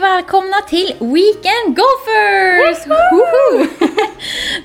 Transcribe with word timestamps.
välkomna 0.00 0.56
till 0.68 0.96
Weekend 0.98 1.76
Golfers! 1.76 2.86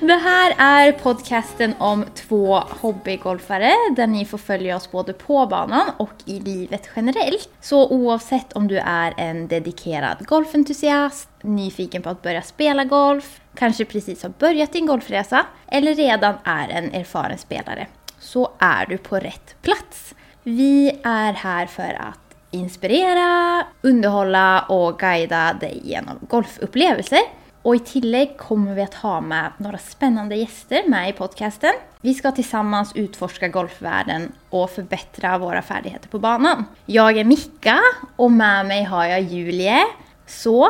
Det 0.00 0.14
här 0.14 0.54
är 0.58 0.92
podcasten 0.92 1.74
om 1.78 2.04
två 2.14 2.56
hobbygolfare 2.56 3.72
där 3.96 4.06
ni 4.06 4.24
får 4.24 4.38
följa 4.38 4.76
oss 4.76 4.90
både 4.90 5.12
på 5.12 5.46
banan 5.46 5.90
och 5.96 6.12
i 6.24 6.40
livet 6.40 6.88
generellt. 6.96 7.48
Så 7.60 7.88
oavsett 7.88 8.52
om 8.52 8.68
du 8.68 8.78
är 8.78 9.14
en 9.16 9.48
dedikerad 9.48 10.26
golfentusiast, 10.26 11.28
nyfiken 11.42 12.02
på 12.02 12.08
att 12.08 12.22
börja 12.22 12.42
spela 12.42 12.84
golf, 12.84 13.40
kanske 13.54 13.84
precis 13.84 14.22
har 14.22 14.30
börjat 14.30 14.72
din 14.72 14.86
golfresa 14.86 15.46
eller 15.68 15.94
redan 15.94 16.34
är 16.44 16.68
en 16.68 16.94
erfaren 16.94 17.38
spelare, 17.38 17.86
så 18.18 18.52
är 18.58 18.86
du 18.86 18.98
på 18.98 19.16
rätt 19.16 19.56
plats. 19.62 20.14
Vi 20.42 21.00
är 21.04 21.32
här 21.32 21.66
för 21.66 21.96
att 22.00 22.25
inspirera, 22.58 23.66
underhålla 23.86 24.66
og 24.74 24.96
guida 25.00 25.50
deg 25.60 25.82
gjennom 25.86 26.22
golfupplevelser. 26.30 27.26
Og 27.66 27.80
i 27.80 27.82
tillegg 27.82 28.36
kommer 28.38 28.76
vi 28.76 28.84
å 28.84 28.98
ha 29.00 29.16
med 29.26 29.56
noen 29.58 29.80
spennende 29.82 30.36
gjester 30.38 30.86
med 30.90 31.10
i 31.10 31.14
podcasten. 31.18 31.74
Vi 32.06 32.12
skal 32.14 32.36
sammen 32.46 32.86
utforske 32.94 33.48
golfverdenen 33.50 34.28
og 34.54 34.68
forbedre 34.70 35.32
våre 35.42 35.62
ferdigheter 35.66 36.12
på 36.12 36.20
banan. 36.22 36.68
Jeg 36.86 37.18
er 37.18 37.26
Mikka, 37.26 37.80
og 38.22 38.30
med 38.30 38.70
meg 38.70 38.86
har 38.92 39.08
jeg 39.16 39.32
Julie. 39.32 39.82
Så 40.30 40.60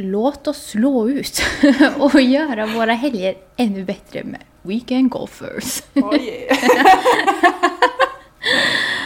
låt 0.00 0.48
oss 0.48 0.70
slå 0.72 1.08
ut 1.12 1.42
og 2.06 2.16
gjøre 2.16 2.70
våre 2.72 2.96
helger 2.96 3.36
enda 3.60 3.84
bedre 3.84 4.24
med 4.24 4.48
Weekend 4.64 5.10
Golfers. 5.12 5.82
Oh 6.00 6.16
yeah. 6.20 6.56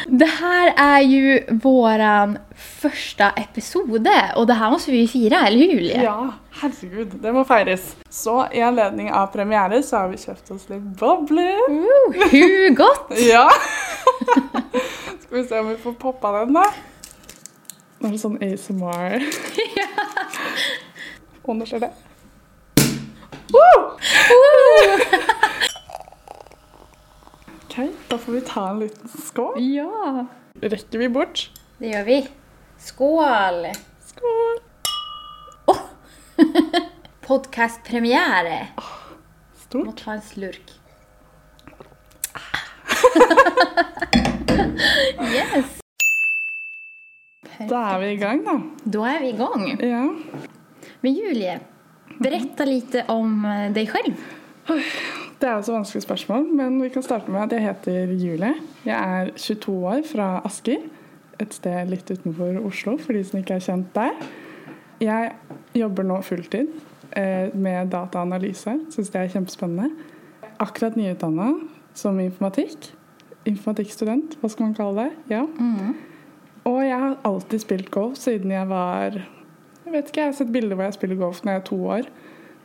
Det 0.06 0.24
här 0.24 0.74
är 0.76 1.00
ju 1.00 1.44
våran 1.50 2.38
första 2.56 3.30
episode, 3.30 4.32
og 4.36 4.46
det 4.46 4.54
her 4.54 4.70
måste 4.70 4.90
vi 4.90 5.00
ju 5.00 5.08
fira, 5.08 5.46
eller 5.46 5.58
hur 5.58 5.66
Julie? 5.66 6.02
Ja, 6.02 6.32
herregud, 6.50 7.14
det 7.22 7.32
må 7.32 7.44
feires. 7.44 7.96
Så 8.10 8.46
i 8.52 8.60
anledning 8.60 9.12
av 9.12 9.26
premiere 9.32 9.82
så 9.82 9.96
har 9.96 10.08
vi 10.12 10.20
kjøpt 10.20 10.50
oss 10.50 10.68
litt 10.68 10.84
bobler. 11.00 11.56
Uh, 11.70 12.28
hur 12.30 12.74
godt! 12.76 13.14
Ja! 13.30 13.48
Skal 15.24 15.38
vi 15.38 15.44
se 15.48 15.58
om 15.58 15.68
vi 15.68 15.76
får 15.76 15.92
poppa 15.92 16.32
den, 16.40 16.54
da. 16.54 16.66
Nå 17.98 18.08
er 18.08 18.12
det 18.12 18.20
sånn 18.20 18.36
ASMR. 18.44 19.24
Og 21.44 21.56
nå 21.58 21.68
skjer 21.68 21.86
det. 21.86 21.92
Woo! 23.54 23.80
OK, 27.74 27.88
da 28.08 28.18
får 28.18 28.32
vi 28.32 28.40
ta 28.40 28.70
en 28.70 28.78
liten 28.78 29.08
skål. 29.08 29.74
Ja, 29.74 30.26
Rekker 30.60 30.98
vi 30.98 31.08
bort? 31.08 31.50
det 31.78 31.86
gjør 31.90 32.04
vi. 32.06 32.28
Skål! 32.78 33.66
Skål! 34.06 34.58
Oh. 35.66 35.80
Podcastpremiere. 37.26 38.66
Stort. 39.58 39.86
Må 39.88 39.92
ta 39.98 40.12
en 40.14 40.22
slurk. 40.22 40.70
yes! 45.34 45.82
Da 47.58 47.82
er 47.90 47.98
vi 48.04 48.12
i 48.12 48.16
gang, 48.22 48.44
da. 48.46 48.54
Da 48.86 49.02
er 49.16 49.20
vi 49.26 49.34
i 49.34 49.38
gang. 49.42 49.66
Ja. 49.82 50.04
Men 51.02 51.18
Julie, 51.18 51.58
berätta 52.22 52.62
lite 52.70 53.02
om 53.10 53.42
deg 53.74 53.90
selv. 53.90 54.14
själv. 54.70 55.23
Det 55.44 55.50
er 55.50 55.58
også 55.58 55.66
så 55.66 55.72
vanskelig 55.74 56.02
spørsmål, 56.02 56.44
men 56.56 56.76
vi 56.80 56.88
kan 56.88 57.02
starte 57.04 57.30
med 57.30 57.42
at 57.42 57.52
jeg 57.52 57.60
heter 57.66 58.12
Julie. 58.16 58.54
Jeg 58.86 59.20
er 59.20 59.30
22 59.36 59.74
år 59.86 59.98
fra 60.08 60.40
Asker, 60.48 60.86
et 61.36 61.52
sted 61.52 61.90
litt 61.90 62.08
utenfor 62.08 62.62
Oslo, 62.64 62.94
for 62.96 63.12
de 63.12 63.20
som 63.28 63.42
ikke 63.42 63.58
er 63.58 63.66
kjent 63.66 63.90
der. 63.92 64.22
Jeg 65.04 65.34
jobber 65.76 66.08
nå 66.08 66.16
fulltid 66.24 66.70
eh, 67.12 67.52
med 67.52 67.92
dataanalyse, 67.92 68.72
syns 68.94 69.12
det 69.12 69.20
er 69.20 69.28
kjempespennende. 69.34 69.90
Akkurat 70.64 70.96
nyutdanna 70.96 71.50
som 71.92 72.24
informatikk. 72.24 72.94
Informatikkstudent, 73.44 74.38
hva 74.40 74.48
skal 74.48 74.70
man 74.70 74.76
kalle 74.78 75.04
det? 75.04 75.34
Ja. 75.34 75.42
Og 76.64 76.80
jeg 76.86 77.02
har 77.04 77.18
alltid 77.28 77.66
spilt 77.66 77.90
golf 77.92 78.16
siden 78.16 78.50
jeg 78.50 78.68
var 78.72 79.20
Jeg 79.84 79.92
vet 79.92 80.08
ikke, 80.08 80.20
jeg 80.20 80.32
har 80.32 80.38
sett 80.40 80.52
bilder 80.56 80.80
hvor 80.80 80.88
jeg 80.88 80.96
spiller 80.96 81.20
golf 81.20 81.44
når 81.44 81.52
jeg 81.52 81.60
er 81.60 81.68
to 81.68 81.86
år. 81.98 82.08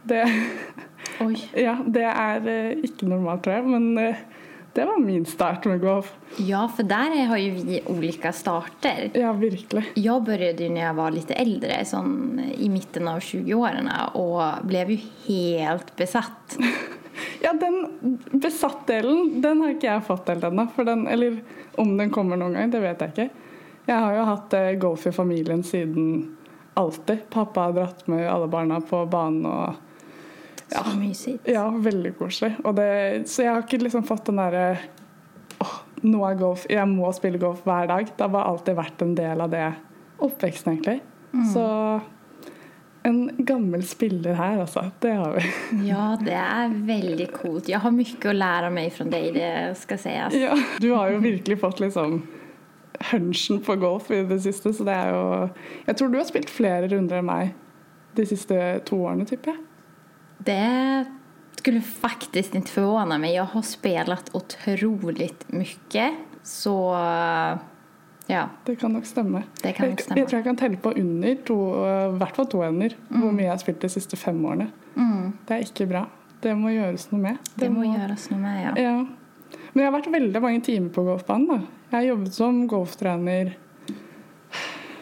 Det 0.08 0.24
Oj. 1.22 1.50
ja, 1.54 1.78
det 1.86 2.04
er 2.06 2.48
eh, 2.48 2.84
ikke 2.84 3.08
normalt, 3.10 3.44
tror 3.44 3.56
jeg, 3.60 3.66
men 3.68 3.98
eh, 3.98 4.16
det 4.74 4.86
var 4.86 5.00
min 5.02 5.26
start 5.26 5.66
med 5.66 5.82
golf. 5.82 6.14
Ja, 6.38 6.68
för 6.76 6.84
där 6.84 7.26
har 7.26 7.38
ju 7.38 7.52
vi 7.52 7.82
olika 7.86 8.32
starter. 8.34 9.10
Ja, 9.14 9.34
virkelig. 9.34 9.92
Jag 9.96 10.24
började 10.24 10.64
ju 10.64 10.70
när 10.70 10.82
jag 10.86 10.94
var 10.94 11.12
lite 11.12 11.34
äldre, 11.34 11.86
sånn 11.86 12.42
i 12.58 12.70
mitten 12.70 13.08
av 13.08 13.20
20-åren 13.20 13.90
och 14.14 14.66
blev 14.66 14.92
ju 14.92 15.00
helt 15.28 15.96
besatt. 15.96 16.58
Ja, 17.42 17.54
den 17.54 17.88
besatt-delen, 18.32 19.42
den 19.42 19.62
har 19.62 19.74
ikke 19.74 19.88
jeg 19.90 20.04
fått 20.08 20.28
helt 20.32 20.44
ennå. 20.44 20.68
for 20.76 20.84
den- 20.88 21.08
Eller 21.08 21.38
om 21.76 21.98
den 21.98 22.10
kommer 22.10 22.38
noen 22.38 22.54
gang, 22.54 22.72
det 22.72 22.80
vet 22.80 23.02
jeg 23.02 23.10
ikke. 23.12 23.30
Jeg 23.90 24.00
har 24.00 24.14
jo 24.16 24.24
hatt 24.24 24.54
eh, 24.54 24.72
golf 24.80 25.08
i 25.08 25.12
familien 25.12 25.64
siden 25.64 26.38
alltid. 26.80 27.26
Pappa 27.30 27.62
har 27.68 27.74
dratt 27.74 28.08
med 28.08 28.30
alle 28.30 28.48
barna 28.48 28.80
på 28.82 29.06
banen 29.06 29.46
og 29.46 29.76
Ja. 30.70 30.84
Så 30.86 30.96
mysigt. 31.00 31.48
Ja, 31.50 31.66
veldig 31.70 32.14
koselig. 32.20 32.54
Det, 32.78 32.90
så 33.30 33.46
jeg 33.46 33.54
har 33.56 33.64
ikke 33.66 33.82
liksom 33.82 34.06
fått 34.06 34.28
den 34.30 34.42
derre 34.42 34.66
åh, 35.64 35.76
nå 36.06 36.22
er 36.28 36.38
golf, 36.40 36.68
jeg 36.70 36.88
må 36.92 37.10
spille 37.16 37.42
golf 37.42 37.64
hver 37.66 37.90
dag. 37.90 38.12
Det 38.14 38.26
har 38.26 38.32
bare 38.34 38.54
alltid 38.54 38.78
vært 38.78 39.04
en 39.06 39.16
del 39.18 39.42
av 39.46 39.52
det 39.54 39.66
oppveksten, 40.24 40.78
egentlig. 40.78 41.00
Så 41.54 41.66
en 43.10 43.20
gammel 43.38 43.84
spiller 43.88 44.34
her, 44.34 44.60
altså. 44.62 44.90
Det 45.00 45.14
har 45.16 45.38
vi. 45.38 45.46
Ja, 45.90 46.18
det 46.22 46.36
er 46.36 46.74
veldig 46.90 47.30
kult. 47.34 47.70
Jeg 47.72 47.82
har 47.84 47.96
mye 47.96 48.32
å 48.32 48.36
lære 48.36 48.70
av 48.70 48.76
meg 48.76 48.92
fra 48.96 49.08
deg, 49.10 49.32
det 49.38 49.54
skal 49.80 50.02
sägas. 50.02 50.36
Ja. 50.38 50.58
Du 50.82 50.92
har 50.94 51.14
jo 51.14 51.24
virkelig 51.24 51.60
fått 51.64 51.82
liksom 51.84 52.22
hunchen 53.12 53.62
på 53.64 53.78
golf 53.80 54.10
i 54.12 54.24
det 54.28 54.42
siste, 54.44 54.74
så 54.76 54.84
det 54.84 54.92
er 54.92 55.14
jo 55.16 55.26
Jeg 55.88 55.96
tror 55.96 56.10
du 56.12 56.18
har 56.20 56.28
spilt 56.28 56.50
flere 56.52 56.90
runder 56.92 57.22
enn 57.22 57.30
meg 57.30 57.54
de 58.18 58.26
siste 58.28 58.58
to 58.90 59.00
årene, 59.06 59.28
tipper 59.30 59.54
jeg. 59.54 59.66
Det 60.46 61.06
skulle 61.56 61.82
faktiskt 61.82 62.56
inte 62.56 62.72
förvåna 62.72 63.18
mig. 63.18 63.36
Jag 63.36 63.44
har 63.44 63.62
spelat 63.62 64.30
otroligt 64.36 65.52
mycket. 65.52 66.14
Så 66.44 66.96
ja, 68.28 68.50
Det 68.66 68.76
kan 68.76 68.94
nok 68.94 69.06
stemme. 69.06 69.44
Det 69.62 69.74
kan 69.74 69.90
nok 69.90 70.02
stemme. 70.02 70.20
jeg 70.22 70.28
tror 70.30 70.38
jeg 70.38 70.44
kan 70.44 70.58
telle 70.58 70.78
på 70.78 70.92
under, 70.92 71.36
to, 71.36 71.58
i 72.14 72.18
hvert 72.18 72.36
fall 72.36 72.48
to 72.48 72.62
hender, 72.62 72.94
hvor 73.10 73.32
mye 73.34 73.48
jeg 73.48 73.52
har 73.52 73.62
spilt 73.62 73.82
de 73.82 73.90
siste 73.90 74.18
fem 74.18 74.38
årene. 74.46 74.70
Det 75.48 75.56
er 75.56 75.66
ikke 75.66 75.88
bra. 75.90 76.06
Det 76.44 76.54
må 76.56 76.70
gjøres 76.72 77.10
noe 77.12 77.22
med. 77.22 77.40
Det, 77.56 77.66
det 77.66 77.72
må 77.74 77.84
göras 77.84 78.30
noe 78.32 78.40
med. 78.40 78.62
Ja. 78.64 78.74
Ja. 78.80 78.94
Men 79.74 79.84
jeg 79.84 79.90
har 79.92 79.98
vært 79.98 80.12
veldig 80.14 80.42
mange 80.42 80.62
timer 80.62 80.94
på 80.94 81.04
golfbanen. 81.04 81.48
da. 81.50 81.60
Jeg 81.90 81.98
har 81.98 82.08
jobbet 82.12 82.34
som 82.38 82.62
golftrener 82.70 83.56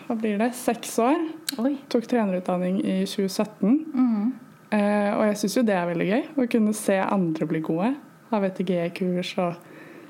hva 0.07 0.15
blir 0.15 0.37
det, 0.39 0.53
seks 0.55 0.93
år. 1.03 1.19
Oj. 1.59 1.73
Tok 1.91 2.07
trenerutdanning 2.07 2.79
i 2.79 3.01
2017. 3.03 3.73
Mm. 3.93 4.33
Eh, 4.73 5.11
og 5.15 5.23
jeg 5.29 5.39
syns 5.41 5.57
jo 5.59 5.63
det 5.67 5.75
er 5.77 5.87
veldig 5.89 6.07
gøy. 6.09 6.25
Å 6.35 6.47
kunne 6.51 6.75
se 6.75 6.97
andre 7.03 7.47
bli 7.49 7.61
gode. 7.65 7.93
Ha 8.31 8.41
VTG-kurs 8.43 9.31
og 9.43 9.61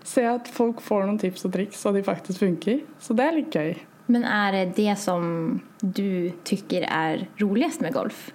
se 0.07 0.23
at 0.25 0.47
folk 0.50 0.81
får 0.81 1.06
noen 1.06 1.19
tips 1.22 1.45
og 1.45 1.53
triks, 1.53 1.84
og 1.85 1.97
de 1.97 2.06
faktisk 2.06 2.41
funker. 2.45 2.81
Så 3.03 3.16
det 3.18 3.28
er 3.28 3.38
litt 3.38 3.53
gøy. 3.53 3.75
Men 4.07 4.23
er 4.23 4.56
det 4.56 4.66
det 4.78 4.95
som 5.01 5.59
du 5.81 6.31
tykker 6.47 6.88
er 6.88 7.28
roligst 7.41 7.84
med 7.84 7.95
golf? 7.95 8.29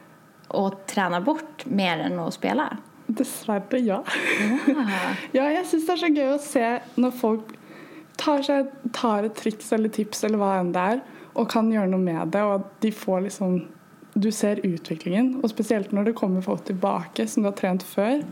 Å 0.52 0.66
trene 0.88 1.22
bort 1.24 1.64
mer 1.72 2.04
enn 2.06 2.18
å 2.20 2.28
spille? 2.34 2.68
Dessverre, 3.08 3.80
ja. 3.80 4.02
Ja, 4.68 4.84
Ja, 5.38 5.48
jeg 5.48 5.64
syns 5.68 5.88
det 5.88 5.96
er 5.96 6.02
så 6.04 6.12
gøy 6.12 6.30
å 6.34 6.40
se 6.44 6.66
når 7.00 7.16
folk 7.16 7.54
tar, 8.20 8.44
seg, 8.44 8.68
tar 8.94 9.26
et 9.26 9.36
triks 9.40 9.72
eller 9.74 9.92
tips 9.92 10.26
eller 10.28 10.40
hva 10.40 10.54
enn 10.60 10.74
det 10.76 10.84
er, 10.94 11.02
og 11.32 11.48
kan 11.50 11.70
gjøre 11.72 11.88
noe 11.88 12.04
med 12.04 12.34
det, 12.34 12.44
og 12.44 12.60
at 12.60 12.68
de 12.84 12.92
får 12.94 13.24
liksom 13.30 13.62
Du 14.14 14.28
ser 14.34 14.60
utviklingen, 14.66 15.38
og 15.40 15.50
spesielt 15.52 15.92
når 15.94 16.10
det 16.10 16.16
kommer 16.18 16.44
folk 16.44 16.66
tilbake 16.68 17.26
som 17.28 17.44
du 17.44 17.48
har 17.48 17.56
trent 17.58 17.84
før. 17.86 18.22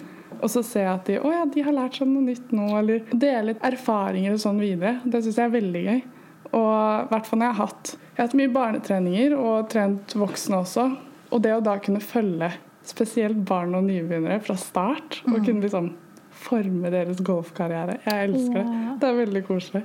Og 0.41 0.49
så 0.53 0.62
ser 0.65 0.87
jeg 0.87 0.93
at 0.93 1.09
de 1.09 1.19
oh 1.21 1.32
ja, 1.32 1.44
de 1.49 1.65
har 1.65 1.77
lært 1.77 1.99
seg 1.99 2.09
noe 2.09 2.25
nytt 2.25 2.53
nå, 2.55 2.67
eller 2.79 3.05
deler 3.12 3.61
erfaringer 3.67 4.37
og 4.37 4.43
sånn 4.43 4.61
videre. 4.62 4.99
Det 5.05 5.23
syns 5.25 5.41
jeg 5.41 5.49
er 5.49 5.55
veldig 5.56 5.85
gøy. 5.87 6.03
Og 6.50 6.71
i 6.75 7.09
hvert 7.12 7.29
fall 7.29 7.38
når 7.38 7.47
jeg 7.47 7.55
har 7.55 7.69
hatt 7.69 7.91
Jeg 7.94 8.17
har 8.17 8.27
hatt 8.27 8.38
mye 8.41 8.50
barnetreninger 8.53 9.35
og 9.38 9.69
trent 9.71 10.15
voksne 10.19 10.61
også. 10.65 10.87
Og 11.31 11.43
det 11.44 11.55
å 11.55 11.62
da 11.65 11.77
kunne 11.83 12.03
følge 12.03 12.50
spesielt 12.91 13.38
barn 13.47 13.76
og 13.79 13.85
nybegynnere 13.87 14.41
fra 14.43 14.56
start, 14.59 15.21
og 15.29 15.44
kunne 15.44 15.62
liksom 15.62 15.93
forme 16.41 16.91
deres 16.93 17.21
golfkarriere. 17.25 17.99
Jeg 18.06 18.31
elsker 18.31 18.65
det. 18.65 18.79
Det 19.00 19.09
er 19.09 19.19
veldig 19.21 19.43
koselig. 19.47 19.83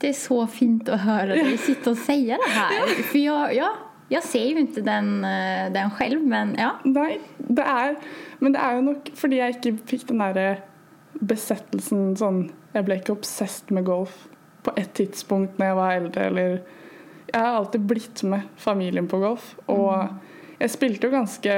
Det 0.00 0.10
er 0.10 0.16
så 0.18 0.38
fint 0.50 0.88
å 0.90 0.98
høre 1.00 1.36
at 1.36 1.48
du 1.48 1.58
sitter 1.60 1.94
og 1.94 2.00
sier 2.02 2.40
det 2.40 2.50
her. 2.54 2.94
For 3.10 3.18
jeg, 3.20 3.58
ja, 3.58 3.70
jag 4.12 4.24
ser 4.26 4.44
jo 4.50 4.60
ikke 4.64 4.84
den, 4.84 5.24
eh, 5.24 5.72
den 5.72 5.90
selv, 5.98 6.26
men 6.28 6.54
ja. 6.58 6.74
Nei, 6.84 7.18
det 7.38 7.64
er 7.64 7.96
Men 8.40 8.52
det 8.52 8.60
er 8.60 8.76
jo 8.76 8.86
nok 8.90 9.10
fordi 9.16 9.40
jeg 9.40 9.56
ikke 9.56 9.78
fikk 9.88 10.08
den 10.10 10.20
derre 10.20 10.48
besettelsen 11.14 12.16
sånn 12.18 12.50
Jeg 12.74 12.84
ble 12.84 12.98
ikke 13.00 13.14
obsessed 13.14 13.70
med 13.72 13.86
golf 13.86 14.26
på 14.64 14.72
et 14.80 14.92
tidspunkt 14.96 15.58
når 15.58 15.66
jeg 15.66 15.76
var 15.76 15.96
eldre, 15.98 16.26
eller 16.30 16.50
Jeg 17.32 17.40
har 17.40 17.56
alltid 17.58 17.88
blitt 17.88 18.22
med 18.24 18.46
familien 18.56 19.08
på 19.08 19.18
golf. 19.18 19.54
Og 19.68 20.08
jeg 20.60 20.70
spilte 20.70 21.08
jo 21.08 21.12
ganske 21.12 21.56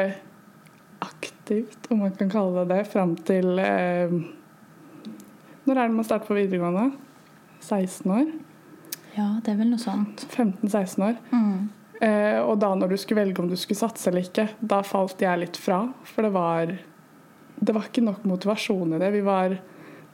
aktivt, 1.05 1.91
om 1.91 2.01
man 2.03 2.15
kan 2.17 2.31
kalle 2.33 2.65
det 2.65 2.75
det, 2.75 2.87
fram 2.91 3.15
til 3.29 3.59
eh, 3.61 4.15
Når 5.67 5.77
er 5.77 5.83
det 5.83 5.95
man 5.95 6.05
starter 6.05 6.27
på 6.27 6.39
videregående? 6.39 6.93
16 7.61 8.11
år? 8.11 8.31
Ja, 9.17 9.29
det 9.43 9.53
er 9.53 9.59
vel 9.61 9.71
noe 9.73 9.81
sånt. 9.81 10.27
15-16 10.31 11.03
år. 11.03 11.17
Mm. 11.33 11.69
Eh, 12.01 12.39
og 12.43 12.59
da 12.61 12.75
når 12.77 12.93
du 12.93 12.97
skulle 13.01 13.23
velge 13.23 13.43
om 13.43 13.49
du 13.49 13.57
skulle 13.57 13.79
satse 13.79 14.11
eller 14.11 14.27
ikke, 14.27 14.49
da 14.61 14.83
falt 14.85 15.23
jeg 15.23 15.43
litt 15.43 15.61
fra. 15.61 15.87
For 16.05 16.27
det 16.27 16.35
var 16.35 16.77
Det 17.57 17.73
var 17.73 17.87
ikke 17.89 18.05
nok 18.05 18.25
motivasjon 18.29 18.93
i 18.95 18.99
det. 19.01 19.11
Vi 19.15 19.23
var 19.25 19.57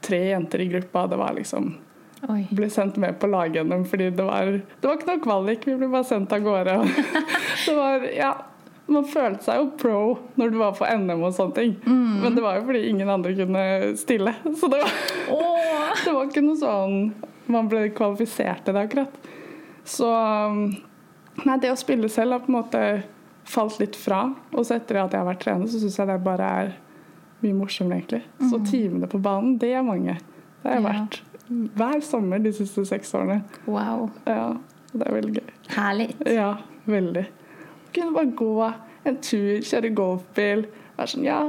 tre 0.01 0.19
jenter 0.29 0.61
i 0.63 0.67
gruppa. 0.71 1.07
Det 1.07 1.17
var 1.19 1.33
liksom 1.35 1.73
Oi. 2.31 2.45
ble 2.55 2.69
sendt 2.71 2.95
med 2.95 3.17
på 3.19 3.27
lag-NM 3.27 3.83
fordi 3.83 4.07
det 4.15 4.23
var, 4.23 4.45
det 4.45 4.87
var 4.87 4.95
ikke 4.95 5.09
noe 5.09 5.23
kvalik. 5.25 5.67
Vi 5.67 5.75
ble 5.75 5.89
bare 5.91 6.07
sendt 6.07 6.31
av 6.31 6.39
gårde. 6.45 6.77
det 7.65 7.75
var, 7.75 8.07
ja, 8.15 8.31
man 8.87 9.09
følte 9.11 9.43
seg 9.43 9.59
jo 9.59 9.67
pro 9.79 9.99
når 10.39 10.53
du 10.53 10.57
var 10.61 10.79
på 10.79 10.87
NM 10.87 11.19
og 11.19 11.35
sånne 11.35 11.57
ting. 11.57 11.75
Men 12.23 12.35
det 12.35 12.45
var 12.45 12.61
jo 12.61 12.65
fordi 12.69 12.85
ingen 12.93 13.11
andre 13.11 13.35
kunne 13.35 13.65
stille. 13.99 14.35
Så 14.59 14.71
det 14.71 14.79
var, 14.85 14.97
det 15.99 16.15
var 16.15 16.31
ikke 16.31 16.47
noe 16.47 16.59
sånn 16.63 16.97
man 17.51 17.67
ble 17.67 17.89
kvalifisert 17.95 18.63
til 18.63 18.75
det 18.75 18.87
akkurat. 18.87 19.31
Så 19.83 20.07
um, 20.07 20.67
Nei, 21.45 21.57
det 21.59 21.71
å 21.73 21.77
spille 21.79 22.09
selv 22.13 22.31
har 22.37 22.43
på 22.43 22.51
en 22.51 22.57
måte 22.59 22.81
falt 23.49 23.79
litt 23.81 23.95
fra. 23.99 24.27
Og 24.53 24.65
så 24.67 24.75
etter 24.77 25.01
at 25.01 25.11
jeg 25.15 25.19
har 25.23 25.27
vært 25.27 25.41
trener, 25.43 25.67
så 25.67 25.79
syns 25.81 25.97
jeg 25.99 26.07
det 26.11 26.19
bare 26.23 26.49
er 26.63 26.73
mye 27.43 27.57
morsommere, 27.57 27.99
egentlig. 28.03 28.21
Så 28.51 28.59
timene 28.69 29.09
på 29.11 29.19
banen, 29.21 29.57
det 29.59 29.73
er 29.75 29.83
mange. 29.83 30.17
Det 30.63 30.69
har 30.69 30.77
jeg 30.77 30.83
Ja. 30.83 30.89
vært 30.93 31.21
hver 31.75 32.01
sommer 32.01 32.39
de 32.39 32.51
siste 32.53 32.85
seks 32.87 33.11
årene. 33.13 33.41
Wow. 33.67 34.11
Ja, 34.25 34.53
det 34.93 35.07
er 35.07 35.13
veldig 35.21 35.33
gøy. 35.33 35.49
Herlig. 35.75 36.15
Ja, 36.25 36.57
veldig. 36.87 37.25
Kunne 37.93 38.13
bare 38.13 38.31
gå 38.31 38.73
en 39.05 39.17
tur, 39.17 39.59
kjøre 39.59 39.93
golfbil. 39.93 40.65
Være 40.97 41.07
sånn, 41.07 41.23
ja, 41.25 41.41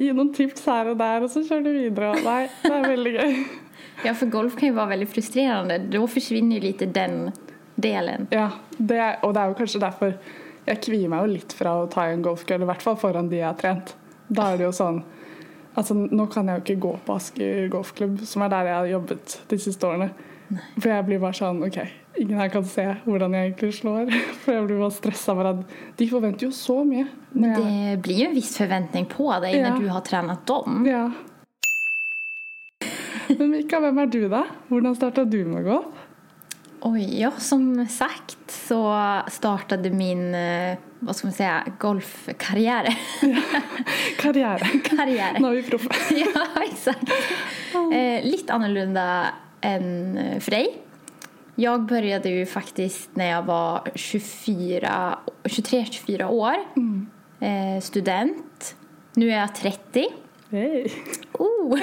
Gi 0.00 0.12
noen 0.16 0.30
tips 0.32 0.64
her 0.64 0.88
og 0.88 0.96
der, 0.96 1.20
og 1.22 1.28
så 1.28 1.42
kjører 1.44 1.64
du 1.64 1.72
videre. 1.76 2.14
Nei, 2.24 2.48
det 2.62 2.70
er 2.72 2.86
veldig 2.96 3.12
gøy. 3.18 3.34
Ja, 4.04 4.14
for 4.14 4.30
golf 4.32 4.54
kan 4.56 4.70
jo 4.70 4.74
være 4.78 4.94
veldig 4.96 5.08
frustrerende. 5.12 5.90
Da 5.92 5.98
forsvinner 6.08 6.56
jo 6.56 6.60
litt 6.70 6.78
den 6.94 7.32
delen. 7.80 8.28
Ja, 8.34 8.50
det 8.78 9.00
og 9.22 9.34
det 9.34 9.42
er 9.42 9.48
jo 9.52 9.58
kanskje 9.60 9.80
derfor 9.82 10.14
jeg 10.66 10.80
kvier 10.84 11.08
meg 11.08 11.24
jo 11.24 11.32
litt 11.34 11.52
fra 11.56 11.72
å 11.82 11.88
ta 11.90 12.04
en 12.12 12.22
golfkølle, 12.22 12.62
i 12.62 12.68
hvert 12.68 12.82
fall 12.84 12.96
foran 13.00 13.28
de 13.30 13.36
jeg 13.40 13.46
har 13.48 13.56
trent. 13.58 13.94
Da 14.28 14.52
er 14.52 14.60
det 14.60 14.68
jo 14.68 14.72
sånn 14.76 15.02
Altså, 15.78 15.94
nå 15.94 16.24
kan 16.32 16.48
jeg 16.50 16.58
jo 16.58 16.62
ikke 16.64 16.80
gå 16.82 16.90
på 17.06 17.14
Asker 17.14 17.68
golfklubb, 17.70 18.16
som 18.26 18.42
er 18.42 18.48
der 18.50 18.64
jeg 18.66 18.74
har 18.74 18.88
jobbet 18.90 19.36
de 19.48 19.58
siste 19.62 19.86
årene. 19.86 20.08
For 20.80 20.88
jeg 20.90 21.04
blir 21.06 21.20
bare 21.22 21.36
sånn 21.38 21.60
OK, 21.62 21.76
ingen 22.18 22.40
her 22.42 22.48
kan 22.50 22.64
se 22.66 22.82
hvordan 23.04 23.36
jeg 23.38 23.52
egentlig 23.52 23.70
slår. 23.78 24.10
For 24.42 24.52
jeg 24.56 24.64
blir 24.66 24.80
bare 24.82 24.96
stressa 24.96 25.30
over 25.32 25.50
at 25.52 25.60
de 25.96 26.08
forventer 26.10 26.48
jo 26.48 26.50
så 26.50 26.80
mye. 26.84 27.06
Men 27.32 27.54
jeg- 27.54 27.62
det 27.62 28.02
blir 28.02 28.18
jo 28.24 28.28
en 28.32 28.34
viss 28.34 28.50
forventning 28.58 29.06
på 29.14 29.28
deg 29.46 29.54
Ja. 29.60 29.70
når 29.70 29.78
du 29.80 29.88
har 29.94 30.00
trent 30.10 30.44
dem. 30.50 30.86
Ja. 30.90 31.04
Men 33.38 33.50
Mika, 33.54 33.78
hvem 33.80 33.98
er 34.02 34.06
du, 34.10 34.20
da? 34.28 34.42
Hvordan 34.68 34.96
starta 34.98 35.24
du 35.24 35.38
med 35.46 35.64
golf? 35.70 35.99
Oj, 36.82 37.20
ja, 37.20 37.30
som 37.38 37.86
sagt 37.86 38.50
så 38.50 38.96
startade 39.28 39.90
min, 39.90 40.32
Hva 40.32 40.76
vad 40.98 41.16
ska 41.16 41.26
man 41.26 41.34
säga, 41.34 41.64
golfkarriär. 41.78 42.98
Karriere. 44.18 44.66
Karriär. 44.84 45.36
Nå 45.40 45.48
er 45.48 45.54
vi 45.54 45.62
proffe. 45.62 45.90
ja, 46.34 46.62
exakt. 46.62 47.02
Eh, 47.92 48.24
lite 48.24 48.52
annorlunda 48.52 49.26
än 49.60 50.18
för 50.40 50.50
dig. 50.50 50.78
Jag 51.54 51.82
började 51.82 52.28
ju 52.28 52.46
faktiskt 52.46 53.10
när 53.16 53.30
jag 53.30 53.42
var 53.42 53.88
24, 53.94 55.18
23-24 55.42 56.28
år. 56.28 56.54
Eh, 57.40 57.80
student. 57.80 58.76
Nu 59.14 59.30
är 59.30 59.40
jag 59.40 59.54
30. 59.54 60.06
Hei. 60.50 60.92
Oh. 61.32 61.78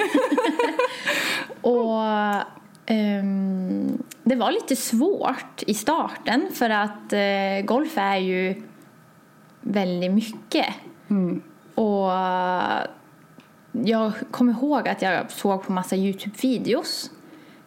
och 1.60 2.02
ehm, 2.86 3.67
det 4.28 4.36
var 4.36 4.50
lite 4.50 4.76
svårt 4.76 5.62
i 5.66 5.74
starten 5.74 6.48
för 6.54 6.70
att 6.70 7.12
eh, 7.12 7.64
golf 7.64 7.98
är 7.98 8.16
ju 8.16 8.62
väldigt 9.60 10.12
mycket. 10.12 10.66
Och 11.74 12.10
jag 13.72 14.12
kommer 14.30 14.52
ihåg 14.52 14.88
att 14.88 15.02
jag 15.02 15.30
såg 15.30 15.62
på 15.62 15.72
massa 15.72 15.96
Youtube-videos. 15.96 17.10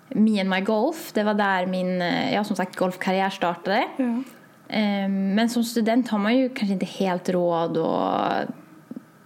Me 0.09 0.41
and 0.41 0.49
my 0.49 0.61
golf, 0.61 1.11
det 1.13 1.23
var 1.23 1.33
där 1.33 1.65
min, 1.65 2.01
eh, 2.01 2.33
ja 2.33 2.43
som 2.43 2.55
sagt, 2.55 2.75
golfkarriär 2.75 3.29
startade. 3.29 3.87
Ja. 3.97 4.23
Ehm, 4.67 5.35
Men 5.35 5.49
som 5.49 5.63
student 5.63 6.09
har 6.09 6.19
man 6.19 6.37
ju 6.37 6.49
kanske 6.49 6.73
inte 6.73 6.85
helt 6.85 7.29
råd 7.29 7.77
att 7.77 8.47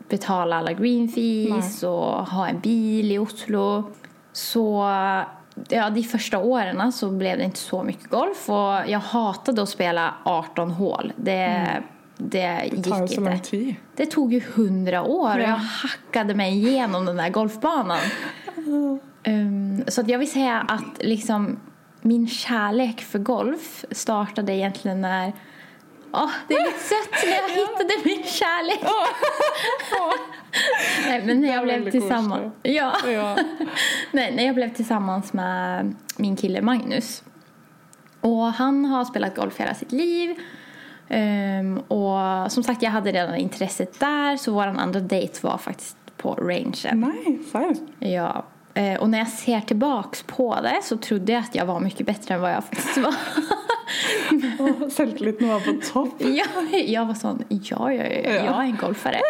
betala 0.10 0.56
alla 0.56 0.74
green 0.74 1.10
fees 1.10 1.84
och 1.84 2.28
ha 2.28 2.48
en 2.48 2.60
bil 2.60 3.12
i 3.12 3.20
Oslo. 3.20 3.84
Så 4.34 4.86
ja, 5.70 5.90
de 5.90 6.04
første 6.04 6.38
årene 6.38 6.90
så 6.92 7.10
ble 7.16 7.36
det 7.40 7.50
ikke 7.52 7.62
så 7.62 7.82
mye 7.88 8.10
golf 8.12 8.48
Og 8.52 8.90
jeg 8.92 9.00
hatet 9.12 9.62
å 9.62 9.68
spille 9.70 10.08
18 10.28 10.74
hål. 10.80 11.14
Det, 11.16 11.38
det 12.18 12.50
Det 12.74 12.82
tar 12.84 13.06
jo 13.06 13.12
så 13.14 13.24
lang 13.24 13.40
tid. 13.46 13.70
Det 13.96 14.10
tog 14.12 14.34
jo 14.36 14.42
hundra 14.56 15.04
år 15.04 15.38
og 15.38 15.46
jeg 15.46 15.70
hakket 15.80 16.36
meg 16.36 16.58
gjennom 16.58 16.74
igenom 16.74 17.08
den 17.12 17.24
der 17.24 17.32
golfbanen. 17.36 18.12
Um, 19.26 19.82
så 19.88 20.04
jeg 20.06 20.20
vil 20.22 20.30
si 20.30 20.44
at 20.46 20.70
att 20.72 21.02
liksom 21.02 21.58
min 22.02 22.28
kjærlighet 22.28 23.02
for 23.02 23.20
golf 23.20 23.86
startet 23.92 24.50
egentlig 24.50 24.96
när 24.96 25.34
Åh, 26.16 26.36
det 26.48 26.56
er 26.58 26.66
litt 26.70 26.82
søtt! 26.82 27.16
jeg 27.28 27.52
jag 27.56 27.86
det 27.90 27.98
min 28.06 28.24
kjærlighet! 28.24 28.90
Nej, 31.06 31.22
men 31.26 31.44
jeg 31.44 31.66
väldigt 31.68 31.96
tillsammans. 31.98 32.54
Ja. 32.64 32.92
Nei, 34.16 34.30
jeg 34.46 34.56
ble 34.56 34.70
jag 34.72 34.78
blev 34.78 35.34
med 35.36 35.96
min 36.24 36.38
kille 36.40 36.64
Magnus. 36.64 37.18
Og 38.26 38.54
han 38.58 38.86
har 38.90 39.06
spilt 39.10 39.36
golf 39.36 39.60
hele 39.60 39.76
sitt 39.78 39.92
liv. 39.92 40.38
Um, 41.06 41.76
og 41.94 42.50
som 42.50 42.64
sagt, 42.66 42.82
jeg 42.82 42.90
hadde 42.96 43.12
redan 43.14 43.38
intresset 43.38 44.00
der, 44.02 44.40
så 44.42 44.56
vår 44.56 44.74
andre 44.74 45.04
date 45.06 45.44
var 45.44 45.60
faktisk 45.62 46.00
på 46.18 46.34
rangen. 46.40 47.04
Nei, 47.04 47.38
serr? 47.52 47.76
Ja. 48.02 48.32
Eh, 48.76 48.98
når 49.00 49.14
jeg 49.16 49.26
jag 49.26 49.32
ser 49.32 49.62
tilbake 49.70 50.26
på 50.28 50.50
det 50.64 50.82
så 50.84 50.98
trodde 51.00 51.32
jeg 51.32 51.44
at 51.48 51.56
jeg 51.56 51.68
var 51.68 51.80
mye 51.80 52.06
bedre 52.08 52.36
enn 52.36 52.42
hva 52.44 52.50
jeg 52.52 52.66
faktisk 52.70 53.06
var. 53.06 53.20
Å, 54.66 54.90
Selvtilliten 54.92 55.48
var 55.48 55.64
på 55.64 55.76
topp. 55.86 56.20
ja, 56.40 56.48
jeg 56.76 57.06
var 57.08 57.16
sånn 57.16 57.44
ja, 57.48 57.88
ja, 57.94 58.04
ja, 58.04 58.34
jeg 58.34 58.50
er 58.52 58.64
en 58.66 58.80
golfere. 58.82 59.22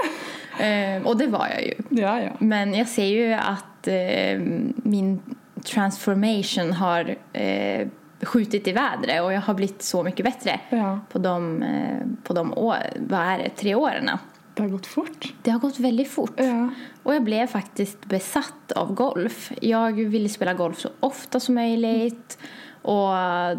og 1.03 1.05
och 1.11 1.17
det 1.17 1.27
var 1.27 1.51
jeg 1.51 1.75
jo. 1.75 1.85
Ja, 2.01 2.15
ja. 2.23 2.31
Men 2.39 2.73
jeg 2.73 2.87
ser 2.87 3.09
jo 3.11 3.37
at 3.37 3.87
eh, 3.91 4.39
min 4.83 5.19
transformation 5.65 6.73
har 6.73 7.15
eh, 7.33 7.87
skjutit 8.23 8.67
i 8.67 8.71
vädret 8.71 9.21
och 9.21 9.33
jag 9.33 9.41
har 9.41 9.53
blivit 9.53 9.81
så 9.81 10.03
mycket 10.03 10.25
bättre 10.25 10.59
Ja. 10.69 10.99
på 11.09 11.19
de, 11.19 11.63
eh, 11.63 12.07
på 12.23 12.33
de 12.33 12.53
år, 12.53 12.77
vad 13.09 13.19
är 13.19 13.37
det, 13.37 13.49
tre 13.49 13.75
åren. 13.75 14.09
Det 14.53 14.61
har 14.61 14.69
gått 14.69 14.87
fort. 14.87 15.33
Det 15.43 15.51
har 15.51 15.59
gått 15.59 15.79
väldigt 15.79 16.11
fort. 16.11 16.33
Ja. 16.37 16.69
Och 17.05 17.15
jag 17.15 17.23
blev 17.23 17.47
faktiskt 17.47 18.05
besatt 18.05 18.71
av 18.75 18.93
golf. 18.93 19.51
Jag 19.61 19.93
ville 19.93 20.29
spela 20.29 20.53
golf 20.53 20.79
så 20.79 20.89
ofta 20.99 21.39
som 21.39 21.55
möjligt. 21.55 22.37
Och 22.81 23.09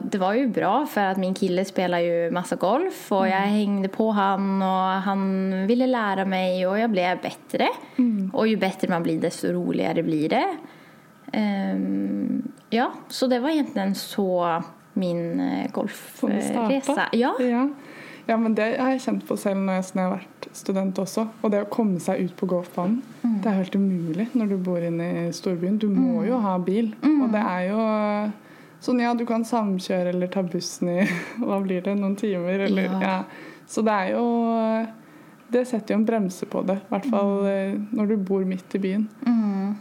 det 0.04 0.18
var 0.18 0.34
ju 0.34 0.46
bra 0.46 0.86
för 0.86 1.00
att 1.00 1.16
min 1.16 1.34
kille 1.34 1.64
spelar 1.64 1.98
ju 1.98 2.30
massa 2.30 2.56
golf 2.56 3.12
och 3.12 3.28
jag 3.28 3.36
hängde 3.36 3.88
på 3.88 4.10
han 4.10 4.62
och 4.62 5.02
han 5.02 5.50
ville 5.66 5.86
lära 5.86 6.24
mig 6.24 6.66
och 6.66 6.78
jag 6.78 6.90
blev 6.90 7.20
bättre. 7.20 7.68
Och 8.32 8.48
ju 8.48 8.56
bättre 8.56 8.88
man 8.88 9.02
blir 9.02 9.20
desto 9.20 9.48
roligare 9.48 10.02
blir 10.02 10.28
det. 10.28 10.56
Um, 11.72 12.52
ja, 12.70 12.92
så 13.08 13.26
det 13.26 13.38
var 13.38 13.50
egentligen 13.50 13.94
så 13.94 14.62
min 14.92 15.40
eh, 15.40 15.70
golfresa. 15.70 17.08
Ja. 17.12 17.36
ja. 17.40 17.68
Ja, 18.28 18.36
men 18.36 18.54
det 18.54 18.76
har 18.80 18.90
jeg 18.90 19.00
kjent 19.04 19.24
på 19.28 19.36
selv 19.38 19.60
når 19.62 19.72
jeg, 19.78 19.84
når 19.94 20.02
jeg 20.02 20.10
har 20.10 20.16
vært 20.18 20.48
student 20.52 20.98
også. 20.98 21.28
Og 21.42 21.50
det 21.52 21.60
å 21.62 21.68
komme 21.70 22.00
seg 22.00 22.24
ut 22.24 22.36
på 22.36 22.46
golfbanen, 22.50 23.02
Mm. 23.22 23.40
det 23.42 23.46
er 23.50 23.56
helt 23.62 23.74
umulig 23.76 24.26
når 24.34 24.48
du 24.48 24.56
bor 24.56 24.78
inne 24.78 25.28
i 25.28 25.32
storbyen. 25.32 25.78
Du 25.78 25.88
må 25.88 26.24
jo 26.26 26.38
ha 26.40 26.58
bil. 26.58 26.92
Mm. 27.02 27.22
Og 27.22 27.32
det 27.32 27.42
er 27.42 27.62
jo 27.70 28.32
sånn, 28.80 29.00
ja, 29.00 29.14
du 29.14 29.24
kan 29.26 29.42
samkjøre 29.44 30.08
eller 30.14 30.26
ta 30.28 30.42
bussen 30.42 30.88
i 30.88 31.06
hva 31.38 31.60
blir 31.62 31.82
det, 31.82 31.96
noen 31.98 32.16
timer, 32.16 32.60
eller 32.66 32.82
Ja. 32.82 33.00
ja. 33.00 33.24
Så 33.66 33.82
det 33.84 33.92
er 33.92 34.12
jo 34.14 34.86
Det 35.50 35.64
setter 35.68 35.94
jo 35.94 36.00
en 36.00 36.04
bremse 36.06 36.44
på 36.50 36.64
det, 36.66 36.74
i 36.82 36.88
hvert 36.90 37.04
fall 37.06 37.44
Mm. 37.44 37.46
eh, 37.46 37.96
når 37.96 38.08
du 38.08 38.16
bor 38.16 38.44
midt 38.44 38.74
i 38.74 38.78
byen. 38.78 39.08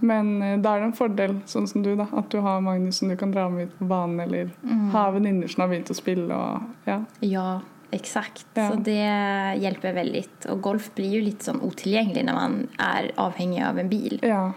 Men 0.01 0.41
eh, 0.43 0.57
da 0.61 0.75
er 0.75 0.79
det 0.79 0.85
en 0.91 0.93
fordel, 0.93 1.35
sånn 1.47 1.67
som 1.67 1.81
du, 1.81 1.95
da, 1.95 2.05
at 2.13 2.29
du 2.29 2.39
har 2.41 2.61
Magnus 2.61 2.97
som 2.99 3.09
du 3.09 3.15
kan 3.15 3.31
dra 3.31 3.47
med 3.49 3.67
ut 3.69 3.79
på 3.79 3.87
banen, 3.87 4.19
eller 4.19 4.51
Mm. 4.63 4.89
ha 4.91 5.09
venninner 5.11 5.47
som 5.49 5.61
har 5.61 5.69
begynt 5.69 5.89
å 5.89 5.95
spille. 5.95 6.29
Og, 6.31 6.61
ja. 6.85 6.99
Ja, 7.21 7.61
exakt. 7.95 8.47
Ja. 8.53 8.71
Så 8.71 8.75
det 8.75 9.55
hjelper 9.57 9.93
väldigt. 9.93 10.45
Och 10.45 10.61
golf 10.61 10.91
blir 10.95 11.09
ju 11.09 11.21
lite 11.21 11.45
sån 11.45 11.61
otillgänglig 11.61 12.25
när 12.25 12.33
man 12.33 12.67
är 12.77 13.11
avhängig 13.15 13.63
av 13.63 13.79
en 13.79 13.89
bil. 13.89 14.19
ja. 14.23 14.53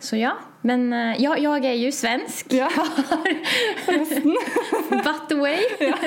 Så 0.00 0.16
ja, 0.16 0.32
men 0.60 0.92
eh, 0.92 1.22
ja, 1.22 1.38
jag 1.38 1.64
är 1.64 1.72
ju 1.72 1.92
svensk. 1.92 2.46
Ja. 2.50 2.70
But 4.90 5.28
the 5.28 5.34
way. 5.34 5.60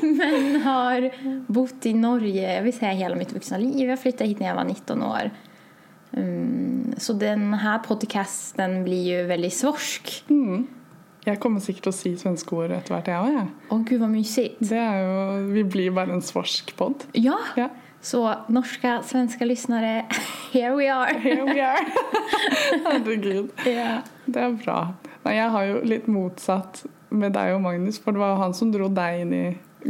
Men 0.00 0.62
har 0.62 1.10
bott 1.52 1.86
i 1.86 1.94
Norge 1.94 2.54
jag 2.54 2.62
vill 2.62 2.78
säga 2.78 2.92
hela 2.92 3.14
mitt 3.14 3.32
vuxna 3.32 3.58
liv. 3.58 3.88
Jag 3.88 4.00
flyttade 4.00 4.28
hit 4.28 4.40
när 4.40 4.46
jag 4.46 4.54
var 4.54 4.64
19 4.64 5.02
år. 5.02 5.30
Um, 6.10 6.94
så 6.98 7.12
den 7.12 7.54
här 7.54 7.78
podcasten 7.78 8.84
blir 8.84 9.02
ju 9.02 9.22
väldigt 9.26 9.54
svorsk. 9.54 10.24
Mm. 10.28 10.66
Jeg 11.22 11.38
kommer 11.38 11.62
sikkert 11.62 11.86
til 11.86 11.92
å 11.92 11.94
si 11.94 12.12
svenske 12.18 12.56
ord 12.56 12.72
etter 12.74 12.96
hvert, 12.96 13.08
jeg 13.12 13.22
òg. 13.22 13.34
Ja. 13.36 13.44
Åh 13.70 13.84
gud 13.86 14.00
vad 14.02 14.10
mysigt. 14.10 14.58
Det 14.58 14.78
er 14.78 15.02
jo, 15.04 15.16
vi 15.52 15.62
blir 15.62 15.94
bare 15.94 16.16
en 16.16 16.24
svorsk 16.24 16.74
pod. 16.78 17.06
Ja, 17.14 17.38
Ja. 17.56 17.68
så 18.02 18.24
norske, 18.48 18.98
svenske 19.06 19.46
lyttere, 19.46 20.04
here 20.52 20.74
we 20.74 20.88
are. 20.90 21.14
Here 21.18 21.44
we 21.46 21.60
are. 21.62 21.84
Herregud. 22.88 23.52
Ja. 23.66 24.00
Det 24.26 24.42
er 24.42 24.56
bra. 24.64 24.94
Nei, 25.22 25.36
jeg 25.38 25.50
har 25.54 25.68
jo 25.68 25.80
litt 25.86 26.08
motsatt 26.10 26.82
med 27.10 27.36
deg 27.36 27.54
og 27.54 27.62
Magnus, 27.62 28.00
for 28.02 28.12
det 28.12 28.22
var 28.22 28.34
jo 28.34 28.42
han 28.42 28.54
som 28.54 28.72
dro 28.72 28.88
deg 28.90 29.22
inn 29.22 29.32
i 29.36 29.44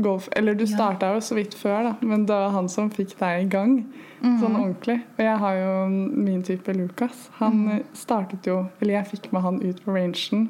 golf. 0.05 0.29
Eller 0.37 0.55
du 0.55 0.67
starta 0.69 1.15
jo 1.15 1.21
så 1.25 1.37
vidt 1.39 1.55
før, 1.57 1.89
da, 1.89 1.95
men 2.05 2.27
det 2.29 2.37
var 2.37 2.53
han 2.53 2.69
som 2.69 2.91
fikk 2.93 3.17
deg 3.21 3.47
i 3.47 3.49
gang. 3.53 3.79
Sånn 4.23 4.55
ordentlig. 4.55 5.01
Og 5.17 5.25
jeg 5.25 5.39
har 5.43 5.57
jo 5.59 5.71
min 5.91 6.43
type 6.47 6.75
Lukas. 6.77 7.25
Han 7.41 7.65
mm. 7.67 7.81
startet 7.99 8.47
jo 8.47 8.61
Eller 8.79 9.01
jeg 9.01 9.09
fikk 9.17 9.33
med 9.35 9.43
han 9.43 9.59
ut 9.65 9.81
på 9.83 9.97
rangen. 9.97 10.45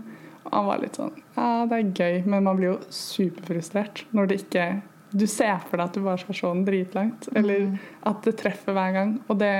Han 0.52 0.66
var 0.68 0.78
litt 0.82 0.96
sånn 1.00 1.12
Ja, 1.36 1.66
det 1.66 1.78
er 1.78 1.92
gøy, 1.96 2.24
men 2.26 2.44
man 2.44 2.56
blir 2.58 2.72
jo 2.74 2.78
superfrustrert 2.92 4.04
når 4.12 4.28
det 4.30 4.40
ikke 4.44 4.66
Du 5.12 5.26
ser 5.28 5.58
for 5.68 5.76
deg 5.80 5.86
at 5.90 5.96
du 5.96 6.00
bare 6.04 6.20
skal 6.22 6.34
se 6.38 6.46
den 6.54 6.64
dritlangt, 6.64 7.28
eller 7.36 7.66
at 8.08 8.22
det 8.24 8.32
treffer 8.40 8.72
hver 8.72 8.94
gang. 8.94 9.10
Og 9.28 9.36
det 9.42 9.50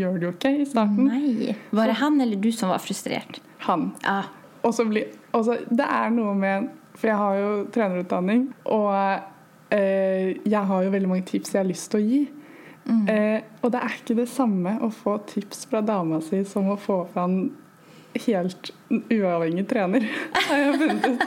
gjør 0.00 0.16
det 0.18 0.26
jo 0.26 0.32
ikke 0.34 0.50
i 0.50 0.64
starten. 0.66 1.06
Nei. 1.06 1.54
Var 1.70 1.86
det 1.92 1.94
han 2.00 2.18
eller 2.20 2.40
du 2.42 2.48
som 2.50 2.72
var 2.72 2.82
frustrert? 2.82 3.38
Han. 3.68 3.92
Ja. 4.02 4.24
Og 4.66 4.74
så 4.74 4.82
blir, 4.90 5.06
og 5.32 5.44
så- 5.46 5.60
det 5.70 5.86
er 5.86 6.10
noe 6.10 6.34
med 6.34 6.70
For 6.96 7.06
jeg 7.06 7.16
har 7.16 7.34
jo 7.38 7.64
trenerutdanning, 7.70 8.48
og 8.66 9.22
eh, 9.70 10.34
jeg 10.44 10.64
har 10.66 10.82
jo 10.82 10.90
veldig 10.90 11.08
mange 11.08 11.24
tips 11.24 11.52
jeg 11.54 11.62
har 11.62 11.68
lyst 11.70 11.90
til 11.92 12.00
å 12.00 12.08
gi. 12.10 12.20
Eh, 13.08 13.40
og 13.62 13.70
det 13.70 13.80
er 13.80 13.94
ikke 13.94 14.16
det 14.16 14.28
samme 14.28 14.72
å 14.82 14.90
få 14.90 15.14
tips 15.24 15.66
fra 15.70 15.80
dama 15.80 16.18
si 16.20 16.42
som 16.44 16.66
å 16.68 16.76
få 16.76 17.04
fra 17.12 17.24
en 17.28 17.52
helt 18.26 18.70
uavhengig 18.90 19.66
trener. 19.70 20.06
har 20.48 20.62
jeg 20.64 20.78
funnet 20.80 21.06
ut. 21.06 21.26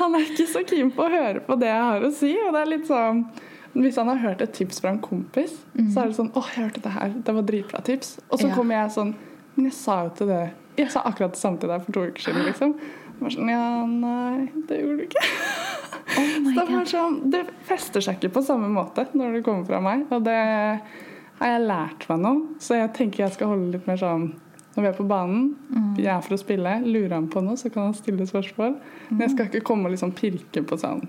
Han 0.00 0.14
er 0.16 0.26
ikke 0.26 0.46
så 0.48 0.62
keen 0.64 0.90
på 0.96 1.04
å 1.06 1.12
høre 1.12 1.42
på 1.44 1.56
det 1.60 1.68
jeg 1.68 1.86
har 1.90 2.06
å 2.06 2.12
si. 2.16 2.34
Og 2.46 2.52
det 2.54 2.60
er 2.62 2.70
litt 2.74 2.86
sånn 2.88 3.24
hvis 3.70 3.98
han 4.00 4.08
har 4.10 4.18
hørt 4.18 4.40
et 4.42 4.52
tips 4.56 4.80
fra 4.82 4.90
en 4.90 4.98
kompis, 4.98 5.52
så 5.92 6.02
er 6.02 6.08
det 6.10 6.16
sånn 6.16 6.32
'Å, 6.34 6.40
jeg 6.42 6.64
hørte 6.64 6.80
det 6.82 6.90
her. 6.90 7.12
Det 7.14 7.34
var 7.36 7.42
dritbra 7.46 7.82
tips.' 7.86 8.16
Og 8.30 8.40
så 8.40 8.48
Ja. 8.48 8.54
kommer 8.54 8.74
jeg 8.74 8.90
sånn 8.90 9.14
Men 9.56 9.64
jeg 9.66 9.72
sa 9.74 10.04
jo 10.04 10.10
til 10.16 10.26
det 10.26 10.50
Jeg 10.76 10.90
sa 10.90 11.02
akkurat 11.02 11.32
det 11.32 11.38
samme 11.38 11.60
til 11.60 11.68
deg 11.68 11.84
for 11.84 11.92
to 11.92 12.00
uker 12.00 12.22
siden, 12.22 12.44
liksom. 12.46 12.74
Var 13.20 13.30
sånn 13.30 13.48
Ja, 13.48 13.86
nei, 13.86 14.50
det 14.66 14.80
gjorde 14.80 14.96
du 14.96 15.02
ikke. 15.04 15.22
Oh 16.18 16.54
Så 16.54 16.66
det, 16.66 16.74
var 16.74 16.84
sånn, 16.84 17.30
det 17.30 17.46
fester 17.68 18.00
seg 18.00 18.18
ikke 18.18 18.32
på 18.32 18.42
samme 18.42 18.68
måte 18.68 19.06
når 19.14 19.34
det 19.34 19.44
kommer 19.44 19.66
fra 19.66 19.80
meg. 19.80 20.06
Og 20.10 20.24
det 20.24 20.80
har 21.40 21.46
jeg 21.46 21.66
lært 21.68 22.08
meg 22.08 22.18
nå. 22.18 22.32
Så 22.58 22.74
jeg 22.74 22.92
tenker 22.94 23.24
jeg 23.24 23.32
skal 23.32 23.48
holde 23.52 23.72
litt 23.72 23.86
mer 23.86 23.96
sånn 23.96 24.32
Når 24.76 24.82
vi 24.84 24.88
er 24.88 24.92
på 24.96 25.04
banen, 25.10 25.46
vi 25.96 26.04
er 26.06 26.20
for 26.22 26.36
å 26.36 26.38
spille, 26.38 26.76
lurer 26.86 27.16
han 27.16 27.26
på 27.32 27.40
noe, 27.42 27.56
så 27.58 27.70
kan 27.74 27.88
han 27.88 27.94
stille 27.98 28.26
spørsmål. 28.28 28.76
Men 29.10 29.24
jeg 29.24 29.32
skal 29.34 29.48
ikke 29.50 29.64
komme 29.66 29.88
og 29.90 29.94
liksom 29.96 30.12
pirke 30.14 30.62
på 30.62 30.78
sånn 30.78 31.00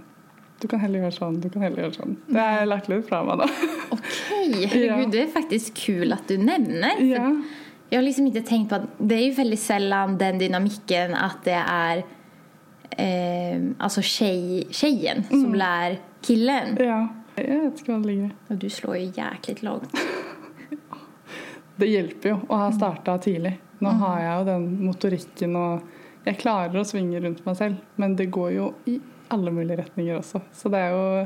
Du 0.62 0.68
kan 0.70 0.80
heller 0.82 1.04
gjøre 1.06 1.14
sånn, 1.16 1.38
du 1.42 1.48
kan 1.50 1.62
heller 1.66 1.84
gjøre 1.86 1.96
sånn. 2.00 2.16
Det 2.28 2.38
har 2.42 2.60
jeg 2.60 2.68
lagt 2.72 2.90
litt 2.90 3.06
fra 3.08 3.22
meg, 3.26 3.42
da. 3.42 3.48
Ok, 3.96 4.10
herregud, 4.32 4.86
Ja. 4.88 4.98
det 5.14 5.22
er 5.28 5.32
faktisk 5.34 5.74
kul 5.86 6.14
at 6.14 6.26
du 6.30 6.38
nevner. 6.42 7.00
Ja. 7.06 7.30
Jeg 7.92 7.98
har 8.00 8.06
liksom 8.06 8.28
ikke 8.32 8.44
tenkt 8.48 8.70
på 8.72 8.78
at 8.82 8.86
det 9.00 9.18
er 9.18 9.24
jo 9.28 9.38
veldig 9.44 9.58
sjelden 9.60 10.18
den 10.22 10.38
dynamikken 10.42 11.14
at 11.18 11.42
det 11.46 11.58
er 11.60 12.04
eh, 12.98 13.58
altså 13.82 14.02
tjej, 14.06 14.68
tjejen 14.74 15.26
som 15.30 15.54
lærer 15.54 16.00
killen. 16.26 16.78
ja. 16.82 17.02
Jeg 17.42 17.62
vet 17.64 17.80
ikke 17.80 17.94
hva 17.94 18.02
det 18.04 18.10
ligger 18.12 18.26
i. 18.28 18.34
Og 18.52 18.58
du 18.60 18.66
slår 18.70 18.96
jo 19.00 19.06
jæklig 19.16 19.54
långt. 19.64 19.94
Det 21.80 21.90
hjelper 21.90 22.34
jo 22.34 22.42
å 22.50 22.60
ha 22.64 22.70
starta 22.76 23.18
tidlig. 23.22 23.56
Nå 23.82 23.96
har 24.02 24.20
jeg 24.22 24.34
jo 24.34 24.50
den 24.52 24.68
motorikken 24.86 25.58
og 25.58 26.26
jeg 26.28 26.38
klarer 26.38 26.82
å 26.82 26.86
svinge 26.86 27.22
rundt 27.24 27.42
meg 27.48 27.58
selv. 27.58 27.80
Men 28.02 28.14
det 28.20 28.30
går 28.34 28.52
jo 28.58 28.68
i 28.90 29.00
alle 29.34 29.54
mulige 29.56 29.80
retninger 29.82 30.20
også. 30.20 30.44
Så 30.54 30.72
det 30.74 30.84
er 30.86 30.96
jo 30.96 31.26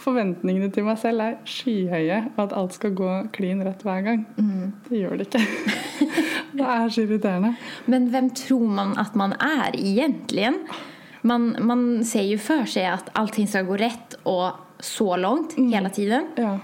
Forventningene 0.00 0.70
til 0.72 0.86
meg 0.86 0.96
selv 1.00 1.20
er 1.20 1.34
skyhøye, 1.44 2.20
og 2.32 2.38
at 2.46 2.54
alt 2.56 2.76
skal 2.76 2.94
gå 2.96 3.08
klin 3.36 3.60
rett 3.66 3.82
hver 3.84 4.00
gang. 4.06 4.22
Det 4.86 4.96
gjør 4.96 5.20
det 5.20 5.26
ikke. 5.28 5.42
det 6.56 6.68
er 6.72 6.86
så 6.88 7.04
irriterende. 7.04 7.50
Men 7.90 8.08
hvem 8.12 8.30
tror 8.38 8.64
man 8.78 8.94
at 9.00 9.18
man 9.18 9.34
er, 9.36 9.76
egentlig? 9.76 10.54
Man, 11.20 11.50
man 11.68 11.84
ser 12.08 12.24
jo 12.30 12.40
for 12.40 12.64
seg 12.70 12.88
at 12.94 13.12
allting 13.18 13.48
skal 13.50 13.68
gå 13.68 13.76
rett 13.82 14.16
og 14.24 14.56
så 14.80 15.18
langt 15.20 15.58
hele 15.60 15.92
tiden. 15.92 16.30
Ja, 16.40 16.56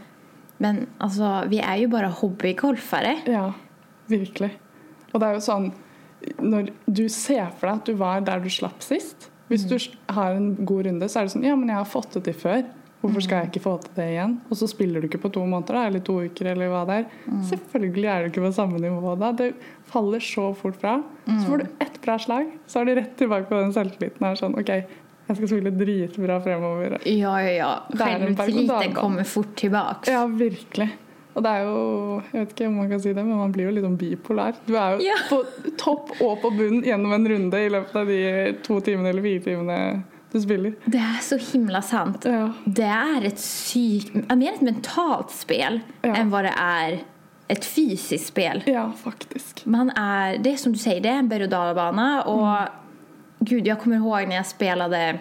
Men 0.63 0.87
altså, 1.03 1.45
vi 1.51 1.59
er 1.61 1.83
jo 1.83 1.89
bare 1.93 2.09
hobbygolfere. 2.09 3.17
ja, 3.29 3.51
virkelig. 4.09 4.53
Og 5.13 5.21
det 5.21 5.29
er 5.29 5.37
jo 5.37 5.45
sånn 5.45 5.71
Når 6.43 6.71
du 6.87 7.05
ser 7.13 7.51
for 7.59 7.69
deg 7.69 7.77
at 7.77 7.87
du 7.87 7.95
var 8.01 8.25
der 8.25 8.41
du 8.43 8.49
slapp 8.51 8.83
sist 8.83 9.29
Hvis 9.49 9.67
du 9.69 9.77
har 10.13 10.35
en 10.35 10.55
god 10.67 10.87
runde, 10.89 11.09
så 11.09 11.21
er 11.21 11.29
det 11.29 11.35
sånn 11.37 11.45
Ja, 11.47 11.55
men 11.57 11.71
jeg 11.71 11.79
har 11.79 11.89
fått 11.89 12.17
det 12.17 12.25
til 12.27 12.35
før. 12.41 12.65
Hvorfor 13.03 13.23
skal 13.23 13.43
jeg 13.45 13.51
ikke 13.53 13.63
få 13.63 13.75
til 13.85 13.93
det 13.95 14.07
igjen? 14.17 14.33
Og 14.51 14.59
så 14.59 14.67
spiller 14.67 15.01
du 15.01 15.07
ikke 15.07 15.21
på 15.23 15.31
to 15.31 15.45
måneder, 15.47 15.77
da, 15.77 15.83
eller 15.87 16.03
to 16.03 16.17
uker, 16.25 16.49
eller 16.51 16.71
hva 16.73 16.81
det 16.89 16.95
er. 17.03 17.05
Selvfølgelig 17.47 18.09
er 18.11 18.25
du 18.25 18.31
ikke 18.33 18.43
på 18.47 18.51
samme 18.57 18.81
nivå 18.83 19.13
da. 19.21 19.29
Det 19.37 19.51
faller 19.93 20.25
så 20.25 20.49
fort 20.59 20.79
fra. 20.81 20.97
Så 21.29 21.45
får 21.45 21.63
du 21.63 21.67
ett 21.85 22.01
bra 22.03 22.17
slag, 22.19 22.49
så 22.67 22.81
er 22.81 22.89
du 22.89 22.95
rett 22.99 23.13
tilbake 23.21 23.47
på 23.53 23.61
den 23.61 23.75
selvtilliten. 23.77 24.25
Og 24.25 24.33
er 24.33 24.41
sånn, 24.41 24.57
ok, 24.59 24.73
jeg 25.29 25.37
skal 25.37 25.49
spille 25.49 25.71
dritbra 25.75 26.41
fremover. 26.45 26.99
Ja, 27.07 27.35
ja, 27.43 27.53
ja. 27.57 27.71
Selvtilliten 27.97 28.95
kommer 28.95 29.25
fort 29.25 29.55
tilbake. 29.59 30.11
Ja, 30.13 30.27
virkelig. 30.27 30.89
Og 31.37 31.43
det 31.45 31.51
er 31.53 31.65
jo 31.67 32.23
Jeg 32.33 32.41
vet 32.47 32.53
ikke 32.55 32.67
om 32.71 32.77
man 32.81 32.89
kan 32.91 33.01
si 33.01 33.13
det, 33.13 33.25
men 33.27 33.37
man 33.37 33.53
blir 33.53 33.67
jo 33.69 33.73
litt 33.77 33.85
sånn 33.85 33.99
bipolar. 34.01 34.55
Du 34.67 34.75
er 34.77 34.95
jo 34.97 35.05
Ja. 35.05 35.17
på 35.29 35.43
topp 35.77 36.15
og 36.23 36.39
på 36.41 36.51
bunn 36.57 36.83
gjennom 36.83 37.13
en 37.13 37.27
runde 37.29 37.59
i 37.67 37.69
løpet 37.69 37.97
av 37.97 38.07
de 38.07 38.53
to 38.63 38.81
timene 38.81 39.11
eller 39.11 39.23
fire 39.23 39.43
timene 39.45 40.05
du 40.33 40.41
spiller. 40.41 40.73
Det 40.87 41.01
er 41.01 41.21
så 41.21 41.37
himla 41.39 41.83
sant. 41.83 42.25
Ja. 42.25 42.49
Det 42.67 42.85
er 42.89 43.27
et 43.27 43.39
sykt 43.39 44.15
mer 44.37 44.53
et 44.55 44.63
mentalt 44.63 45.31
spill 45.31 45.83
Ja. 46.03 46.15
enn 46.15 46.31
hva 46.31 46.43
det 46.43 46.55
er 46.57 47.01
et 47.49 47.65
fysisk 47.65 48.27
spill. 48.33 48.63
Ja, 48.67 48.89
faktisk. 48.91 49.67
Man 49.67 49.91
er, 49.91 50.39
det 50.39 50.53
er 50.55 50.57
som 50.57 50.73
du 50.73 50.79
sier, 50.79 51.01
det 51.01 51.11
er 51.13 51.19
en 51.21 51.29
berg 51.29 51.43
och 51.45 51.49
dalbana 51.51 52.23
och 52.25 52.69
gud, 53.39 53.67
jag 53.67 53.81
kommer 53.81 53.97
ihåg 53.97 54.29
när 54.29 54.37
jag 54.37 54.47
spelade, 54.47 55.19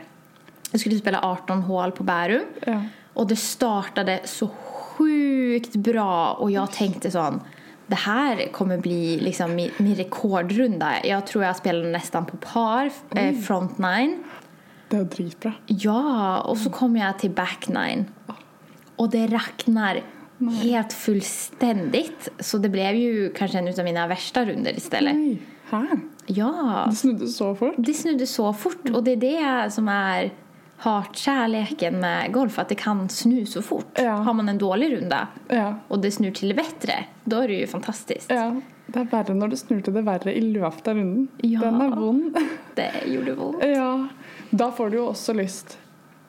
jag 0.72 0.82
skulle 0.82 0.96
spela 0.96 1.22
18 1.22 1.62
hål 1.62 1.92
på 1.92 2.04
Bärum 2.04 2.44
Ja. 2.66 2.84
och 3.14 3.28
det 3.28 3.36
startade 3.36 4.20
så 4.26 4.48
sjukt 4.48 5.76
bra 5.76 6.34
och 6.34 6.52
jag 6.52 6.72
tänkte 6.72 7.12
sån 7.12 7.42
det 7.88 7.96
här 7.96 8.52
kommer 8.52 8.78
bli 8.78 9.20
liksom 9.20 9.56
min, 9.56 9.72
min 9.78 9.96
rekordrunda. 9.96 10.94
Jag 11.04 11.28
tror 11.28 11.44
jag 11.44 11.56
spelade 11.56 11.90
nästan 11.90 12.26
på 12.26 12.38
par, 12.38 12.92
eh, 13.16 13.36
front 13.36 13.78
nine. 13.78 14.24
Det 14.90 14.98
jo 14.98 15.04
dritbra. 15.04 15.54
Ja, 15.66 16.40
och 16.40 16.58
så 16.58 16.70
kom 16.70 16.98
jag 16.98 17.20
till 17.20 17.32
back 17.32 17.68
nine. 17.68 18.06
Och 18.96 19.10
det 19.10 19.28
racknar 19.28 20.02
helt 20.62 20.94
fullständigt. 20.94 22.30
Så 22.40 22.58
det 22.58 22.70
blev 22.70 22.96
ju 22.96 23.34
kanske 23.34 23.58
en 23.58 23.68
av 23.68 23.84
mina 23.86 24.08
värsta 24.08 24.46
runder 24.46 24.78
istället. 24.78 25.16
Nei, 25.16 25.42
hæ? 25.70 25.88
Ja, 26.27 26.86
Det 26.89 26.96
snudde 26.98 27.27
så 27.27 27.55
fort. 27.55 27.75
De 27.77 27.94
snudde 27.94 28.25
så 28.27 28.53
fort. 28.53 28.89
Og 28.94 29.03
det 29.05 29.12
er 29.13 29.22
det 29.65 29.74
som 29.74 29.88
är 29.88 30.32
hatkärleken 30.77 32.00
med 32.00 32.34
golf. 32.34 32.60
at 32.60 32.70
det 32.70 32.75
kan 32.75 33.10
snu 33.10 33.46
så 33.46 33.62
fort. 33.62 33.86
Ja. 33.98 34.15
Har 34.15 34.34
man 34.34 34.50
en 34.50 34.58
dårlig 34.58 34.98
runde, 34.98 35.27
Ja. 35.50 35.74
og 35.88 36.01
det 36.01 36.12
snur 36.13 36.32
til 36.34 36.50
det 36.50 36.55
bedre, 36.58 37.05
da 37.25 37.44
er 37.44 37.48
det 37.48 37.62
jo 37.62 37.67
fantastisk. 37.67 38.29
ja. 38.32 38.62
Det 38.88 39.00
er 39.01 39.05
verre 39.10 39.34
når 39.34 39.50
det 39.50 39.58
snur 39.60 39.82
til 39.82 39.94
det 39.94 40.03
verre 40.05 40.32
i 40.36 40.39
løpet 40.41 40.88
av 40.88 40.96
runden. 40.96 41.27
Den 41.41 41.82
er 41.82 41.96
vond. 41.96 42.36
Det 42.75 42.91
gjorde 43.08 43.36
vondt. 43.36 43.63
Ja, 43.65 44.08
da 44.51 44.67
får 44.72 44.89
du 44.91 44.98
jo 44.98 45.05
også 45.10 45.34
lyst 45.34 45.77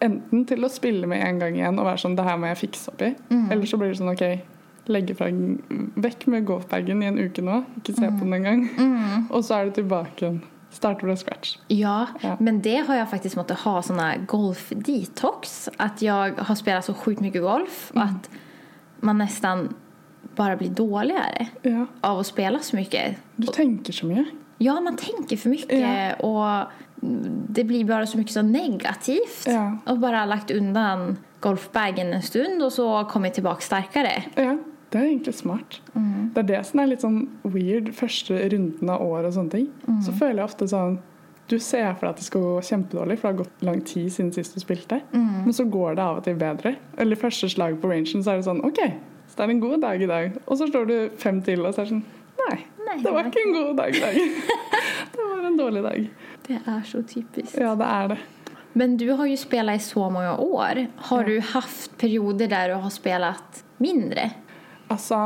enten 0.00 0.46
til 0.46 0.64
å 0.64 0.68
spille 0.70 1.06
med 1.06 1.20
en 1.22 1.38
gang 1.38 1.54
igjen 1.54 1.78
og 1.78 1.84
være 1.84 1.98
sånn, 2.00 2.16
det 2.16 2.24
her 2.24 2.36
må 2.38 2.46
jeg 2.46 2.56
fikse 2.70 2.88
opp 2.88 3.02
i. 3.02 3.14
Eller 3.50 3.66
så 3.66 3.76
blir 3.76 3.88
det 3.92 3.98
sånn, 3.98 4.12
ok, 4.12 4.40
legge 4.88 5.14
fra 5.18 5.26
vekk 5.96 6.26
med 6.26 6.44
golfbagen 6.46 7.02
i 7.02 7.06
en 7.06 7.18
uke 7.18 7.42
nå, 7.42 7.62
ikke 7.80 7.94
se 7.96 8.10
på 8.10 8.24
den 8.24 8.34
en 8.34 8.42
gang. 8.46 8.66
Og 9.30 9.44
så 9.44 9.54
er 9.60 9.64
du 9.70 9.70
tilbake 9.80 10.20
igjen. 10.24 10.42
Starter 10.70 11.06
fra 11.08 11.16
scratch. 11.16 11.56
Ja, 11.68 12.06
Ja. 12.22 12.36
men 12.40 12.60
det 12.60 12.76
har 12.86 12.94
jag 12.96 13.10
faktiskt 13.10 13.36
måttet 13.36 13.58
ha 13.58 13.82
såna 13.82 14.16
golf-detox. 14.26 15.68
Att 15.76 16.02
jag 16.02 16.32
har 16.38 16.54
spelat 16.54 16.84
så 16.84 16.94
sjukt 16.94 17.20
mycket 17.20 17.42
golf 17.42 17.92
mm. 17.94 18.08
att 18.08 18.30
man 19.00 19.18
nästan 19.18 19.74
bara 20.36 20.56
blir 20.56 20.68
dåligare 20.70 21.46
Ja, 21.62 21.86
av 22.00 22.18
att 22.18 22.26
spela 22.26 22.58
så 22.58 22.76
mycket. 22.76 23.16
du 23.36 23.46
tenker 23.46 23.92
så 23.92 24.06
mye. 24.06 24.24
Ja, 24.58 24.80
man 24.80 24.96
tänker 24.96 25.36
för 25.36 25.48
mycket 25.50 25.80
Ja. 25.80 26.14
och 26.14 26.70
det 27.48 27.64
blir 27.64 27.84
bara 27.84 28.06
så 28.06 28.18
mycket 28.18 28.32
så 28.32 28.42
negativt. 28.42 29.44
Ja. 29.46 29.78
Och 29.86 29.98
bara 29.98 30.24
lagt 30.24 30.50
undan 30.50 31.16
golfbagen 31.40 32.12
en 32.12 32.22
stund 32.22 32.62
och 32.62 32.72
så 32.72 32.86
kommer 32.92 33.04
kommit 33.04 33.34
tillbaka 33.34 33.60
starkare. 33.60 34.22
Ja, 34.34 34.56
Det 34.90 35.00
er 35.00 35.08
egentlig 35.08 35.34
smart. 35.34 35.80
Det 35.92 36.42
er 36.42 36.48
det 36.52 36.60
som 36.68 36.80
er 36.80 36.86
litt 36.92 37.02
sånn 37.02 37.20
weird 37.42 37.88
første 37.96 38.38
runden 38.52 38.90
av 38.92 39.02
år 39.02 39.26
og 39.28 39.34
sånne 39.34 39.50
ting. 39.56 39.68
Så 40.04 40.14
føler 40.14 40.42
jeg 40.42 40.50
ofte 40.50 40.68
sånn 40.70 40.98
Du 41.46 41.58
ser 41.62 41.92
for 41.94 42.08
deg 42.08 42.10
at 42.10 42.18
det 42.18 42.24
skal 42.26 42.42
gå 42.42 42.54
kjempedårlig, 42.66 43.16
for 43.20 43.28
det 43.28 43.36
har 43.36 43.42
gått 43.44 43.60
lang 43.68 43.80
tid 43.86 44.08
siden 44.10 44.32
sist 44.34 44.54
du 44.56 44.60
spilte. 44.62 45.00
Men 45.14 45.52
så 45.54 45.62
går 45.70 45.94
det 45.94 46.02
av 46.02 46.16
og 46.18 46.24
til 46.26 46.38
bedre. 46.40 46.72
Eller 46.98 47.18
første 47.20 47.46
slag 47.52 47.76
på 47.82 47.90
rangen, 47.90 48.22
så 48.22 48.32
er 48.32 48.40
det 48.40 48.46
sånn 48.48 48.64
OK, 48.66 48.80
så 49.30 49.38
det 49.38 49.44
er 49.44 49.52
en 49.54 49.60
god 49.62 49.80
dag 49.84 50.02
i 50.02 50.08
dag. 50.10 50.38
Og 50.46 50.58
så 50.58 50.66
slår 50.70 50.88
du 50.90 50.96
fem 51.22 51.38
til, 51.46 51.62
og 51.66 51.74
så 51.74 51.82
er 51.84 51.86
det 51.90 51.94
sånn 51.94 52.06
Nei, 52.46 52.56
Nei, 52.86 52.96
det 53.02 53.10
var 53.10 53.26
ikke 53.26 53.42
en 53.42 53.54
god 53.56 53.76
dag 53.78 53.96
i 53.96 54.00
dag. 54.02 54.18
det 55.14 55.24
var 55.26 55.46
en 55.48 55.56
dårlig 55.58 55.82
dag. 55.86 56.08
Det 56.46 56.58
er 56.62 56.82
så 56.86 57.02
typisk. 57.02 57.54
Ja, 57.58 57.74
det 57.78 57.88
er 57.90 58.10
det. 58.14 58.18
Men 58.76 58.96
du 59.00 59.06
har 59.16 59.26
jo 59.26 59.36
spilt 59.40 59.72
i 59.72 59.78
så 59.80 60.08
mange 60.12 60.34
år. 60.42 60.82
Har 61.08 61.24
du 61.24 61.38
haft 61.54 61.94
perioder 61.98 62.50
der 62.52 62.74
du 62.74 62.76
har 62.82 62.92
spilt 62.92 63.62
mindre? 63.82 64.28
Altså 64.92 65.18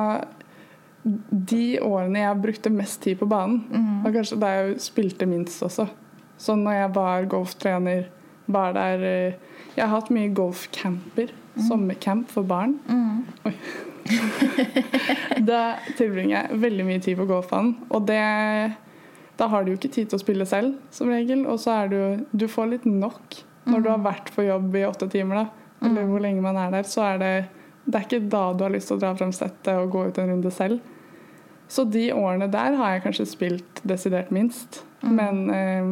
De 1.31 1.81
årene 1.83 2.23
jeg 2.23 2.41
brukte 2.43 2.73
mest 2.73 3.01
tid 3.05 3.19
på 3.21 3.29
banen, 3.31 3.63
var 4.05 4.13
kanskje 4.15 4.41
da 4.41 4.53
jeg 4.57 4.81
spilte 4.85 5.29
minst 5.29 5.63
også. 5.65 5.87
Så 6.41 6.57
når 6.57 6.73
jeg 6.77 6.95
var 6.95 7.29
golftrener, 7.29 8.09
var 8.47 8.73
der 8.73 9.05
eh, 9.05 9.35
Jeg 9.77 9.87
har 9.87 9.95
hatt 9.95 10.11
mye 10.11 10.33
golfcamper. 10.35 11.33
Sommercamp 11.69 12.31
for 12.31 12.43
barn. 12.47 12.79
Oi. 13.45 13.53
da 15.51 15.77
tilbringer 15.99 16.35
jeg 16.35 16.61
veldig 16.63 16.87
mye 16.89 17.03
tid 17.05 17.19
på 17.21 17.27
golfbanen. 17.31 17.77
Og 17.91 18.07
det 18.09 18.21
Da 19.41 19.49
har 19.49 19.65
du 19.65 19.71
jo 19.73 19.79
ikke 19.79 19.93
tid 19.93 20.11
til 20.11 20.19
å 20.19 20.23
spille 20.23 20.47
selv, 20.49 20.75
som 20.93 21.09
regel. 21.09 21.47
Og 21.49 21.61
så 21.63 21.83
er 21.83 21.93
du 21.93 22.27
Du 22.33 22.49
får 22.49 22.75
litt 22.75 22.87
nok 22.89 23.41
når 23.71 23.83
du 23.85 23.89
har 23.93 24.03
vært 24.03 24.33
på 24.35 24.43
jobb 24.43 24.75
i 24.75 24.87
åtte 24.89 25.07
timer, 25.13 25.45
da. 25.45 25.47
Eller 25.87 26.09
hvor 26.09 26.21
lenge 26.21 26.43
man 26.43 26.57
er 26.57 26.73
der. 26.73 26.89
Så 26.89 27.05
er 27.05 27.21
det 27.21 27.35
Det 27.91 27.99
er 27.99 28.07
ikke 28.07 28.31
da 28.31 28.45
du 28.55 28.65
har 28.67 28.73
lyst 28.73 28.91
til 28.91 28.99
å 28.99 29.03
dra 29.03 29.11
frem 29.19 29.33
settet 29.35 29.75
og 29.75 29.91
gå 29.91 30.07
ut 30.09 30.19
en 30.23 30.31
runde 30.31 30.53
selv. 30.55 30.79
Så 31.71 31.85
de 31.87 32.09
årene 32.15 32.49
der 32.51 32.75
har 32.79 32.95
jeg 32.95 33.05
kanskje 33.05 33.29
spilt 33.31 33.83
desidert 33.87 34.33
minst. 34.35 34.83
Men 35.07 35.45
eh, 35.55 35.91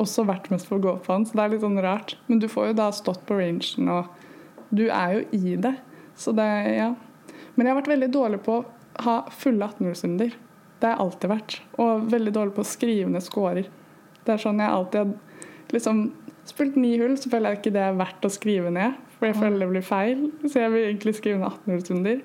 også 0.00 0.26
vært 0.28 0.50
mest 0.52 0.68
på 0.68 0.78
golfbanen, 0.82 1.26
så 1.26 1.36
det 1.36 1.44
er 1.44 1.54
litt 1.54 1.64
sånn 1.64 1.80
rart. 1.84 2.16
Men 2.28 2.40
du 2.42 2.48
får 2.52 2.70
jo 2.70 2.76
da 2.80 2.90
stått 2.94 3.24
på 3.28 3.38
rangen, 3.40 3.88
og 3.92 4.68
du 4.70 4.86
er 4.88 5.16
jo 5.16 5.24
i 5.36 5.56
det. 5.60 5.74
Så 6.20 6.32
det, 6.36 6.48
ja. 6.76 6.92
Men 7.54 7.66
jeg 7.66 7.74
har 7.74 7.80
vært 7.80 7.92
veldig 7.94 8.10
dårlig 8.14 8.42
på 8.44 8.60
å 8.60 9.04
ha 9.06 9.16
fulle 9.32 9.66
18-hullsrunder. 9.66 10.36
Det 10.80 10.88
har 10.88 10.96
jeg 10.96 11.04
alltid 11.04 11.32
vært. 11.32 11.58
Og 11.82 12.08
veldig 12.12 12.34
dårlig 12.36 12.56
på 12.56 12.64
å 12.64 12.70
skrive 12.70 13.12
ned 13.12 13.24
scorer. 13.24 13.68
Det 14.24 14.34
er 14.34 14.42
sånn 14.42 14.60
jeg 14.60 14.72
alltid 14.72 15.00
har 15.00 15.74
liksom 15.74 16.02
spilt 16.48 16.76
ni 16.80 16.94
hull, 17.00 17.16
så 17.18 17.30
føler 17.32 17.54
jeg 17.54 17.60
ikke 17.60 17.74
det 17.76 17.84
er 17.84 17.98
verdt 17.98 18.26
å 18.26 18.32
skrive 18.32 18.72
ned. 18.74 18.96
For 19.20 19.28
jeg 19.28 19.36
føler 19.36 19.60
det 19.60 19.68
blir 19.68 19.84
feil. 19.84 20.22
Så 20.46 20.62
jeg 20.62 20.72
vil 20.72 20.86
egentlig 20.88 21.14
skrive 21.18 21.38
ned 21.42 21.50
18-hullsrunder. 21.50 22.22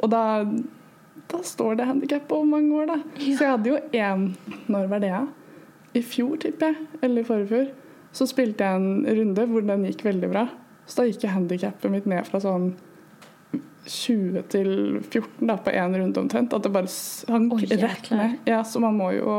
Og 0.00 0.08
da, 0.08 0.22
da 1.28 1.42
står 1.44 1.76
det 1.76 1.88
handikap 1.90 2.24
på 2.30 2.40
mange 2.48 2.72
år, 2.80 2.88
da. 2.94 2.98
Så 3.20 3.44
jeg 3.44 3.50
hadde 3.52 3.74
jo 3.74 3.80
én 3.92 4.30
Når 4.72 4.88
var 4.88 5.04
det? 5.04 5.12
I 6.00 6.02
fjor, 6.06 6.38
tipper 6.40 6.72
jeg. 6.72 6.88
Eller 7.04 7.20
i 7.20 7.28
forfjor. 7.28 7.68
Så 8.16 8.26
spilte 8.26 8.64
jeg 8.64 8.80
en 8.80 9.18
runde 9.20 9.46
hvor 9.50 9.66
den 9.68 9.84
gikk 9.90 10.06
veldig 10.08 10.30
bra. 10.32 10.46
Så 10.88 11.02
da 11.02 11.10
gikk 11.10 11.28
handikappet 11.30 11.92
mitt 11.92 12.08
ned 12.10 12.24
fra 12.26 12.40
sånn 12.42 12.72
20 13.90 14.42
til 14.52 14.72
14 15.02 15.46
da, 15.46 15.56
på 15.60 15.74
én 15.76 15.94
runde 16.00 16.24
omtrent. 16.24 16.56
At 16.56 16.64
det 16.64 16.72
bare 16.72 16.90
sank 16.90 17.54
Oi, 17.58 17.68
rett 17.68 18.10
ned. 18.14 18.40
Ja, 18.48 18.64
så 18.64 18.82
man 18.82 18.96
må 18.98 19.12
jo 19.18 19.36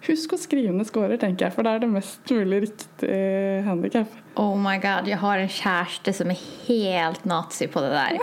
Husk 0.00 0.32
å 0.32 0.38
skrive 0.40 0.72
ned 0.72 0.88
scorer, 0.88 1.18
tenker 1.20 1.44
jeg, 1.44 1.52
for 1.52 1.66
det 1.66 1.74
er 1.76 1.82
det 1.82 1.90
mest 1.92 2.30
mulig 2.32 2.62
riktige 2.64 3.58
handikap. 3.66 4.14
Oh 4.36 4.54
my 4.56 4.78
god, 4.80 5.08
jeg 5.10 5.18
har 5.18 5.38
en 5.42 5.48
kjæreste 5.48 6.12
som 6.14 6.30
er 6.30 6.38
helt 6.68 7.24
nazi 7.28 7.66
på 7.66 7.80
det 7.82 7.90
der. 7.90 8.18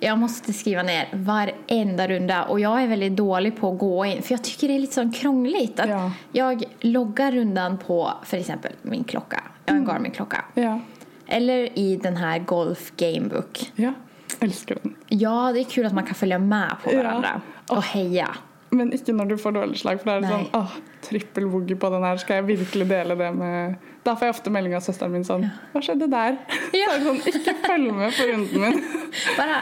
Jeg 0.00 0.14
måtte 0.20 0.52
skrive 0.54 0.82
ned 0.86 1.10
hver 1.26 1.50
enda 1.74 2.04
runde, 2.06 2.36
og 2.52 2.60
jeg 2.62 2.84
er 2.84 2.90
veldig 2.92 3.08
dårlig 3.18 3.50
på 3.58 3.72
å 3.72 3.78
gå 3.80 3.88
inn. 4.06 4.20
For 4.22 4.36
jeg 4.36 4.44
syns 4.44 4.60
det 4.60 4.68
er 4.70 4.82
litt 4.84 4.94
sånn 4.94 5.10
krångligt 5.12 5.80
att 5.80 5.88
Ja. 5.88 6.10
Jeg 6.32 6.68
logger 6.82 7.32
runden 7.32 7.78
på 7.78 7.96
f.eks. 8.22 8.34
exempel 8.44 8.72
min 8.82 9.02
klokka. 9.04 9.40
Jeg 9.66 9.72
har 9.74 9.80
en 9.80 9.86
Garmin-klocka. 9.86 10.44
Ja. 10.54 10.78
Eller 11.26 11.68
i 11.78 11.96
den 11.96 12.16
här 12.16 12.38
Golf 12.38 12.92
Gamebook. 12.96 13.70
ja. 13.76 13.92
Elsker 14.40 14.76
den. 14.82 14.94
Ja, 15.08 15.50
det 15.52 15.60
er 15.60 15.64
kult 15.72 15.86
at 15.86 15.94
man 15.94 16.04
kan 16.06 16.14
følge 16.14 16.38
med 16.38 16.76
på 16.84 16.92
Ja. 16.92 17.40
og 17.70 17.82
heie. 17.82 18.26
Men 18.70 18.92
ikke 18.92 19.12
når 19.16 19.28
du 19.28 19.36
får 19.36 19.52
dårlig 19.52 19.78
slag, 19.80 19.98
for 20.00 20.04
det 20.04 20.16
er 20.16 20.20
Nei. 20.20 20.30
sånn 20.30 20.48
åh, 20.54 20.72
trippel 21.02 21.46
boogie 21.48 21.74
på 21.76 21.90
den 21.90 22.02
her, 22.04 22.16
skal 22.18 22.36
jeg 22.36 22.46
virkelig 22.58 22.86
dele 22.88 23.16
det 23.16 23.34
med 23.34 23.76
Da 24.08 24.14
får 24.16 24.28
jeg 24.28 24.34
ofte 24.38 24.52
melding 24.52 24.72
av 24.78 24.84
søsteren 24.84 25.12
min 25.12 25.26
sånn 25.26 25.44
Hva 25.74 25.82
skjedde 25.84 26.08
der? 26.08 26.38
Ja. 26.78 26.94
Sånn, 27.02 27.20
ikke 27.28 27.54
følg 27.66 27.92
med 27.92 28.14
på 28.16 28.28
runden 28.30 28.62
min. 28.64 28.78
bare, 29.38 29.58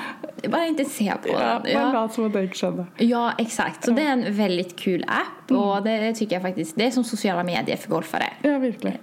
bare 0.47 0.71
ikke 0.71 0.87
se 0.87 1.09
på 1.25 1.33
Ja, 1.33 1.57
den. 1.65 1.73
Bare 1.75 1.91
lat 1.97 2.15
som 2.15 2.29
at 2.29 2.37
det 2.37 2.45
ikke 2.51 2.61
skjedde. 2.61 2.87
Ja, 3.03 3.25
exakt. 3.43 3.87
Så 3.87 3.95
det 3.97 4.07
er 4.07 4.15
en 4.15 4.25
veldig 4.39 4.69
kul 4.79 5.05
app 5.11 5.51
og 5.55 5.87
det 5.87 5.99
det 6.05 6.31
jeg 6.31 6.43
faktisk 6.43 6.79
det 6.79 6.89
er 6.89 6.95
som 6.95 7.07
sosiale 7.07 7.43
medier 7.47 7.79
for 7.81 7.97
golfere. 7.99 8.31
Ja, 8.47 8.57
virkelig. 8.63 8.97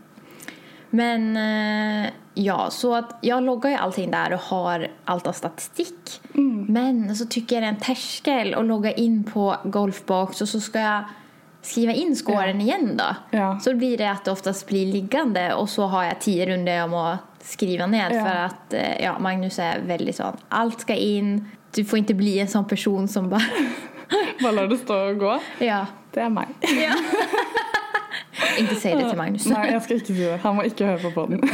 Men 0.93 1.38
eh, 1.38 2.12
ja, 2.34 2.69
så 2.69 2.95
att 2.95 3.17
jag 3.21 3.43
loggar 3.43 3.69
ju 3.69 3.75
allting 3.75 4.12
där 4.12 4.34
och 4.34 4.39
har 4.39 4.88
alt 5.06 5.27
av 5.27 5.34
statistik. 5.34 6.21
Men 6.67 7.15
så 7.15 7.25
tycker 7.25 7.56
jeg 7.56 7.63
det 7.63 7.67
er 7.67 7.73
en 7.73 7.82
terskel 7.82 8.53
å 8.56 8.62
logge 8.62 8.93
inn 9.01 9.23
på 9.23 9.56
Golfbox 9.63 10.41
och 10.41 10.49
så 10.49 10.62
skal 10.62 10.82
jag 10.82 11.03
skriva 11.63 11.93
in 11.95 12.15
scoren 12.15 12.62
igjen, 12.62 12.97
da. 12.97 13.15
Ja. 13.32 13.60
Så 13.60 13.73
blir 13.76 13.97
det 13.97 14.12
att 14.12 14.26
det 14.26 14.32
oftast 14.32 14.67
blir 14.67 14.86
liggande 14.93 15.54
och 15.54 15.69
så 15.69 15.86
har 15.88 16.04
jag 16.04 16.19
tio 16.21 16.45
runder 16.45 16.84
om 16.84 16.89
må 16.91 17.17
skriva 17.43 17.86
ned 17.88 18.12
Ja. 18.12 18.26
för 18.26 18.36
att 18.36 18.73
eh, 18.73 19.04
ja, 19.04 19.19
Magnus 19.19 19.60
är 19.60 19.80
väldigt 19.88 20.15
sånn 20.15 20.38
allt 20.49 20.82
ska 20.82 20.93
in. 20.95 21.49
Du 21.76 21.86
får 21.86 21.99
inte 21.99 22.13
bli 22.13 22.39
en 22.39 22.47
sånn 22.47 22.67
person 22.67 23.08
som 23.08 23.30
bara, 23.30 23.41
Bare 24.41 24.52
lar 24.52 24.67
det 24.67 24.78
stå 24.78 24.95
og 25.10 25.17
gå. 25.19 25.39
ja, 25.60 25.86
Det 26.13 26.21
er 26.21 26.30
meg. 26.30 26.47
ja. 26.62 26.93
ikke 28.60 28.76
si 28.76 28.91
det 28.93 29.08
til 29.10 29.17
Magnus. 29.17 29.45
Nei, 29.49 29.63
jeg 29.71 29.82
skal 29.82 29.97
ikke 29.97 30.13
si 30.13 30.19
det. 30.28 30.38
Han 30.43 30.56
må 30.60 30.65
ikke 30.67 30.86
høre 30.86 31.02
på 31.02 31.12
podden. 31.15 31.41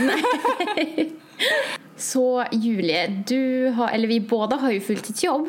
Så 2.00 2.46
Julie, 2.52 3.24
du 3.28 3.70
har, 3.76 3.90
eller 3.90 4.08
vi 4.08 4.20
båda 4.20 4.56
har 4.56 4.72
jo 4.72 4.80
fulltidsjobb. 4.82 5.48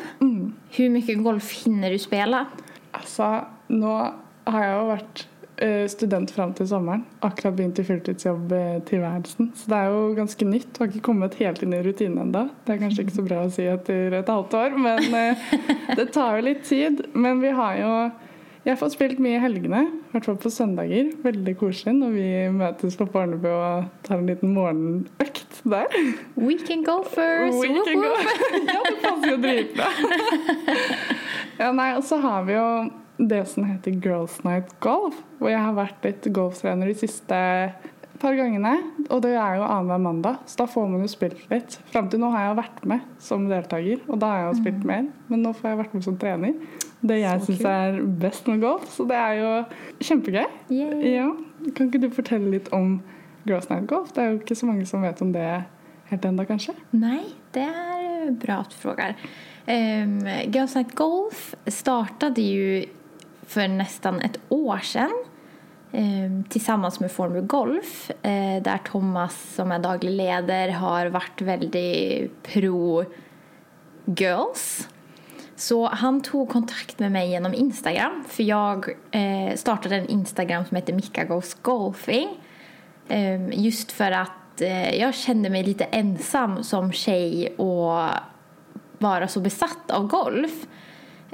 Hvor 0.75 0.89
mye 0.91 1.15
golf 1.23 1.51
hinner 1.63 1.91
du 1.93 1.99
spela? 1.99 2.45
Altså, 2.95 3.27
nå 3.71 3.93
har 4.47 4.63
jeg 4.65 4.73
jo 4.73 4.87
vært 4.89 5.23
eh, 5.61 5.85
student 5.91 6.31
fram 6.33 6.53
til 6.57 6.67
sommeren. 6.69 7.03
Akkurat 7.25 7.55
begynt 7.57 7.79
i 7.81 7.85
fulltidsjobb-tilværelsen. 7.87 9.51
Så 9.57 9.71
det 9.71 9.77
er 9.77 9.93
jo 9.93 10.01
ganske 10.17 10.47
nytt. 10.47 10.71
Har 10.79 10.89
ikke 10.89 11.05
kommet 11.11 11.37
helt 11.41 11.61
inn 11.65 11.77
i 11.77 11.83
rutinen 11.85 12.25
ennå. 12.25 12.47
Det 12.65 12.75
er 12.75 12.81
kanskje 12.81 13.05
ikke 13.05 13.19
så 13.19 13.27
bra 13.27 13.45
å 13.45 13.53
si 13.53 13.67
etter 13.69 14.17
et 14.21 14.33
halvt 14.33 14.57
år, 14.57 14.75
men 14.87 15.15
eh, 15.21 15.47
det 15.99 16.11
tar 16.15 16.39
jo 16.39 16.49
litt 16.49 16.65
tid. 16.67 17.05
Men 17.13 17.43
vi 17.43 17.55
har 17.61 17.79
jo 17.83 17.95
Jeg 18.61 18.77
får 18.77 18.91
spilt 18.93 19.17
mye 19.17 19.39
i 19.39 19.41
helgene, 19.41 19.79
i 19.89 20.11
hvert 20.13 20.27
fall 20.27 20.35
på 20.37 20.49
søndager. 20.53 21.07
Veldig 21.23 21.55
koselig 21.57 21.95
når 21.97 22.11
vi 22.13 22.25
møtes 22.53 22.93
på 22.93 23.07
Barnebu 23.09 23.47
og 23.49 23.87
tar 24.05 24.19
en 24.19 24.29
liten 24.29 24.53
morgenøkt 24.53 25.63
der. 25.65 25.89
Weekend 26.37 26.85
golfers! 26.85 27.57
Weekend 27.57 28.05
golf. 28.05 28.29
ja, 28.75 28.83
det 28.85 28.99
passer 29.01 29.31
jo 29.31 29.39
dritbra. 29.41 29.89
ja, 31.57 31.71
nei, 31.73 31.89
og 31.95 32.05
så 32.05 32.21
har 32.21 32.45
vi 32.45 32.53
jo 32.59 32.67
det 33.29 33.45
som 33.51 33.65
heter 33.67 33.91
Girls 34.01 34.39
Night 34.43 34.71
Golf, 34.79 35.17
hvor 35.39 35.51
jeg 35.51 35.61
har 35.61 35.77
vært 35.77 36.05
litt 36.05 36.27
golftrener 36.33 36.89
de 36.89 36.97
siste 36.97 37.39
par 38.21 38.37
gangene. 38.37 38.73
Og 39.09 39.21
det 39.25 39.33
er 39.35 39.57
jo 39.57 39.65
annenhver 39.65 40.01
mandag, 40.01 40.39
så 40.49 40.63
da 40.63 40.67
får 40.69 40.87
man 40.91 41.03
jo 41.05 41.09
spilt 41.11 41.41
litt. 41.51 41.77
Fram 41.93 42.09
til 42.11 42.21
nå 42.21 42.29
har 42.33 42.47
jeg 42.49 42.59
vært 42.61 42.85
med 42.89 43.09
som 43.21 43.47
deltaker, 43.49 44.03
og 44.07 44.21
da 44.21 44.31
har 44.31 44.43
jeg 44.43 44.49
jo 44.49 44.61
spilt 44.61 44.87
mer. 44.87 45.09
Men 45.31 45.45
nå 45.45 45.53
får 45.57 45.71
jeg 45.71 45.81
vært 45.81 45.97
med 45.97 46.07
som 46.07 46.17
trener. 46.21 46.79
Det 47.01 47.17
jeg 47.17 47.45
syns 47.47 47.63
er 47.65 47.99
best 48.21 48.49
med 48.49 48.61
golf, 48.61 48.85
så 48.93 49.07
det 49.09 49.17
er 49.17 49.37
jo 49.39 49.51
kjempegøy. 50.05 50.47
Ja. 51.09 51.27
Kan 51.75 51.89
ikke 51.89 52.01
du 52.03 52.09
fortelle 52.13 52.53
litt 52.53 52.69
om 52.75 52.99
Girls 53.49 53.69
Night 53.71 53.87
Golf? 53.89 54.13
Det 54.13 54.23
er 54.23 54.33
jo 54.33 54.41
ikke 54.41 54.57
så 54.57 54.69
mange 54.69 54.85
som 54.89 55.05
vet 55.05 55.21
om 55.25 55.33
det 55.33 55.47
helt 56.11 56.27
ennå, 56.27 56.45
kanskje? 56.45 56.75
Nei, 56.93 57.23
det 57.55 57.65
er 57.65 58.33
bra 58.41 58.61
at 58.61 58.73
du 58.73 58.77
spør. 58.77 59.17
Um, 59.65 60.17
Girls 60.53 60.75
Night 60.77 60.93
Golf 60.97 61.51
startet 61.69 62.37
ju 62.41 62.83
för 63.51 63.67
nästan 63.67 64.21
ett 64.21 64.39
år 64.49 64.77
sedan 64.77 65.11
ehm, 65.91 66.43
tillsammans 66.43 66.99
med 66.99 67.11
Formel 67.11 67.41
Golf 67.41 68.11
eh, 68.11 68.63
där 68.63 68.77
Thomas 68.91 69.55
som 69.55 69.71
är 69.71 69.79
daglig 69.79 70.11
leder 70.11 70.69
har 70.69 71.05
varit 71.05 71.41
väldigt 71.41 72.43
pro 72.43 73.05
girls. 74.05 74.87
Så 75.55 75.87
han 75.87 76.21
tog 76.21 76.49
kontakt 76.49 76.99
med 76.99 77.11
mig 77.11 77.29
genom 77.29 77.53
Instagram 77.53 78.23
för 78.27 78.43
jag 78.43 78.89
eh, 79.11 79.55
startade 79.55 79.95
en 79.95 80.07
Instagram 80.07 80.65
som 80.65 80.75
heter 80.75 80.93
Mika 80.93 81.23
Goes 81.23 81.53
Golfing. 81.61 82.29
Ehm, 83.07 83.51
just 83.51 83.91
för 83.91 84.11
att 84.11 84.61
eh, 84.61 84.95
jag 84.95 85.15
kände 85.15 85.49
mig 85.49 85.63
lite 85.63 85.83
ensam 85.83 86.63
som 86.63 86.91
tjej 86.91 87.55
och 87.57 88.09
vara 88.97 89.27
så 89.27 89.39
besatt 89.39 89.91
av 89.91 90.07
golf. 90.07 90.67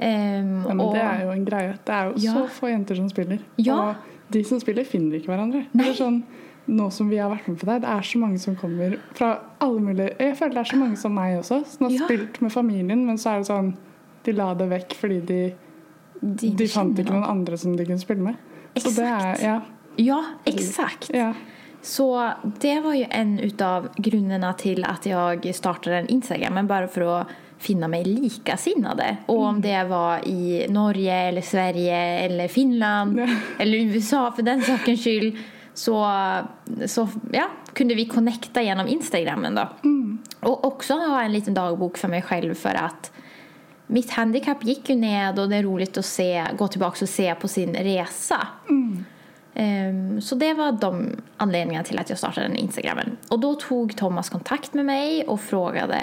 Ehm, 0.00 0.62
Ja, 0.66 0.74
men 0.74 0.80
og, 0.80 0.92
Det 0.94 1.02
er 1.02 1.22
jo 1.24 1.30
en 1.30 1.44
greie. 1.44 1.72
Det 1.84 1.94
er 1.94 2.04
jo 2.10 2.12
Ja. 2.16 2.32
så 2.34 2.48
få 2.48 2.68
jenter 2.70 2.94
som 2.96 3.08
spiller. 3.08 3.38
Ja. 3.58 3.74
Og 3.90 3.96
de 4.30 4.44
som 4.44 4.60
spiller, 4.60 4.84
finner 4.84 5.18
ikke 5.18 5.26
hverandre. 5.32 5.66
Nei. 5.74 5.84
Det 5.84 6.00
er 6.00 6.04
sånn, 6.04 6.22
nå 6.68 6.90
som 6.92 7.08
vi 7.08 7.16
har 7.16 7.30
vært 7.30 7.48
med 7.48 7.58
på 7.58 7.66
det, 7.66 7.80
det 7.82 7.88
er 7.88 8.00
så 8.02 8.18
mange 8.18 8.38
som 8.38 8.54
kommer 8.56 8.98
fra 9.14 9.38
alle 9.60 9.80
mulige 9.80 10.18
Jeg 10.20 10.36
føler 10.36 10.54
det 10.54 10.58
er 10.60 10.76
så 10.76 10.76
mange 10.76 10.96
som 10.98 11.14
meg 11.14 11.38
også, 11.38 11.66
som 11.66 11.86
har 11.90 12.06
spilt 12.06 12.42
med 12.42 12.52
familien, 12.52 13.06
men 13.06 13.16
så 13.16 13.30
er 13.30 13.38
det 13.38 13.46
sånn 13.48 13.74
de 14.24 14.32
la 14.32 14.54
det 14.54 14.68
vekk 14.68 14.94
fordi 14.94 15.20
de, 15.26 15.52
De 16.20 16.50
de 16.50 16.66
fant 16.68 16.98
ikke 16.98 17.10
noen 17.14 17.24
andre 17.24 17.56
som 17.56 17.76
de 17.76 17.84
kunne 17.86 17.98
spille 18.00 18.20
med. 18.22 18.36
Så 18.76 18.94
det 18.94 19.04
er, 19.06 19.36
ja, 19.42 19.60
Ja, 19.96 20.22
eksakt. 20.46 21.10
ja. 21.14 21.32
Så 21.80 22.34
det 22.60 22.82
var 22.82 22.92
jo 22.94 23.06
en 23.10 23.38
utav 23.38 23.88
grunnene 23.96 24.56
til 24.58 24.84
at 24.84 25.06
jeg 25.06 25.54
startet 25.54 25.92
en 25.92 26.06
Instagram, 26.08 26.52
men 26.54 26.66
bare 26.66 26.88
for 26.88 27.20
att 27.20 27.28
finna 27.58 27.88
mig 27.88 28.04
likasinnade. 28.04 29.16
Och 29.26 29.42
om 29.42 29.60
det 29.60 29.84
var 29.84 30.28
i 30.28 30.66
Norge 30.68 31.14
eller 31.14 31.40
Sverige 31.40 31.96
eller 31.96 32.48
Finland 32.48 33.20
eller 33.58 33.78
USA 33.78 34.32
för 34.36 34.42
den 34.42 34.62
sakens 34.62 35.00
skull 35.00 35.38
så, 35.74 36.12
så 36.86 37.08
ja, 37.32 37.48
kunde 37.72 37.94
vi 37.94 38.06
connecta 38.06 38.62
genom 38.62 38.88
Instagrammen 38.88 39.54
då. 39.54 39.68
Och 40.40 40.64
också 40.64 40.94
ha 40.94 41.22
en 41.22 41.32
liten 41.32 41.54
dagbok 41.54 41.98
för 41.98 42.08
mig 42.08 42.22
själv 42.22 42.54
för 42.54 42.74
att 42.74 43.12
mitt 43.86 44.10
handikapp 44.10 44.64
gick 44.64 44.88
ju 44.90 44.96
ned 44.96 45.38
och 45.38 45.48
det 45.48 45.56
är 45.56 45.62
roligt 45.62 45.98
att 45.98 46.06
se, 46.06 46.46
gå 46.58 46.68
tillbaka 46.68 47.04
och 47.04 47.08
se 47.08 47.34
på 47.34 47.48
sin 47.48 47.74
resa. 47.74 48.48
Ehm, 49.60 50.20
Så 50.20 50.34
det 50.34 50.54
var 50.54 50.72
de 50.72 51.16
anledningarna 51.36 51.84
till 51.84 51.98
att 51.98 52.08
jag 52.08 52.18
startade 52.18 52.46
den 52.46 52.56
Instagrammen. 52.56 53.16
Och 53.28 53.38
då 53.40 53.54
tog 53.54 53.96
Thomas 53.96 54.28
kontakt 54.28 54.74
med 54.74 54.84
mig 54.86 55.24
och 55.26 55.40
frågade 55.40 56.00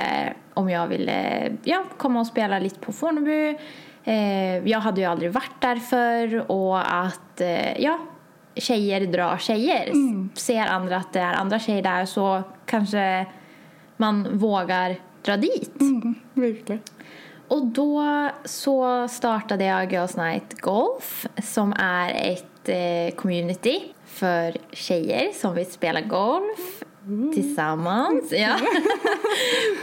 om 0.54 0.70
jag 0.70 0.88
ville 0.88 1.52
ja, 1.64 1.84
komma 1.98 2.20
och 2.20 2.28
spela 2.28 2.60
lite 2.60 2.80
på 2.80 2.92
Fornebu. 2.92 3.58
Uh, 4.08 4.68
Jag 4.70 4.80
hade 4.80 5.02
ju 5.02 5.08
aldrig 5.08 5.32
varit 5.32 5.62
där 5.62 5.76
förr 5.76 6.52
och 6.52 6.96
att 7.04 7.42
uh, 7.42 7.82
ja, 7.82 8.00
tjejer 8.56 9.06
drar 9.06 9.38
tjejer. 9.38 9.92
Ser 10.38 10.68
andra 10.68 10.98
att 10.98 11.14
det 11.14 11.20
är 11.20 11.34
andra 11.34 11.60
tjejer 11.60 11.84
där 11.84 12.06
så 12.06 12.44
kanske 12.66 13.26
man 13.98 14.38
vågar 14.38 14.96
dra 15.22 15.38
dit. 15.38 15.82
Mm, 15.82 16.16
virkelig. 16.34 16.80
Och 17.48 17.66
då 17.66 18.30
så 18.46 19.08
startade 19.08 19.66
jag 19.66 19.94
Girls 19.94 20.18
Night 20.18 20.62
Golf 20.62 21.28
som 21.44 21.74
är 21.80 22.10
ett 22.70 23.14
eh, 23.14 23.16
community 23.16 23.84
för 24.06 24.58
tjejer 24.72 25.32
som 25.34 25.56
vill 25.56 25.72
spela 25.72 26.02
golf 26.02 26.84
tillsammans. 27.34 28.32
Ja. 28.32 28.56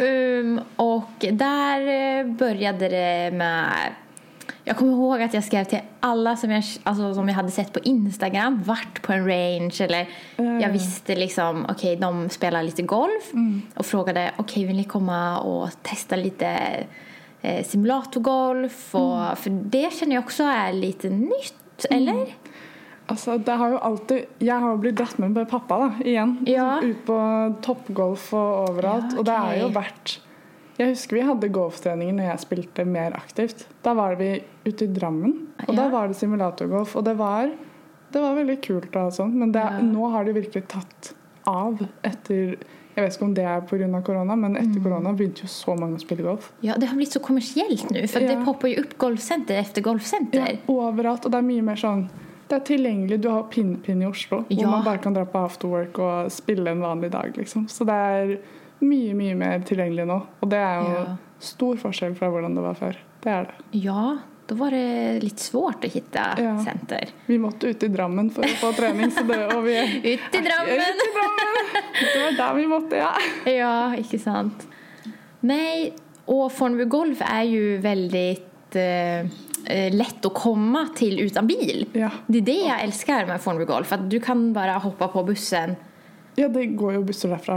um, 0.06 0.60
och 0.76 1.26
där 1.32 1.80
eh, 1.80 2.26
började 2.26 2.88
det 2.88 3.30
med 3.36 3.72
jag 4.64 4.76
kommer 4.76 4.92
ihåg 4.92 5.22
att 5.22 5.34
jag 5.34 5.44
skrev 5.44 5.64
till 5.64 5.78
alla 6.00 6.36
som 6.36 6.50
jag, 6.50 6.64
alltså, 6.82 7.14
som 7.14 7.28
jag 7.28 7.34
hade 7.34 7.50
sett 7.50 7.72
på 7.72 7.78
Instagram, 7.78 8.62
vart 8.66 9.02
på 9.02 9.12
en 9.12 9.26
range 9.26 9.76
eller 9.80 10.08
jag 10.36 10.68
visste 10.68 11.16
liksom, 11.16 11.66
okej 11.68 11.96
de 11.96 12.28
spelar 12.28 12.62
lite 12.62 12.82
golf 12.82 13.32
och 13.74 13.86
frågade, 13.86 14.30
okej 14.36 14.66
vill 14.66 14.76
ni 14.76 14.84
komma 14.84 15.38
och 15.38 15.68
testa 15.82 16.16
lite 16.16 16.58
eh, 17.42 17.64
simulatorgolf? 17.64 18.94
Och, 18.94 19.38
För 19.38 19.50
det 19.50 19.92
känner 19.92 20.14
jag 20.14 20.24
också 20.24 20.42
är 20.42 20.72
lite 20.72 21.10
nytt, 21.10 21.86
eller? 21.90 22.26
Altså, 23.12 23.36
det 23.44 23.56
har 23.60 23.70
jo 23.74 23.78
alltid 23.78 24.26
Jeg 24.40 24.60
har 24.64 24.70
jo 24.74 24.80
blitt 24.82 24.96
dratt 24.98 25.18
med 25.22 25.34
med 25.36 25.48
pappa 25.50 25.78
da, 25.78 25.88
igjen. 26.04 26.34
Ja. 26.48 26.80
Ut 26.82 27.04
på 27.06 27.18
toppgolf 27.62 28.32
og 28.34 28.68
overalt. 28.70 29.12
Ja, 29.12 29.18
Og 29.20 29.24
det 29.28 29.36
er 29.38 29.60
jo 29.62 29.68
vært 29.74 30.18
Jeg 30.78 30.94
husker 30.94 31.18
vi 31.18 31.24
hadde 31.28 31.50
golftreninger 31.52 32.14
når 32.16 32.30
jeg 32.32 32.42
spilte 32.46 32.86
mer 32.88 33.12
aktivt. 33.18 33.66
Da 33.84 33.92
var 33.94 34.16
vi 34.18 34.30
ute 34.64 34.86
i 34.86 34.92
Drammen, 34.96 35.34
og 35.68 35.76
da 35.76 35.88
var 35.92 36.08
det 36.08 36.16
simulatorgolf. 36.16 36.96
Og 36.96 37.04
det 37.04 37.12
var, 37.18 37.50
det 38.12 38.22
var 38.22 38.34
veldig 38.38 38.56
kult, 38.64 38.96
og 38.96 39.12
sånt, 39.12 39.34
men 39.36 39.52
det, 39.52 39.60
Ja. 39.62 39.80
nå 39.84 40.10
har 40.10 40.24
det 40.24 40.34
virkelig 40.34 40.64
tatt 40.68 41.12
av 41.46 41.78
etter 42.02 42.56
Jeg 42.94 43.04
vet 43.06 43.14
ikke 43.16 43.24
om 43.24 43.34
det 43.34 43.44
er 43.44 43.60
pga. 43.60 44.02
korona, 44.04 44.34
men 44.36 44.56
etter 44.56 44.80
Mm. 44.80 44.82
korona 44.84 45.12
begynte 45.16 45.42
jo 45.44 45.48
så 45.48 45.74
mange 45.78 45.96
å 45.96 46.00
spille 46.00 46.22
golf. 46.22 46.50
Ja, 46.62 46.74
det 46.76 46.88
har 46.88 46.96
blitt 46.96 47.12
så 47.12 47.20
kommersielt 47.20 47.88
nå, 47.90 48.06
for 48.08 48.20
Ja. 48.20 48.28
det 48.34 48.44
popper 48.44 48.68
jo 48.74 48.82
opp 48.82 48.98
golfsenter 48.98 49.56
etter 49.60 49.80
golfsenter. 49.82 50.34
Ja, 50.34 50.56
overalt. 50.68 51.24
Og 51.24 51.30
det 51.32 51.38
er 51.38 51.42
mye 51.42 51.62
mer 51.62 51.76
sånn 51.76 52.08
Det 52.52 52.58
er 52.60 52.64
tilgjengelig. 52.68 53.16
Du 53.24 53.30
har 53.32 53.46
Pin-Pin 53.48 54.02
i 54.02 54.06
Oslo, 54.06 54.42
hvor 54.44 54.58
Ja. 54.60 54.68
man 54.68 54.82
bare 54.84 54.98
kan 55.00 55.14
dra 55.16 55.24
på 55.24 55.40
afterwork 55.40 55.98
og 55.98 56.30
spille 56.30 56.68
en 56.70 56.82
vanlig 56.84 57.10
dag. 57.10 57.32
liksom. 57.36 57.64
Så 57.66 57.86
det 57.88 57.94
er 57.94 58.38
mye, 58.84 59.14
mye 59.16 59.34
mer 59.34 59.60
tilgjengelig 59.64 60.04
nå. 60.06 60.18
Og 60.42 60.50
det 60.50 60.58
er 60.58 60.82
jo 60.82 60.90
Ja. 60.98 61.16
stor 61.40 61.76
forskjell 61.76 62.14
fra 62.14 62.28
hvordan 62.28 62.54
det 62.54 62.62
var 62.62 62.74
før. 62.74 62.96
Det 63.22 63.30
er 63.32 63.44
det. 63.44 63.54
Ja, 63.84 64.18
da 64.46 64.54
var 64.54 64.70
det 64.70 65.22
litt 65.22 65.38
svårt 65.38 65.80
å 65.80 65.88
hitte 65.90 66.36
Ja. 66.38 66.58
senter. 66.58 67.08
Vi 67.26 67.38
måtte 67.38 67.70
ut 67.70 67.82
i 67.82 67.88
Drammen 67.88 68.30
for 68.30 68.42
å 68.42 68.48
få 68.60 68.74
trening, 68.76 69.10
så 69.10 69.26
det, 69.26 69.38
og 69.56 69.64
vi 69.64 69.72
Ut 70.14 70.34
i 70.34 70.42
Drammen! 70.42 70.76
Ut 70.76 71.02
i 71.06 71.10
Drammen! 71.16 71.82
Det 72.12 72.22
var 72.22 72.32
der 72.36 72.54
vi 72.54 72.66
måtte, 72.66 72.96
ja. 72.96 73.14
Ja, 73.46 73.94
ikke 73.96 74.20
sant. 74.20 74.66
Nei, 75.42 75.92
og 76.28 76.52
Fornebu 76.52 76.84
Golf 76.86 77.22
er 77.22 77.44
jo 77.44 77.80
veldig 77.80 78.38
eh, 78.74 79.24
eh, 79.66 79.92
å 80.24 80.30
komme 80.34 80.86
til 80.98 81.18
uten 81.26 81.46
bil. 81.46 81.86
Ja. 81.94 82.10
Det 82.26 82.42
er 82.42 82.48
det 82.48 82.58
jeg 82.66 82.86
elsker 82.88 83.26
med 83.28 83.40
Fornebu 83.40 83.66
Golf, 83.66 83.92
at 83.92 84.08
du 84.08 84.18
kan 84.20 84.52
bare 84.52 84.78
hoppe 84.80 85.08
på 85.12 85.24
bussen. 85.26 85.76
ja, 86.36 86.48
det 86.48 86.76
går 86.76 86.94
jo 86.94 87.02
busser 87.04 87.28
derfra 87.28 87.56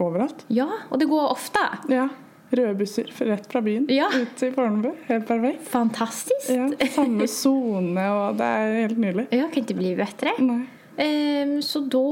overalt. 0.00 0.44
Ja, 0.48 0.68
og 0.90 0.98
det 0.98 1.08
går 1.10 1.30
ofte. 1.32 1.60
Ja. 1.92 2.08
Røde 2.52 2.74
busser 2.76 3.08
rett 3.24 3.46
fra 3.48 3.62
byen 3.64 3.86
Ja. 3.88 4.08
ut 4.12 4.34
til 4.36 4.52
Fornebu. 4.52 4.90
Helt 5.08 5.26
perfekt. 5.26 5.62
Fantastisk. 5.72 6.50
Ja, 6.52 6.68
Samme 6.92 7.26
sone, 7.28 8.04
og 8.18 8.36
det 8.36 8.44
er 8.44 8.78
helt 8.82 8.98
nydelig. 9.00 9.26
Ja, 9.32 9.48
kan 9.48 9.64
ikke 9.64 9.78
bli 9.78 9.94
bedre. 9.96 10.34
Nei. 10.40 10.62
Um, 10.92 11.54
Så 11.64 11.80
da 11.88 12.02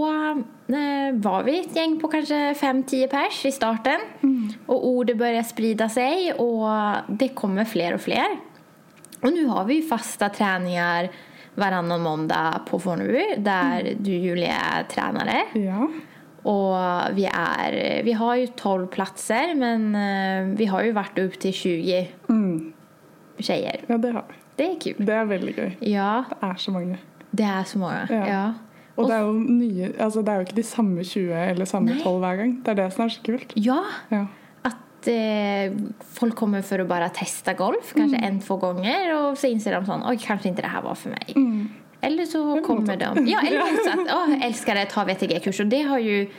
uh, 0.40 1.10
var 1.20 1.42
vi 1.44 1.58
et 1.60 1.74
gjeng 1.76 1.98
på 2.00 2.08
kanskje 2.08 2.54
5-10 2.56 3.10
pers 3.12 3.42
i 3.44 3.52
starten. 3.52 4.00
og 4.66 4.84
ordet 4.88 5.18
begynte 5.18 5.44
å 5.44 5.50
spride 5.50 5.88
seg, 5.92 6.30
og 6.40 7.10
det 7.20 7.34
kommer 7.36 7.68
flere 7.68 7.98
og 7.98 8.00
fler. 8.00 8.38
Och 9.22 9.32
nu 9.32 9.46
har 9.46 9.64
vi 9.64 9.74
ju 9.74 9.82
fasta 9.82 10.28
träningar 10.28 11.08
varannan 11.54 12.00
måndag 12.02 12.60
på 12.70 12.78
Fornebu 12.78 13.22
där 13.38 13.94
du 13.98 14.10
Julia 14.12 14.52
är 14.52 14.82
tränare. 14.82 15.42
Ja. 15.52 15.88
Och 16.42 16.76
vi, 17.18 17.24
är, 17.34 18.02
vi 18.04 18.12
har 18.12 18.34
ju 18.36 18.46
12 18.46 18.86
platser 18.86 19.54
men 19.54 19.94
eh, 19.94 20.56
vi 20.56 20.66
har 20.66 20.82
ju 20.82 20.92
varit 20.92 21.18
upp 21.18 21.38
till 21.40 21.52
20 21.52 22.08
Mm. 22.28 22.72
tjejer. 23.38 23.80
ja, 23.86 23.98
det 23.98 24.10
har 24.10 24.24
vi. 24.28 24.34
Det 24.56 24.70
är 24.72 24.80
kul. 24.80 25.06
Det 25.06 25.12
er 25.14 25.24
veldig 25.24 25.54
gøy. 25.58 25.70
Ja, 25.80 26.24
Det 26.40 26.46
er 26.46 26.54
så 26.54 26.70
mange. 26.70 26.98
det 27.30 27.42
är 27.44 27.64
så 27.64 27.78
många. 27.78 28.06
Ja. 28.10 28.26
Ja. 28.28 28.52
Og 28.96 29.08
det 29.08 29.14
er 29.16 29.20
jo 29.20 29.32
nye, 29.32 29.92
altså 29.98 30.20
det 30.22 30.28
er 30.28 30.34
jo 30.34 30.40
ikke 30.40 30.56
de 30.56 30.62
samme 30.62 31.04
20 31.04 31.34
eller 31.50 31.64
samme 31.64 31.86
Nei. 31.94 32.02
12 32.02 32.18
hver 32.20 32.36
gang. 32.36 32.56
Det 32.64 32.68
er 32.68 32.74
det 32.74 32.92
som 32.92 33.04
er 33.04 33.08
så 33.08 33.20
kult. 33.24 33.52
ja. 33.56 33.78
Ja. 34.10 34.26
Eh, 35.08 35.72
folk 36.12 36.36
kommer 36.36 36.62
för 36.62 36.78
att 36.78 36.88
bara 36.88 37.08
testa 37.08 37.52
golf, 37.52 37.92
kanske 37.96 38.16
en, 38.16 38.40
två 38.40 38.56
gånger 38.56 39.16
och 39.16 39.38
så 39.38 39.46
inser 39.46 39.72
de 39.72 39.86
sånn, 39.86 40.02
oj 40.06 40.18
kanskje 40.20 40.50
ikke 40.50 40.62
det 40.62 40.72
her 40.72 40.82
var 40.82 40.94
for 40.94 41.14
meg. 41.14 41.32
Mm. 41.36 41.68
Eller 42.00 42.26
så 42.26 42.62
kommer 42.66 42.96
de, 42.96 43.26
ja 43.28 43.40
eller 43.46 43.60
motsatt, 43.60 44.14
Åh, 44.14 44.46
älskar 44.46 44.74
det, 44.74 44.84
ta 44.84 45.04
VTG-kurs 45.04 45.60
och 45.60 45.66
det 45.66 45.82
har 45.82 45.98
ju 45.98 46.30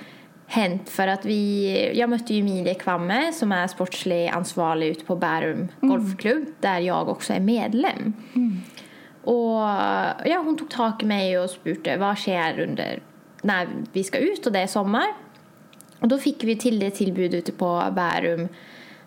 hänt 0.48 0.90
för 0.90 1.08
att 1.08 1.26
vi, 1.26 1.92
jag 1.94 2.10
mötte 2.10 2.34
ju 2.34 2.40
Emilie 2.40 2.74
Kvamme 2.74 3.32
som 3.34 3.52
är 3.52 3.68
sportslig 3.68 4.28
ansvarlig 4.28 4.88
ute 4.88 5.06
på 5.06 5.16
Bærum 5.16 5.68
golfklubb 5.82 6.46
där 6.60 6.80
jag 6.80 7.10
också 7.10 7.34
är 7.34 7.40
medlem. 7.40 8.14
Och 9.24 9.62
ja, 10.26 10.42
hon 10.46 10.58
tog 10.58 10.70
tak 10.70 11.04
i 11.04 11.06
mig 11.06 11.40
och 11.40 11.50
spurte 11.50 11.98
vad 11.98 12.18
skjer 12.18 12.60
under 12.60 13.00
när 13.42 13.68
vi 13.94 14.04
skal 14.04 14.22
ut 14.22 14.48
og 14.48 14.54
det 14.54 14.62
er 14.62 14.72
sommar. 14.72 15.14
Och 16.02 16.10
da 16.10 16.18
fikk 16.18 16.46
vi 16.50 16.58
til 16.60 16.80
det 16.82 16.96
tilbudet 16.98 17.44
ute 17.44 17.54
på 17.58 17.70
Bærum. 17.96 18.48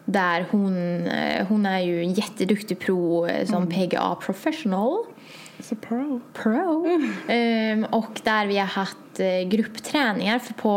Der 0.06 0.44
hun, 0.50 0.74
hun 1.48 1.66
er 1.66 1.78
jo 1.80 1.96
en 2.02 2.12
jätteduktig 2.14 2.76
pro 2.78 3.24
eh, 3.26 3.46
som 3.48 3.66
PGA 3.66 4.14
professional. 4.20 5.06
Så 5.60 5.74
pro. 5.80 6.20
Pro. 6.34 6.84
Um, 6.84 7.86
og 7.94 8.20
der 8.24 8.46
vi 8.50 8.58
har 8.60 8.70
hatt 8.74 9.20
gruppetreninger. 9.50 10.38
For 10.44 10.60
på 10.60 10.74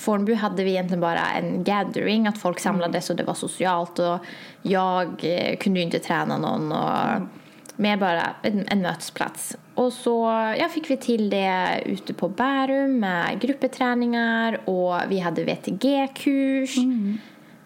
Fornebu 0.00 0.34
hadde 0.40 0.64
vi 0.64 0.76
egentlig 0.76 1.00
bare 1.00 1.24
en 1.38 1.64
gathering. 1.64 2.26
at 2.26 2.38
folk 2.38 2.60
samlades 2.60 3.10
och 3.10 3.16
det 3.16 3.26
var 3.26 3.34
sosialt. 3.34 3.98
Og 3.98 4.18
jeg 4.62 5.58
kunne 5.60 5.80
jo 5.80 5.86
ikke 5.86 6.02
trene 6.02 6.38
noen. 6.38 6.72
Og 6.72 7.76
mer 7.76 7.96
bare 7.96 8.34
en, 8.42 8.64
en 8.68 8.82
mötesplats. 8.82 9.56
Och 9.82 9.92
så 9.92 10.16
ja, 10.58 10.68
fikk 10.70 10.92
vi 10.92 10.96
til 11.02 11.24
det 11.32 11.82
ute 11.90 12.14
på 12.14 12.28
Bærum 12.30 13.00
med 13.02 13.40
gruppetreninger, 13.42 14.60
og 14.70 15.08
vi 15.10 15.18
hadde 15.24 15.42
VTG-kurs. 15.48 16.76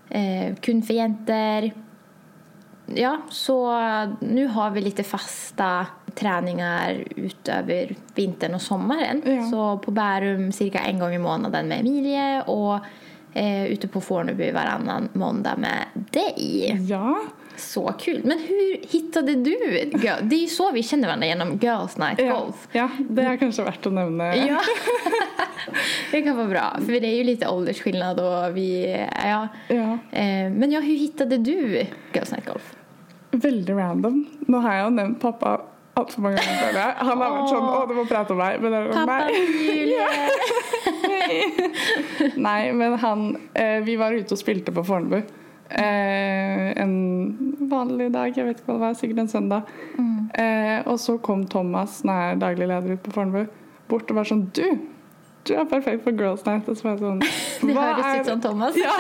Eh, 0.09 0.55
kun 0.65 0.81
for 0.87 0.97
jenter. 0.97 1.71
Ja, 2.97 3.17
så 3.29 3.59
nu 4.21 4.47
har 4.47 4.71
vi 4.71 4.85
litt 4.87 5.03
faste 5.07 5.71
treninger 6.17 7.03
utover 7.17 7.93
vintern 8.17 8.57
og 8.57 8.63
sommaren. 8.65 9.21
Ja. 9.27 9.49
Så 9.51 9.71
på 9.85 9.93
Bærum 9.93 10.53
cirka 10.57 10.87
en 10.87 11.03
gang 11.03 11.19
i 11.19 11.21
måneden 11.21 11.69
med 11.69 11.83
Emilie 11.85 12.45
og 12.49 12.87
eh, 13.35 13.67
ute 13.73 13.91
på 13.93 14.01
Fornebu 14.01 14.47
varannan 14.57 15.11
måndag 15.13 15.61
med 15.61 16.07
deg. 16.17 16.87
Ja. 16.89 17.13
Så 17.57 17.93
kul. 17.99 18.21
Men 18.25 18.39
hur 18.39 18.89
hittade 18.91 19.35
du? 19.35 19.57
Det 20.23 20.37
är 20.37 20.41
ju 20.41 20.47
så 20.47 20.73
vi 20.73 20.83
känner 20.83 21.09
varandra 21.09 21.27
genom 21.27 21.59
Girls 21.59 21.97
Night. 21.97 22.19
Golf. 22.19 22.69
ja. 22.73 22.89
Det 22.99 23.23
er 23.23 23.37
kanskje 23.37 23.65
verdt 23.65 23.87
å 23.87 23.91
nevne. 23.91 24.31
Ja. 24.37 24.61
det 26.11 26.23
kan 26.23 26.37
vara 26.37 26.47
bra, 26.49 26.67
för 26.87 26.93
det 27.01 27.07
är 27.07 27.17
ju 27.17 27.25
lite 27.25 27.49
åldersskillnad 27.49 28.21
och 28.21 28.57
vi, 28.57 28.97
ja. 29.25 29.49
Ja. 29.69 29.99
Eh, 30.13 30.51
Men 30.51 30.71
ja, 30.71 30.81
hur 30.81 30.97
hittade 30.97 31.37
du 31.39 31.87
Girls 32.13 32.33
Night 32.33 32.47
Golf? 32.47 32.75
veldig 33.37 33.75
random. 33.77 34.27
Nå 34.49 34.59
har 34.65 34.73
jeg 34.75 34.85
jo 34.85 34.91
nevnt 34.97 35.19
pappa 35.21 35.57
altfor 35.97 36.23
mange 36.27 36.41
ganger. 36.41 36.95
Han 36.99 37.19
har 37.21 37.31
vært 37.35 37.51
sånn 37.51 37.67
'Å, 37.69 37.89
du 37.89 37.95
må 37.97 38.05
prate 38.09 38.33
om 38.33 38.39
meg'. 38.41 38.61
Men 38.61 38.73
det 38.73 38.79
er 38.79 38.93
Pappa 38.93 39.19
nei. 39.19 39.33
Julie! 39.67 40.07
Nei, 42.37 42.73
men 42.73 42.99
han 42.99 43.37
eh, 43.55 43.81
Vi 43.85 43.97
var 43.97 44.13
ute 44.13 44.35
og 44.35 44.41
spilte 44.41 44.73
på 44.73 44.85
Fornebu. 44.87 45.23
Eh, 45.71 46.81
en 46.83 46.97
vanlig 47.71 48.11
dag, 48.15 48.37
jeg 48.37 48.47
vet 48.47 48.61
ikke 48.61 48.71
hva 48.71 48.77
det 48.77 48.85
var, 48.85 48.99
sikkert 48.99 49.23
en 49.25 49.33
søndag. 49.33 49.73
Eh, 50.37 50.83
og 50.87 50.99
så 51.03 51.17
kom 51.23 51.47
Thomas, 51.51 52.01
som 52.03 52.13
er 52.15 52.37
daglig 52.41 52.69
leder 52.69 52.95
ute 52.95 53.03
på 53.07 53.15
Fornebu, 53.15 53.49
bort 53.91 54.11
og 54.11 54.21
var 54.21 54.29
sånn 54.29 54.47
Du! 54.55 54.67
Du 55.47 55.53
er 55.55 55.67
perfekt 55.71 56.03
for 56.03 56.11
Girls 56.19 56.43
Night. 56.43 56.67
Og 56.67 56.75
så 56.75 56.89
var 56.89 56.97
jeg 56.97 57.03
sånn 57.05 57.21
Det 57.69 57.75
«Hva 57.77 57.85
høres 57.95 58.25
ut 58.27 58.31
som 58.33 58.41
Thomas. 58.43 58.79
Ja, 58.83 58.97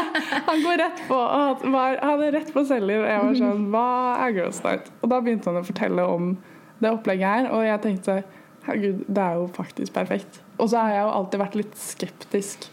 han 0.47 0.63
går 0.63 0.79
rett 0.79 1.01
på 1.09 1.17
og 1.19 1.65
var, 1.75 1.97
han 2.03 2.23
er 2.23 2.37
rett 2.39 2.53
på 2.55 2.63
selger. 2.69 3.03
Og 3.03 3.09
jeg 3.11 3.25
var 3.25 3.41
sånn 3.41 3.65
Hva 3.75 3.89
er 4.27 4.37
Girls 4.37 4.61
Night? 4.63 4.93
Og 5.01 5.11
da 5.11 5.19
begynte 5.25 5.51
han 5.51 5.59
å 5.59 5.67
fortelle 5.67 6.07
om 6.07 6.37
det 6.79 6.93
opplegget 6.93 7.27
her, 7.27 7.49
og 7.57 7.65
jeg 7.65 7.83
tenkte 7.83 8.17
herregud, 8.67 9.03
det 9.09 9.23
er 9.23 9.39
jo 9.41 9.47
faktisk 9.57 9.95
perfekt. 9.95 10.41
Og 10.61 10.71
så 10.71 10.83
har 10.83 10.93
jeg 10.93 11.05
jo 11.07 11.13
alltid 11.19 11.41
vært 11.41 11.59
litt 11.59 11.77
skeptisk 11.81 12.67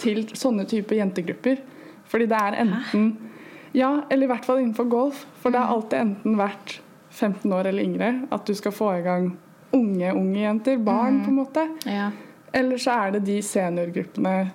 til 0.00 0.22
sånne 0.34 0.64
typer 0.70 0.98
jentegrupper. 0.98 1.60
Fordi 2.14 2.28
det 2.30 2.38
er 2.40 2.56
enten 2.62 3.08
Ja, 3.74 3.88
eller 4.08 4.28
i 4.28 4.30
hvert 4.30 4.44
fall 4.46 4.60
innenfor 4.62 4.86
golf. 4.86 5.24
For 5.42 5.50
det 5.50 5.58
har 5.58 5.72
alltid 5.74 5.98
enten 5.98 6.36
vært 6.38 6.76
15 7.10 7.50
år 7.52 7.66
eller 7.72 7.82
yngre 7.82 8.10
at 8.30 8.44
du 8.46 8.54
skal 8.54 8.70
få 8.74 8.92
i 9.00 9.02
gang 9.02 9.32
unge, 9.74 10.12
unge 10.14 10.38
jenter. 10.44 10.76
Barn, 10.78 11.24
på 11.24 11.32
en 11.32 11.40
måte. 11.40 11.64
Ja. 11.90 12.12
Eller 12.54 12.78
så 12.78 12.94
er 12.94 13.16
det 13.16 13.24
de 13.26 13.40
seniorgruppene 13.42 14.52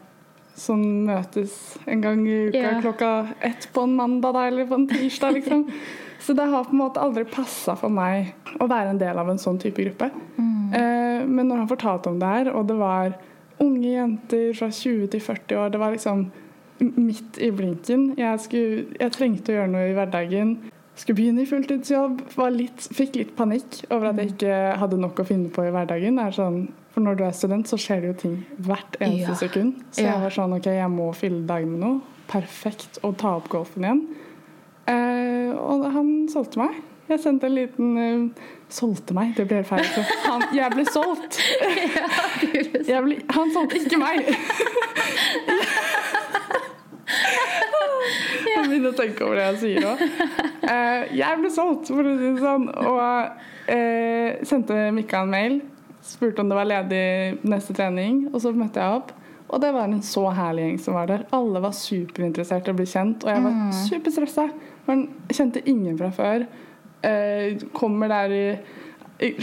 som 0.59 0.79
møtes 1.07 1.53
en 1.87 2.01
gang 2.03 2.23
i 2.27 2.37
uka 2.49 2.61
Ja. 2.63 2.79
klokka 2.83 3.09
ett 3.41 3.67
på 3.75 3.83
en 3.83 3.95
mandag 3.95 4.33
da, 4.33 4.45
eller 4.47 4.65
på 4.67 4.75
en 4.79 4.87
tirsdag. 4.87 5.33
liksom. 5.33 5.65
Så 6.19 6.33
det 6.35 6.45
har 6.51 6.63
på 6.63 6.71
en 6.75 6.77
måte 6.81 6.99
aldri 6.99 7.23
passa 7.25 7.75
for 7.79 7.89
meg 7.89 8.33
å 8.59 8.67
være 8.67 8.89
en 8.91 8.97
del 8.99 9.17
av 9.17 9.29
en 9.31 9.37
sånn 9.39 9.59
type 9.59 9.79
gruppe. 9.83 10.09
Eh, 10.75 11.23
men 11.25 11.47
når 11.47 11.57
han 11.63 11.67
fortalte 11.69 12.09
om 12.11 12.19
det 12.19 12.27
her, 12.27 12.49
og 12.53 12.67
det 12.67 12.75
var 12.75 13.13
unge 13.59 13.87
jenter 13.93 14.51
fra 14.53 14.67
20 14.71 15.07
til 15.11 15.19
40 15.23 15.55
år 15.57 15.69
Det 15.71 15.79
var 15.79 15.91
liksom 15.95 16.25
midt 16.79 17.37
i 17.43 17.49
blinken. 17.51 18.13
Jeg, 18.19 18.39
skulle, 18.43 18.85
jeg 18.99 19.11
trengte 19.15 19.51
å 19.53 19.57
gjøre 19.59 19.71
noe 19.73 19.87
i 19.89 19.95
hverdagen. 19.97 20.53
Skulle 20.99 21.15
begynne 21.21 21.43
i 21.45 21.47
fulltidsjobb. 21.49 22.21
Var 22.35 22.51
litt, 22.55 22.87
fikk 22.95 23.15
litt 23.19 23.33
panikk 23.37 23.81
over 23.89 24.09
at 24.11 24.17
jeg 24.19 24.33
ikke 24.33 24.55
hadde 24.81 24.99
nok 24.99 25.19
å 25.23 25.27
finne 25.27 25.51
på 25.55 25.63
i 25.67 25.71
hverdagen. 25.71 26.19
Er 26.19 26.35
sånn, 26.35 26.61
for 26.91 27.05
når 27.05 27.19
du 27.19 27.23
er 27.27 27.35
student, 27.37 27.69
så 27.71 27.79
skjer 27.79 28.01
det 28.03 28.11
jo 28.11 28.17
ting 28.25 28.37
hvert 28.67 28.97
eneste 28.99 29.31
Ja. 29.31 29.39
sekund. 29.45 29.79
Så 29.95 30.03
jeg 30.07 30.23
var 30.25 30.35
sånn 30.35 30.55
OK, 30.57 30.67
jeg 30.75 30.91
må 30.91 31.09
fylle 31.15 31.45
dagen 31.47 31.71
med 31.75 31.83
noe. 31.85 32.01
Perfekt 32.29 32.99
å 33.03 33.13
ta 33.17 33.37
opp 33.39 33.47
golfen 33.49 33.83
igjen. 33.87 34.03
Eh, 34.89 35.51
og 35.55 35.85
han 35.93 36.27
solgte 36.31 36.59
meg. 36.59 36.79
Jeg 37.09 37.19
sendte 37.23 37.47
en 37.49 37.55
liten 37.55 37.97
uh, 37.97 38.47
Solgte 38.69 39.15
meg, 39.17 39.31
det 39.33 39.47
ble 39.49 39.63
helt 39.63 39.65
feil. 39.65 39.87
Så 39.95 40.03
Han, 40.27 40.43
jeg 40.53 40.69
ble 40.75 40.83
solgt. 40.85 41.39
Jeg 42.85 43.01
ble, 43.01 43.15
han 43.33 43.49
solgte 43.55 43.79
ikke 43.81 43.97
meg. 43.97 44.29
Jeg 48.49 48.65
begynner 48.65 48.91
å 48.93 48.97
tenke 48.97 49.25
over 49.25 49.37
det 49.39 49.45
jeg 49.45 49.59
sier 49.61 49.85
òg. 49.89 50.01
Jeg 51.15 51.39
ble 51.41 51.49
solgt, 51.53 51.89
for 51.91 52.05
å 52.05 52.15
si 52.17 52.29
det 52.35 52.41
sånn. 52.41 52.65
Og 52.89 53.71
eh, 53.71 54.39
sendte 54.47 54.77
Mikka 54.95 55.23
en 55.25 55.33
mail. 55.33 55.57
Spurte 56.05 56.43
om 56.43 56.49
det 56.51 56.57
var 56.57 56.69
ledig 56.69 57.03
neste 57.49 57.75
trening, 57.77 58.25
og 58.31 58.39
så 58.43 58.53
møtte 58.55 58.81
jeg 58.81 59.01
opp. 59.01 59.13
Og 59.49 59.61
det 59.63 59.71
var 59.73 59.89
en 59.89 60.01
så 60.05 60.23
herlig 60.37 60.65
gjeng 60.67 60.79
som 60.85 60.97
var 60.97 61.09
der. 61.09 61.23
Alle 61.35 61.61
var 61.63 61.73
superinteressert 61.75 62.67
i 62.69 62.73
å 62.73 62.77
bli 62.77 62.87
kjent, 62.89 63.25
og 63.25 63.31
jeg 63.33 63.45
var 63.45 63.55
superstressa. 63.85 64.47
For 64.85 64.95
jeg 64.95 65.37
kjente 65.39 65.63
ingen 65.69 65.97
fra 65.99 66.11
før. 66.15 66.45
Eh, 67.05 67.57
kommer 67.77 68.11
der 68.11 68.35
i 68.39 68.43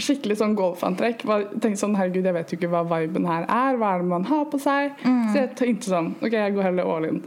skikkelig 0.01 0.39
sånn 0.39 0.55
golfantrekk. 0.57 1.25
Tenkte 1.61 1.77
sånn, 1.83 1.97
herregud, 1.99 2.25
jeg 2.25 2.33
vet 2.39 2.53
jo 2.53 2.57
ikke 2.59 2.71
hva 2.71 2.85
viben 2.95 3.27
her 3.29 3.45
er. 3.45 3.77
Hva 3.77 3.93
er 3.95 4.01
det 4.05 4.09
man 4.15 4.25
har 4.31 4.47
på 4.49 4.59
seg? 4.63 4.95
Så 5.03 5.43
jeg 5.43 5.51
tenkte 5.59 5.91
sånn, 5.91 6.13
ok, 6.23 6.33
jeg 6.33 6.55
går 6.55 6.69
heller 6.71 6.89
all 6.95 7.05
in. 7.11 7.19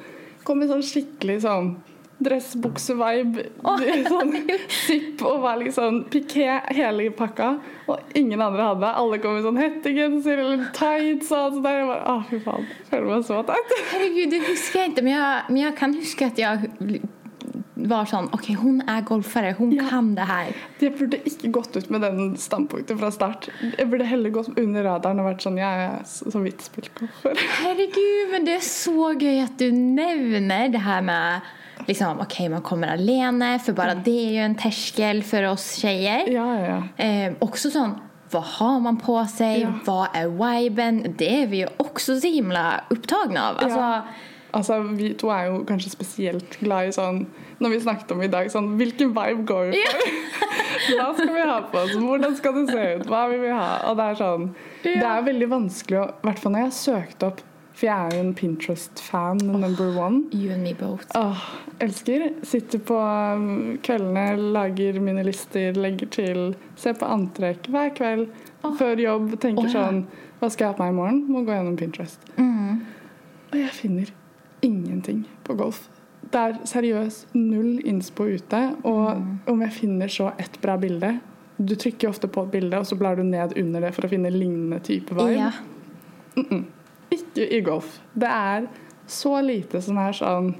Kom 0.47 0.63
i 0.65 0.69
sånn 0.71 0.85
skikkelig 0.85 1.41
sånn 1.45 1.75
dressbukse-vibe. 2.21 3.47
Sånn 4.11 4.35
zipp 4.85 5.23
og 5.25 5.41
var 5.45 5.61
liksom 5.61 6.03
piké 6.13 6.59
hele 6.75 7.09
pakka. 7.17 7.55
Og 7.91 8.17
ingen 8.19 8.43
andre 8.45 8.67
hadde. 8.71 8.91
Alle 9.03 9.21
kom 9.23 9.39
i 9.39 9.45
sånn 9.45 9.61
hettegenser 9.61 10.43
eller 10.43 10.67
tights. 10.77 11.31
Og 11.33 11.39
alt 11.39 11.63
der. 11.65 11.79
Jeg 11.81 11.89
bare, 11.89 12.03
å 12.13 12.19
fy 12.29 12.43
faen. 12.45 12.69
Føler 12.91 13.09
meg 13.09 13.25
så 13.29 13.41
teit. 13.49 13.73
Herregud, 13.95 14.35
det 14.35 14.43
husker 14.51 14.83
jeg 14.83 14.93
ikke, 14.93 15.07
men 15.07 15.17
jeg, 15.17 15.47
men 15.49 15.63
jeg 15.65 15.79
kan 15.81 15.97
huske 15.97 16.29
at 16.29 16.45
jeg 16.45 17.01
var 17.89 18.05
sånn 18.11 18.29
Ok, 18.35 18.49
hun 18.61 18.83
er 18.89 19.03
golfere, 19.03 19.55
hun 19.57 19.73
Ja. 19.73 19.89
kan 19.89 20.15
det 20.15 20.27
her. 20.27 20.53
Jeg 20.81 20.97
burde 20.99 21.19
ikke 21.25 21.51
gått 21.53 21.77
ut 21.77 21.91
med 21.91 22.01
den 22.03 22.37
standpunktet 22.37 22.99
fra 22.99 23.11
start. 23.11 23.49
Jeg 23.79 23.89
burde 23.91 24.05
heller 24.05 24.31
gått 24.31 24.59
under 24.59 24.83
radaren 24.85 25.21
og 25.21 25.27
vært 25.27 25.43
sånn, 25.43 25.57
jeg 25.57 25.87
er 25.89 26.03
så 26.05 26.43
vidt 26.43 26.61
spilt 26.63 26.91
golfer. 26.95 27.35
Herregud, 27.63 28.31
men 28.33 28.45
det 28.45 28.55
er 28.59 28.67
så 28.67 29.15
gøy 29.19 29.43
at 29.45 29.57
du 29.59 29.71
nevner 29.73 30.71
det 30.73 30.81
her 30.81 31.01
med 31.03 31.43
liksom, 31.89 32.21
ok, 32.21 32.49
man 32.51 32.63
kommer 32.63 32.93
alene, 32.93 33.59
for 33.61 33.73
bare 33.73 33.95
det 34.05 34.15
er 34.15 34.33
jo 34.37 34.45
en 34.45 34.55
terskel 34.61 35.23
for 35.25 35.47
oss 35.51 35.79
tjejer. 35.81 36.29
Ja, 36.31 36.49
ja. 36.61 36.83
Eh, 36.99 37.33
också 37.41 37.71
sånn, 37.73 37.95
hva 38.31 38.43
har 38.45 38.81
man 38.81 38.97
på 39.01 39.17
seg? 39.27 39.63
Ja. 39.63 39.71
Hva 39.87 40.09
er 40.15 40.29
viben? 40.29 41.03
Det 41.17 41.29
er 41.43 41.47
vi 41.51 41.63
jo 41.65 41.69
også 41.83 42.21
så 42.21 42.31
himla 42.31 42.83
opptatt 42.93 43.35
av. 43.37 43.57
Altså, 43.57 43.79
Ja. 43.79 44.03
Altså, 44.53 44.83
Vi 44.97 45.13
to 45.15 45.29
er 45.31 45.47
jo 45.47 45.65
kanskje 45.65 45.91
spesielt 45.95 46.59
glad 46.61 46.89
i 46.89 46.91
sånn 46.91 47.27
Når 47.61 47.75
vi 47.75 47.81
snakket 47.85 48.13
om 48.15 48.23
i 48.25 48.31
dag, 48.33 48.49
sånn 48.53 48.73
Hvilken 48.81 49.13
vibe 49.17 49.45
går 49.49 49.71
vi 49.71 49.85
for? 49.85 50.17
Hva 50.91 51.11
skal 51.17 51.33
vi 51.35 51.45
ha 51.45 51.59
på 51.69 51.83
oss? 51.83 51.93
Hvordan 52.01 52.37
skal 52.39 52.57
det 52.57 52.65
se 52.71 52.87
ut? 52.97 53.07
Hva 53.11 53.27
vil 53.31 53.43
vi 53.45 53.53
ha? 53.53 53.69
Og 53.91 53.99
det 53.99 54.07
er 54.07 54.19
sånn 54.21 54.49
Det 54.87 54.97
er 54.97 55.27
veldig 55.29 55.49
vanskelig 55.51 56.01
å 56.01 56.05
I 56.09 56.29
hvert 56.29 56.43
fall 56.43 56.55
når 56.55 56.63
jeg 56.65 56.71
har 56.71 56.77
søkt 56.79 57.27
opp 57.29 57.43
For 57.77 57.89
jeg 57.89 57.97
er 57.97 58.17
jo 58.17 58.23
en 58.25 58.33
Pinterest-fan 58.37 59.43
number 59.45 59.93
one. 59.97 60.23
You 60.37 60.53
and 60.53 60.65
me 60.67 60.75
both. 60.77 61.07
Åh, 61.17 61.45
elsker. 61.81 62.27
Sitter 62.45 62.83
på 62.85 62.99
um, 63.01 63.79
kveldene, 63.81 64.25
lager 64.53 64.99
mine 65.01 65.25
lister, 65.25 65.79
legger 65.81 66.11
til. 66.13 66.43
Ser 66.77 66.99
på 67.01 67.09
antrekk 67.09 67.71
hver 67.73 67.95
kveld 67.97 68.27
før 68.77 69.01
jobb. 69.01 69.31
Tenker 69.41 69.65
oh, 69.65 69.71
ja. 69.71 69.87
sånn 69.87 70.03
Hva 70.43 70.51
skal 70.53 70.67
jeg 70.67 70.75
ha 70.75 70.77
på 70.77 70.85
meg 70.85 70.93
i 70.93 70.99
morgen? 70.99 71.23
Må 71.33 71.45
gå 71.47 71.57
gjennom 71.57 71.81
Pinterest. 71.81 72.29
Og 73.51 73.57
jeg 73.59 73.73
finner 73.75 74.13
ingenting 74.63 75.25
på 75.47 75.57
golf. 75.59 75.89
Det 76.31 76.41
er 76.41 76.59
seriøst 76.69 77.35
null 77.35 77.81
innspo 77.89 78.29
ute. 78.31 78.61
Og 78.87 79.51
om 79.51 79.65
jeg 79.67 79.75
finner 79.75 80.13
så 80.13 80.31
ett 80.39 80.61
bra 80.63 80.77
bilde 80.81 81.17
Du 81.61 81.75
trykker 81.77 82.09
ofte 82.09 82.29
på 82.31 82.47
et 82.47 82.53
bilde, 82.55 82.79
og 82.79 82.87
så 82.89 82.97
blar 82.97 83.19
du 83.19 83.23
ned 83.27 83.53
under 83.61 83.85
det 83.85 83.91
for 83.93 84.07
å 84.07 84.09
finne 84.09 84.31
lignende 84.33 84.79
type 84.81 85.13
vibe. 85.13 85.35
Ja. 85.37 85.51
Ikke 87.13 87.45
i 87.45 87.61
golf. 87.67 87.99
Det 88.15 88.31
er 88.31 88.69
så 89.11 89.35
lite 89.45 89.83
som 89.85 89.99
er 90.01 90.17
sånn 90.17 90.53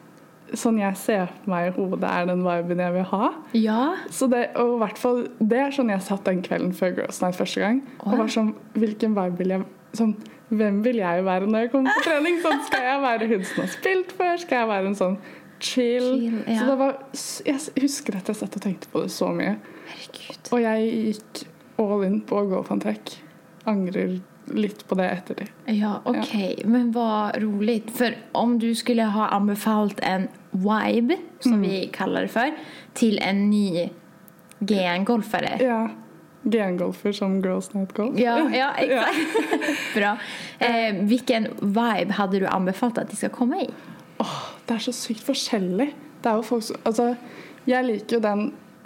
Sånn 0.51 0.81
jeg 0.81 0.97
ser 0.99 1.29
for 1.31 1.51
meg 1.53 1.69
i 1.69 1.73
hodet 1.77 2.09
er 2.11 2.25
den 2.27 2.41
viben 2.43 2.81
jeg 2.83 2.91
vil 2.97 3.05
ha. 3.13 3.27
Ja. 3.55 3.83
Så 4.11 4.27
det, 4.27 4.49
og 4.59 4.81
hvert 4.81 4.99
fall, 4.99 5.21
det 5.39 5.61
er 5.63 5.77
sånn 5.77 5.93
jeg 5.93 6.03
satt 6.03 6.25
den 6.27 6.41
kvelden 6.43 6.73
før 6.75 6.97
Girls 6.97 7.21
Night 7.23 7.39
første 7.39 7.63
gang. 7.63 7.79
Og 8.03 8.17
var 8.19 8.33
sånn, 8.35 8.49
hvilken 8.75 9.15
vibe 9.15 9.39
vil 9.39 9.55
jeg 9.55 9.69
sånn, 9.95 10.17
Hvem 10.51 10.81
vil 10.83 10.99
jeg 10.99 11.23
være 11.23 11.47
når 11.47 11.61
jeg 11.63 11.71
kommer 11.71 11.95
på 11.95 12.03
trening? 12.09 12.41
Sånn, 12.43 12.63
skal 12.67 12.83
jeg 12.83 13.03
være 13.05 13.29
hun 13.31 13.45
som 13.47 13.61
har 13.63 13.69
spilt 13.71 14.15
før? 14.19 14.41
Skal 14.43 14.65
jeg 14.65 14.69
være 14.73 14.91
en 14.91 14.97
sånn 14.99 15.13
chill? 15.61 16.09
Chill, 16.21 16.41
ja. 16.47 16.59
Så 16.61 16.67
det 16.71 16.77
var, 16.81 16.97
jeg 17.47 17.85
husker 17.85 18.17
at 18.19 18.29
jeg 18.33 18.37
satt 18.41 18.57
og 18.59 18.63
tenkte 18.65 18.89
på 18.93 19.03
det 19.05 19.13
så 19.15 19.29
mye. 19.37 19.57
Herregud. 19.91 20.51
Og 20.53 20.61
jeg 20.65 20.91
gikk 21.11 21.45
all 21.81 22.05
in 22.09 22.19
på 22.29 22.43
golfantrekk. 22.51 23.15
Angrer 23.71 24.19
litt 24.51 24.81
på 24.89 24.97
det 24.99 25.07
etter 25.15 25.37
det. 25.39 25.49
Ja, 25.77 26.01
okej. 26.11 26.65
Men 26.67 26.89
hva 26.95 27.31
rolig. 27.39 27.85
For 27.95 28.17
om 28.35 28.57
du 28.59 28.71
skulle 28.75 29.05
ha 29.15 29.29
anbefalt 29.37 30.01
en 30.03 30.29
vibe, 30.51 31.21
som 31.41 31.53
Mm. 31.61 31.63
vi 31.69 31.87
kaller 31.95 32.27
det 32.27 32.33
for, 32.35 32.51
til 32.99 33.19
en 33.23 33.45
ny 33.51 33.89
GN-golfare. 34.61 35.57
Ja. 35.63 35.89
Gengolfer 36.43 37.13
som 37.13 37.43
Girls 37.45 37.73
Night 37.75 37.93
Golf. 37.93 38.19
Ja, 38.19 38.39
ja, 38.55 38.71
exakt. 38.81 39.55
Bra. 39.95 40.15
Eh, 40.59 40.97
hvilken 41.07 41.49
vibe 41.61 42.17
hadde 42.17 42.41
du 42.41 42.47
anbefalt 42.49 42.99
at 42.99 43.11
de 43.13 43.17
skal 43.21 43.33
komme 43.35 43.61
i? 43.67 43.69
Åh, 44.21 44.39
det 44.71 44.77
er 44.79 44.83
så 44.87 44.93
sykt 44.95 45.25
forskjellig. 45.27 45.89
Det 46.23 46.31
er 46.31 46.37
jo 46.39 46.43
folk 46.47 46.63
som 46.63 46.77
Altså, 46.87 47.09
jeg 47.67 47.85
liker 47.89 48.17
jo 48.19 48.21
den 48.23 48.43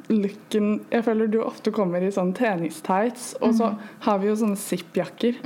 looken 0.09 0.67
Jeg 0.93 1.05
føler 1.07 1.29
du 1.33 1.39
ofte 1.45 1.73
kommer 1.73 2.03
i 2.05 2.11
sånn 2.13 2.35
treningstights, 2.37 3.35
og 3.41 3.55
så 3.57 3.71
har 4.05 4.19
vi 4.21 4.29
jo 4.29 4.35
sånne 4.37 4.57
zipp-jakker. 4.61 5.39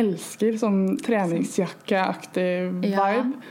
Elsker 0.00 0.56
sånn 0.60 0.98
treningsjakkeaktig 1.04 2.84
Ja. 2.88 3.04
vibe. 3.04 3.42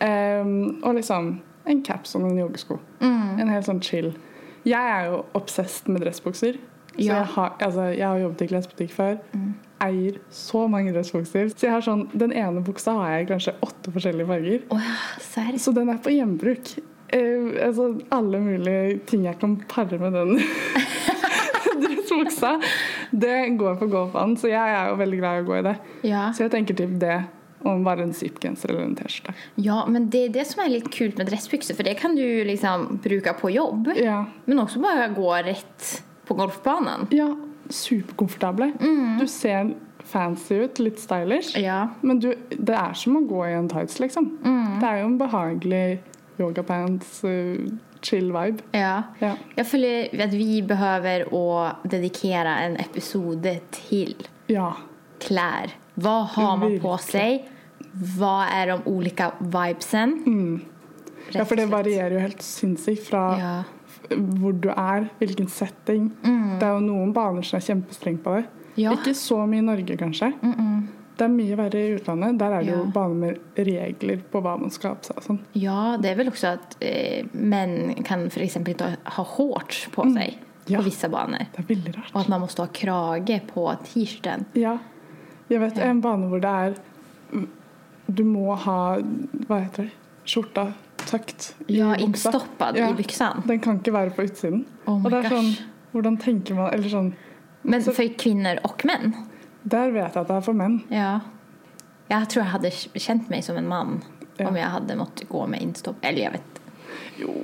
Ehm, 0.00 0.80
og 0.84 0.94
liksom 0.96 1.40
en 1.66 1.82
caps 1.82 2.14
og 2.16 2.22
noen 2.22 2.38
joggesko. 2.38 2.78
En 3.02 3.48
helt 3.48 3.66
sånn 3.66 3.82
chill. 3.82 4.12
Jeg 4.64 4.80
er 4.80 5.10
jo 5.10 5.24
obsessed 5.34 5.88
med 5.88 6.02
dressbukser. 6.02 6.56
Så 6.96 7.04
Ja. 7.04 7.14
jeg, 7.20 7.26
har, 7.26 7.54
altså, 7.60 7.82
jeg 7.96 8.06
har 8.06 8.18
jobbet 8.18 8.42
i 8.42 8.46
klesbutikk 8.46 8.90
før. 8.90 9.18
Eier 9.80 10.18
så 10.34 10.66
mange 10.68 10.92
dressbukser. 10.92 11.48
Så 11.54 11.66
jeg 11.66 11.72
har 11.72 11.84
sånn, 11.84 12.06
den 12.12 12.34
ene 12.36 12.60
buksa 12.64 12.92
har 12.98 13.14
jeg 13.14 13.30
kanskje 13.30 13.56
åtte 13.64 13.92
forskjellige 13.94 14.28
farger. 14.28 14.86
Serr. 15.24 15.56
Så 15.62 15.72
den 15.76 15.88
er 15.92 16.00
på 16.04 16.12
gjenbruk. 16.12 16.74
Eh, 17.10 17.66
altså, 17.66 17.94
alle 18.14 18.38
mulige 18.44 19.00
ting 19.10 19.24
jeg 19.26 19.38
kan 19.40 19.56
pare 19.72 19.98
med 19.98 20.14
den 20.14 20.36
dressbuksa, 21.84 22.54
det 23.10 23.56
går 23.58 23.80
på 23.80 23.88
golfbanen. 23.90 24.36
Så 24.38 24.52
jeg 24.52 24.76
er 24.76 24.92
jo 24.92 25.00
veldig 25.00 25.20
glad 25.22 25.40
i 25.40 25.44
å 25.44 25.48
gå 25.48 25.58
i 25.58 25.66
det. 25.70 25.76
Ja. 26.12 26.28
Så 26.36 26.44
jeg 26.46 26.54
tenker 26.54 26.78
typ 26.78 26.94
det 27.02 27.18
om 27.66 27.82
bare 27.84 28.06
en 28.06 28.14
zip-genser 28.16 28.70
eller 28.72 28.86
en 28.86 28.94
T-skjorte. 28.96 29.34
ja, 29.60 29.82
men 29.84 30.06
det 30.12 30.22
er 30.26 30.30
det 30.38 30.46
som 30.48 30.62
er 30.64 30.70
litt 30.72 30.86
kult 30.94 31.18
med 31.20 31.28
dressbukser, 31.28 31.76
for 31.76 31.84
det 31.84 31.98
kan 32.00 32.14
du 32.16 32.24
liksom 32.48 33.00
bruke 33.04 33.34
på 33.36 33.50
jobb. 33.52 33.90
Ja. 34.00 34.22
Men 34.46 34.62
også 34.62 34.80
bare 34.80 35.10
gå 35.12 35.28
rett 35.44 35.90
på 36.28 36.36
golfbanen. 36.38 37.08
ja 37.12 37.32
superkomfortable. 37.70 38.72
Du 39.20 39.26
ser 39.30 39.74
fancy 40.10 40.54
ut, 40.64 40.78
litt 40.82 40.98
stylish. 41.00 41.56
Ja. 41.60 41.88
Men 42.02 42.20
du, 42.22 42.32
det 42.50 42.74
er 42.76 42.96
som 42.98 43.18
å 43.20 43.24
gå 43.28 43.44
i 43.48 43.54
en 43.54 43.68
tights, 43.70 44.00
liksom. 44.02 44.30
Det 44.80 44.88
er 44.88 45.02
jo 45.02 45.10
en 45.10 45.18
behagelig 45.20 45.84
yogapants, 46.40 47.20
uh, 47.24 47.68
chill 48.02 48.30
vibe. 48.32 48.64
Ja. 48.76 49.02
Ja. 49.20 49.34
Jeg 49.58 49.68
føler 49.68 50.22
at 50.24 50.34
vi 50.34 50.60
behøver 50.66 51.26
å 51.36 51.44
dedikere 51.84 52.56
en 52.64 52.78
episode 52.80 53.58
til 53.76 54.16
Ja. 54.50 54.72
klær. 55.20 55.74
Hva 56.00 56.24
har 56.34 56.56
man 56.56 56.78
på 56.80 56.96
seg? 57.04 57.44
Hva 58.16 58.46
er 58.48 58.68
är 58.70 58.76
de 58.76 58.90
ulike 58.90 59.32
vibesen? 59.40 60.62
ja, 61.32 61.44
for 61.44 61.56
det 61.56 61.68
varierer 61.68 62.12
jo 62.14 62.18
helt 62.20 62.42
sinnssykt 62.42 63.08
fra 63.10 63.38
Ja. 63.38 63.64
Hvor 64.10 64.52
du 64.60 64.68
er, 64.72 65.08
hvilken 65.20 65.48
setting. 65.48 66.08
Det 66.22 66.62
er 66.66 66.74
jo 66.78 66.80
noen 66.86 67.12
baner 67.14 67.42
som 67.46 67.58
er 67.60 67.66
kjempestrengt 67.68 68.22
på 68.24 68.36
det. 68.38 68.46
Ja. 68.80 68.92
Ikke 68.96 69.12
så 69.18 69.42
mye 69.46 69.58
i 69.62 69.66
Norge, 69.66 69.96
kanskje. 70.00 70.32
Det 71.20 71.26
er 71.26 71.32
mye 71.34 71.56
verre 71.58 71.80
i 71.84 71.94
utlandet. 71.98 72.38
Der 72.40 72.52
er 72.56 72.62
det 72.64 72.70
jo 72.72 72.84
Ja. 72.84 72.90
baner 72.94 73.14
med 73.14 73.38
regler 73.58 74.22
på 74.32 74.40
hva 74.40 74.54
man 74.58 74.70
skal 74.70 74.90
ha 74.94 74.96
på 74.96 75.04
seg. 75.10 75.22
Sånn. 75.26 75.38
Ja, 75.54 75.96
det 76.00 76.10
er 76.12 76.14
vel 76.16 76.30
også 76.30 76.52
at 76.54 76.76
eh, 76.80 77.24
menn 77.34 77.94
kan 78.04 78.24
f.eks. 78.30 78.56
ikke 78.56 78.96
ha 79.04 79.24
shorts 79.24 79.88
på 79.92 80.06
seg 80.14 80.38
Ja. 80.70 80.78
på 80.78 80.84
visse 80.84 81.08
baner. 81.10 81.46
Det 81.52 81.58
er 81.64 81.74
veldig 81.74 81.96
rart. 81.98 82.10
Og 82.14 82.20
at 82.22 82.28
man 82.28 82.40
måste 82.40 82.62
ha 82.64 82.68
krage 82.72 83.40
på 83.46 83.66
T-skjorten. 83.84 84.46
Ja. 84.54 84.78
Jeg 85.50 85.60
vet 85.60 85.78
en 85.78 86.00
bane 86.00 86.28
hvor 86.30 86.40
det 86.40 86.50
er 86.50 86.74
Du 88.10 88.24
må 88.24 88.56
ha 88.56 88.96
Hva 88.96 89.60
heter 89.64 89.84
det? 89.84 89.92
Skjorta 90.26 90.72
tøkt 91.10 91.50
i 91.68 91.78
Ja, 91.78 91.94
buksa. 91.96 92.30
Ja, 92.78 92.88
i 92.90 92.94
byxan. 92.98 93.42
Den 93.46 93.60
kan 93.64 93.78
ikke 93.80 93.92
være 93.96 94.10
på 94.16 94.22
utsiden. 94.28 94.64
Oh 94.86 95.00
og 95.04 95.10
det 95.10 95.24
er 95.24 95.34
sånn. 95.34 95.50
Hvordan 95.92 96.16
tenker 96.22 96.54
man 96.54 96.72
Eller 96.72 96.88
sånn 96.88 97.12
Men 97.64 97.82
Så- 97.82 97.92
kvinner 98.16 98.58
og 98.64 98.78
menn 98.86 98.88
män. 98.88 99.14
Der 99.68 99.90
vet 99.90 100.14
jeg 100.14 100.22
at 100.22 100.28
det 100.28 100.36
er 100.36 100.40
for 100.40 100.54
menn. 100.54 100.82
Ja. 100.90 101.20
Jeg 102.10 102.28
tror 102.28 102.42
jeg 102.42 102.52
hadde 102.52 102.70
kjent 102.94 103.28
meg 103.30 103.44
som 103.44 103.56
en 103.56 103.68
mann 103.68 104.02
Ja. 104.38 104.48
om 104.48 104.54
jeg 104.56 104.64
hadde 104.70 104.96
måttet 104.96 105.28
gå 105.28 105.46
med 105.48 105.60
innstopp. 105.60 105.96
Eller 106.02 106.22
jeg 106.22 106.32
vet. 106.32 106.60
Jo 107.18 107.34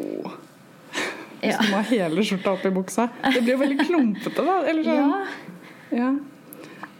Ja. 1.42 1.58
Du 1.60 1.66
må 1.68 1.76
ha 1.76 1.82
hele 1.82 2.22
skjorta 2.24 2.52
opp 2.54 2.64
i 2.64 2.70
buksa. 2.70 3.10
Det 3.22 3.42
blir 3.44 3.52
jo 3.52 3.58
veldig 3.58 3.86
klumpete, 3.86 4.44
da. 4.46 4.62
Eller 4.64 4.82
sånn. 4.82 4.96
Ja, 4.96 5.26
Ja. 5.92 6.14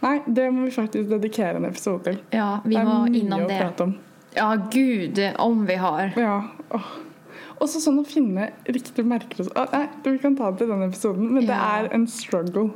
Nei, 0.01 0.19
det 0.27 0.51
må 0.53 0.65
vi 0.65 0.71
faktisk 0.71 1.09
dedikere 1.09 1.55
en 1.57 1.65
episode 1.65 2.03
til. 2.03 2.19
ja 2.31 2.59
vi 2.63 2.75
det 2.75 2.77
er 2.77 2.85
mye 2.85 3.09
å 3.45 3.47
det. 3.47 3.59
prate 3.61 3.81
om. 3.83 3.95
Ja, 4.37 4.51
gud, 4.71 5.19
om 5.41 5.65
vi 5.65 5.75
har. 5.81 6.13
Ja. 6.15 6.37
Åh. 6.69 6.89
Også 7.57 7.79
sånn 7.81 7.97
å 7.97 8.05
finne 8.05 8.51
riktige 8.69 9.05
merker 9.07 9.47
ah, 9.57 9.71
Nei, 9.73 9.87
vi 10.05 10.19
kan 10.21 10.35
ta 10.37 10.51
det 10.51 10.61
til 10.61 10.69
den 10.69 10.83
episoden, 10.85 11.31
men 11.33 11.47
det 11.49 11.57
er 11.57 11.87
en 11.95 12.05
struggle. 12.11 12.69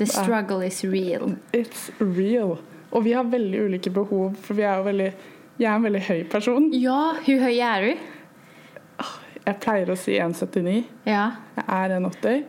The 0.00 0.08
struggle 0.10 0.66
is 0.66 0.80
real. 0.82 1.36
It's 1.54 1.86
real. 2.00 2.56
Og 2.90 3.04
vi 3.06 3.14
har 3.14 3.28
veldig 3.30 3.60
ulike 3.68 3.92
behov, 3.94 4.34
for 4.42 4.58
vi 4.58 4.66
er 4.66 4.80
jo 4.80 4.88
veldig 4.88 5.12
Jeg 5.60 5.68
er 5.70 5.76
en 5.76 5.86
veldig 5.86 6.02
høy 6.08 6.24
person. 6.30 6.66
Ja, 6.74 7.14
hvor 7.22 7.44
høy 7.46 7.60
er 7.62 7.86
du? 7.86 8.10
Jeg 9.44 9.60
pleier 9.60 9.92
å 9.92 9.96
si 10.00 10.16
1,79. 10.18 10.80
Ja, 11.06 11.28
Jeg 11.54 11.64
er 11.68 11.94
1,80. 12.00 12.42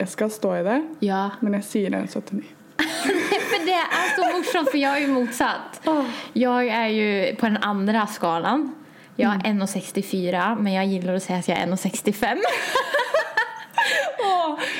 Jeg 0.00 0.10
skal 0.10 0.30
stå 0.34 0.54
i 0.56 0.62
det, 0.66 0.78
ja. 1.04 1.22
men 1.44 1.54
jeg 1.60 1.68
sier 1.68 1.94
1,79. 1.94 2.42
För 3.50 3.66
det 3.66 3.72
är 3.72 4.16
så 4.16 4.36
morsomt 4.38 4.70
för 4.70 4.78
jag 4.78 4.96
är 4.96 5.00
ju 5.00 5.08
motsatt. 5.08 5.88
Jag 6.32 6.66
är 6.68 6.86
ju 6.88 7.36
på 7.36 7.46
den 7.46 7.56
andra 7.56 8.06
skalan. 8.06 8.74
Jag 9.16 9.32
är 9.34 9.38
1,64 9.38 10.60
men 10.60 10.72
jag 10.72 10.86
gillar 10.86 11.14
att 11.14 11.22
säga 11.22 11.38
att 11.38 11.48
jag 11.48 11.58
är 11.58 11.66
1,65. 11.66 12.36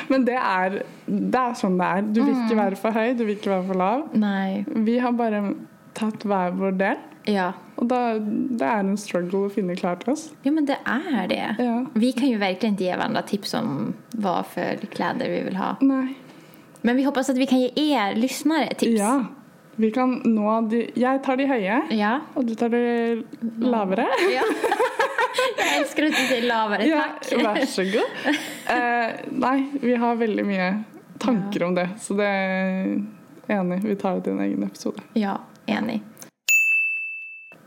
Men 0.08 0.24
det 0.26 0.36
er, 0.36 0.82
det 1.06 1.38
er 1.40 1.54
sånn 1.58 1.78
det 1.80 1.86
er. 1.88 2.02
Du 2.12 2.20
vil 2.22 2.34
ikke 2.44 2.56
være 2.58 2.76
for 2.78 2.94
høy, 2.94 3.14
du 3.16 3.22
vil 3.24 3.36
ikke 3.38 3.50
være 3.54 3.64
for 3.70 3.78
lav. 3.80 4.02
Nej, 4.12 4.64
Vi 4.66 4.98
har 5.00 5.14
bare 5.16 5.40
tatt 5.96 6.24
hver 6.28 6.52
vår 6.58 6.78
del. 6.80 6.96
ja. 7.26 7.52
Og 7.80 7.88
da, 7.88 7.98
det 8.20 8.62
er 8.68 8.82
en 8.84 8.96
struggle 9.00 9.46
å 9.48 9.50
finne 9.50 9.74
klær 9.74 9.96
til 10.02 10.12
oss. 10.12 10.26
Ja 10.44 10.50
men 10.52 10.66
det 10.68 10.76
är 10.84 11.26
det. 11.28 11.56
Ja. 11.58 11.86
Vi 11.94 12.12
kan 12.12 12.28
ju 12.28 12.38
verkligen 12.38 12.74
inte 12.74 12.84
ge 12.84 12.96
varandra 12.96 13.22
tips 13.22 13.54
om 13.54 13.94
vad 14.10 14.46
för 14.46 14.76
kläder 14.92 15.28
vi 15.30 15.40
vill 15.40 15.56
ha. 15.56 15.76
Nei. 15.80 16.14
Men 16.82 16.96
vi 16.96 17.02
hoppas 17.02 17.30
att 17.30 17.38
vi 17.38 17.46
kan 17.46 17.60
ge 17.60 17.70
er 17.76 18.14
lyssnare 18.14 18.74
tips. 18.74 19.00
Ja. 19.00 19.24
Vi 19.76 19.90
kan 19.90 20.20
nå 20.24 20.60
de 20.68 20.90
Jeg 20.94 21.22
tar 21.24 21.36
de 21.36 21.46
høye, 21.46 21.82
Ja. 21.90 22.20
og 22.34 22.46
du 22.46 22.54
tar 22.54 22.68
de 22.68 23.22
lavere. 23.60 24.06
ja. 24.32 24.42
jeg 25.58 25.80
elsker 25.80 26.08
å 26.08 26.10
du 26.12 26.46
lavere, 26.46 26.88
takk. 26.90 27.30
Ja, 27.32 27.38
vær 27.46 27.66
så 27.66 27.84
god. 27.88 28.36
Eh, 28.68 29.14
nei, 29.30 29.56
vi 29.80 29.94
har 29.96 30.16
veldig 30.20 30.44
mye 30.46 30.68
tanker 31.22 31.64
om 31.64 31.74
det, 31.74 31.88
så 32.02 32.16
det 32.18 32.26
er 32.28 32.98
enig. 33.48 33.80
Vi 33.84 33.96
tar 33.96 34.18
det 34.18 34.24
til 34.26 34.36
en 34.36 34.44
egen 34.44 34.66
episode. 34.66 35.02
Ja, 35.14 35.38
enig. 35.66 36.02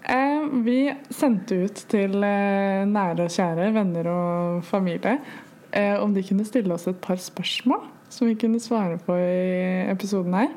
Eh, 0.05 0.45
vi 0.67 0.93
sendte 1.09 1.63
ut 1.65 1.81
til 1.89 2.21
eh, 2.23 2.85
nære 2.85 3.25
og 3.25 3.33
kjære, 3.33 3.71
venner 3.73 4.11
og 4.11 4.63
familie 4.67 5.17
eh, 5.73 5.95
om 5.97 6.13
de 6.13 6.21
kunne 6.27 6.45
stille 6.45 6.73
oss 6.75 6.85
et 6.91 6.99
par 7.01 7.17
spørsmål 7.17 7.81
som 8.15 8.29
vi 8.29 8.37
kunne 8.39 8.61
svare 8.63 8.97
på 9.03 9.17
i 9.19 9.85
episoden 9.91 10.35
her. 10.37 10.53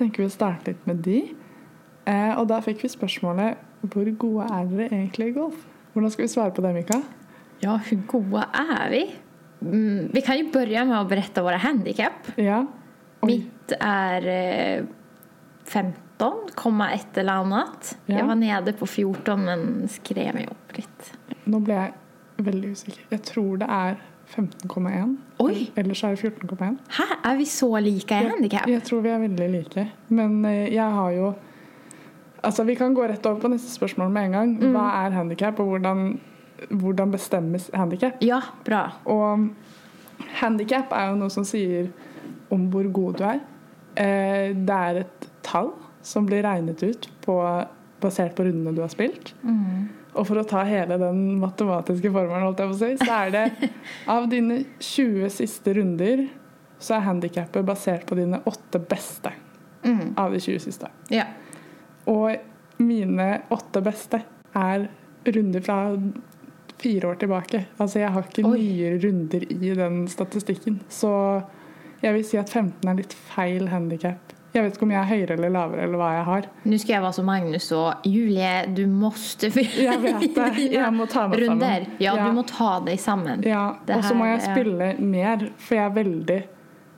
tenker 0.00 0.22
vi 0.22 0.30
å 0.30 0.32
starte 0.32 0.72
litt 0.72 0.86
med 0.88 1.02
de. 1.04 1.18
Eh, 2.08 2.32
og 2.38 2.46
da 2.48 2.60
fikk 2.64 2.84
vi 2.84 2.92
spørsmålet 2.92 3.66
hvor 3.88 4.08
gode 4.20 4.46
er 4.48 4.68
dere 4.68 4.88
egentlig 4.88 5.30
i 5.30 5.34
golf? 5.36 5.64
Hvordan 5.92 6.12
skal 6.12 6.24
vi 6.24 6.32
svare 6.32 6.54
på 6.56 6.64
det, 6.64 6.72
Mika? 6.76 7.00
Ja, 7.60 7.76
hvor 7.76 8.00
gode 8.08 8.46
er 8.62 8.90
vi? 8.92 9.02
Mm, 9.60 10.10
vi 10.14 10.22
kan 10.24 10.38
jo 10.40 10.48
begynne 10.52 10.86
med 10.88 10.98
å 11.02 11.08
berette 11.08 11.44
våre 11.44 11.60
handikap. 11.60 12.30
Ja. 12.40 12.62
Mitt 13.28 13.74
er 13.76 14.28
eh, 14.32 14.88
15,1 15.68 17.20
eller 17.20 17.44
annet. 17.44 17.92
Ja. 18.06 18.20
Jeg 18.20 18.28
var 18.30 18.40
nede 18.40 18.76
på 18.76 18.88
14 18.88 19.44
men 19.44 19.66
skrev 19.92 20.32
meg 20.36 20.52
opp 20.52 20.76
litt. 20.78 21.10
Nå 21.50 21.60
ble 21.64 21.76
jeg 21.76 22.46
veldig 22.46 22.72
usikker. 22.72 23.04
Jeg 23.12 23.24
tror 23.28 23.60
det 23.60 23.68
er 23.68 24.00
15,1. 24.36 25.16
Oi. 25.42 25.70
Eller 25.76 25.94
så 25.98 26.06
er 26.10 26.16
det 26.16 26.32
14,1. 26.42 26.76
Hæ? 26.96 27.06
Er 27.30 27.36
vi 27.36 27.44
så 27.50 27.68
like 27.82 28.14
i 28.14 28.28
handikap? 28.30 28.68
Jeg 28.68 28.82
tror 28.86 29.00
vi 29.04 29.08
er 29.08 29.18
veldig 29.18 29.48
like. 29.50 29.86
Men 30.08 30.44
eh, 30.44 30.72
jeg 30.74 30.90
har 30.98 31.10
jo 31.16 31.32
Altså, 32.42 32.64
Vi 32.64 32.74
kan 32.74 32.94
gå 32.94 33.02
rett 33.04 33.26
over 33.26 33.40
på 33.40 33.48
neste 33.52 33.68
spørsmål 33.68 34.10
med 34.10 34.24
en 34.24 34.32
gang. 34.32 34.52
Mm. 34.62 34.70
Hva 34.72 34.84
er 35.04 35.10
handikap, 35.12 35.58
og 35.60 35.66
hvordan, 35.74 36.14
hvordan 36.70 37.10
bestemmes 37.12 37.66
handikap? 37.74 38.12
Ja, 38.24 38.38
bra. 38.64 38.86
Og 39.04 39.48
handikap 40.40 40.92
er 40.96 41.10
jo 41.10 41.18
noe 41.20 41.28
som 41.30 41.44
sier 41.44 41.90
om 42.50 42.64
hvor 42.72 42.88
god 42.92 43.18
du 43.20 43.24
er. 43.28 43.42
Eh, 43.96 44.54
Det 44.56 44.70
er 44.78 45.02
et 45.02 45.28
tall 45.42 45.68
som 46.02 46.24
blir 46.26 46.42
regnet 46.42 46.80
ut 46.82 47.10
på, 47.20 47.36
basert 48.00 48.34
på 48.34 48.46
rundene 48.48 48.72
du 48.74 48.80
har 48.80 48.88
spilt. 48.88 49.34
Og 50.14 50.26
for 50.26 50.40
å 50.40 50.46
ta 50.48 50.64
hele 50.66 50.96
den 50.98 51.20
matematiske 51.40 52.10
formelen, 52.10 52.74
si, 52.78 52.96
så 52.98 53.12
er 53.26 53.30
det 53.34 53.70
av 54.16 54.26
dine 54.30 54.64
20 54.82 55.30
siste 55.30 55.74
runder, 55.76 56.24
så 56.80 56.96
er 56.96 57.06
handikappet 57.06 57.64
basert 57.68 58.06
på 58.08 58.18
dine 58.18 58.42
åtte 58.50 58.80
beste 58.90 59.32
Mm. 59.80 60.10
av 60.20 60.32
de 60.32 60.36
20 60.40 60.58
siste. 60.60 60.88
Ja. 61.08 61.22
Og 62.04 62.36
mine 62.84 63.28
åtte 63.48 63.80
beste 63.80 64.18
er 64.56 64.82
runder 65.24 65.62
fra 65.64 65.76
fire 66.80 67.08
år 67.08 67.16
tilbake. 67.22 67.62
Altså 67.80 68.02
jeg 68.02 68.10
har 68.12 68.26
ikke 68.28 68.44
Oi. 68.44 68.58
nye 68.60 68.90
runder 69.00 69.46
i 69.52 69.70
den 69.78 70.02
statistikken. 70.12 70.80
Så 70.92 71.10
jeg 72.02 72.12
vil 72.12 72.24
si 72.28 72.36
at 72.36 72.52
15 72.52 72.88
er 72.92 72.98
litt 73.00 73.12
feil 73.12 73.68
handikap. 73.72 74.34
Jeg 74.52 74.64
vet 74.64 74.74
ikke 74.74 74.82
om 74.88 74.90
jeg 74.90 74.98
er 75.00 75.06
høyere 75.10 75.34
eller 75.36 75.52
lavere 75.54 75.82
eller 75.86 76.00
hva 76.00 76.08
jeg 76.16 76.24
har. 76.26 76.46
Nå 76.66 76.78
skal 76.82 76.94
jeg 76.96 77.02
være 77.04 77.16
som 77.20 77.28
Magnus 77.30 77.68
og 77.76 78.06
Julie, 78.10 78.54
du 78.74 78.82
måste 78.90 79.50
Jeg 79.88 80.00
vet 80.02 80.24
det. 80.34 80.64
Jeg 80.72 80.94
må 80.96 81.06
ta 81.10 81.26
meg 81.30 81.44
runder. 81.44 81.84
sammen. 81.86 82.00
Ja, 82.02 82.14
du 82.18 82.32
må 82.34 82.42
ta 82.48 82.70
deg 82.86 82.98
sammen. 83.02 83.44
Ja, 83.46 83.62
og 83.94 84.02
så 84.04 84.16
må 84.18 84.26
jeg 84.26 84.40
jeg 84.40 84.42
ja. 84.42 84.54
spille 84.56 84.90
mer, 85.12 85.44
for 85.58 85.78
jeg 85.78 85.84
er 85.86 85.94
veldig 86.00 86.40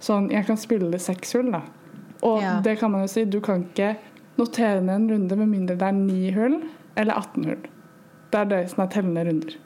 sånn 0.02 0.30
Jeg 0.32 0.46
kan 0.48 0.58
spille 0.58 0.98
seks 1.02 1.36
hull, 1.36 1.52
da. 1.52 1.60
Og 2.22 2.40
Ja. 2.42 2.60
det 2.64 2.78
kan 2.80 2.90
man 2.90 3.04
jo 3.04 3.10
si, 3.10 3.24
du 3.24 3.40
kan 3.44 3.66
ikke 3.68 3.96
notere 4.38 4.80
ned 4.80 4.94
en 4.94 5.10
runde 5.10 5.36
med 5.36 5.48
mindre 5.48 5.76
det 5.76 5.88
er 5.88 5.92
ni 5.92 6.30
hull 6.32 6.56
eller 6.96 7.14
18 7.20 7.44
hull. 7.44 7.68
Det 8.32 8.40
er 8.40 8.44
det 8.48 8.62
som 8.72 8.84
er 8.84 8.92
tellende 8.92 9.24
runder. 9.28 9.58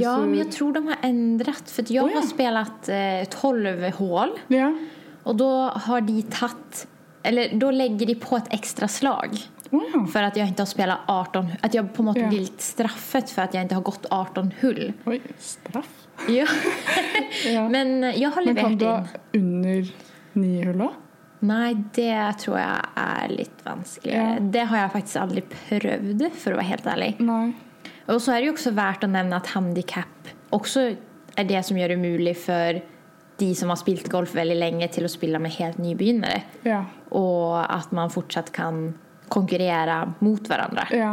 Ja, 0.00 0.16
men 0.18 0.34
jeg 0.34 0.50
tror 0.50 0.72
de 0.74 0.82
har 0.88 0.98
endret, 1.06 1.70
for 1.70 1.86
jeg 1.86 2.02
Oh, 2.02 2.10
ja. 2.10 2.20
har 2.20 3.26
tolv 3.30 3.66
eh, 3.84 3.90
12 3.94 3.98
hål. 3.98 4.30
Ja. 4.48 4.72
Och 5.22 5.36
då 5.36 5.50
har 5.86 6.00
de 6.00 6.22
tagit, 6.22 6.86
eller 7.22 7.54
då 7.54 7.70
lägger 7.70 8.06
de 8.06 8.14
på 8.14 8.36
ett 8.36 8.52
extra 8.54 8.88
slag. 8.88 9.38
Ja. 9.70 10.06
För 10.12 10.22
att 10.22 10.36
jag 10.36 10.48
inte 10.48 10.62
har 10.62 10.66
spelat 10.66 10.98
18, 11.06 11.46
att 11.60 11.74
jag 11.74 11.94
på 11.94 12.12
Ja. 12.16 12.28
blir 12.28 12.40
litt 12.40 12.60
straffet 12.60 13.30
för 13.30 13.42
att 13.42 13.54
jag 13.54 13.62
inte 13.62 13.74
har 13.74 13.82
gått 13.82 14.06
18 14.10 14.52
hull. 14.60 14.92
Oi, 15.04 15.20
straff. 15.38 15.88
Ja. 16.28 16.46
Ja. 17.46 17.68
Men 17.68 18.12
jag 18.16 18.30
har 18.30 18.44
Men 18.44 18.54
levert 18.54 18.78
du 18.78 18.86
ha 18.86 19.04
inn. 19.32 19.42
under 19.42 19.92
ni 20.32 20.64
hull 20.64 20.80
òg? 20.80 20.92
Nei, 21.40 21.74
det 21.94 22.38
tror 22.42 22.58
jeg 22.58 22.88
er 23.00 23.28
litt 23.32 23.62
vanskeligere. 23.64 24.34
Ja. 24.34 24.40
Det 24.52 24.64
har 24.68 24.76
jeg 24.82 24.90
faktisk 24.92 25.16
aldri 25.22 25.42
prøvd, 25.70 26.24
for 26.36 26.52
å 26.52 26.58
være 26.58 26.68
helt 26.68 26.86
ærlig. 26.92 27.14
Nei. 27.24 27.52
Og 28.12 28.20
så 28.20 28.34
er 28.34 28.40
det 28.42 28.50
jo 28.50 28.52
også 28.58 28.74
verdt 28.76 29.06
å 29.06 29.08
nevne 29.08 29.38
at 29.38 29.46
handikap 29.54 30.28
også 30.52 30.82
er 31.38 31.44
det 31.48 31.62
som 31.64 31.78
gjør 31.78 31.94
det 31.94 31.98
mulig 32.02 32.34
for 32.36 32.80
de 33.40 33.54
som 33.56 33.70
har 33.72 33.78
spilt 33.80 34.10
golf 34.12 34.34
veldig 34.36 34.58
lenge, 34.58 34.88
til 34.92 35.06
å 35.06 35.08
spille 35.08 35.38
med 35.40 35.54
helt 35.56 35.78
nybegynnere. 35.80 36.42
Ja. 36.66 36.82
Og 37.16 37.58
at 37.62 37.92
man 37.96 38.12
fortsatt 38.12 38.52
kan 38.54 38.92
konkurrere 39.30 40.12
mot 40.18 40.48
hverandre. 40.50 40.86
Ja. 40.94 41.12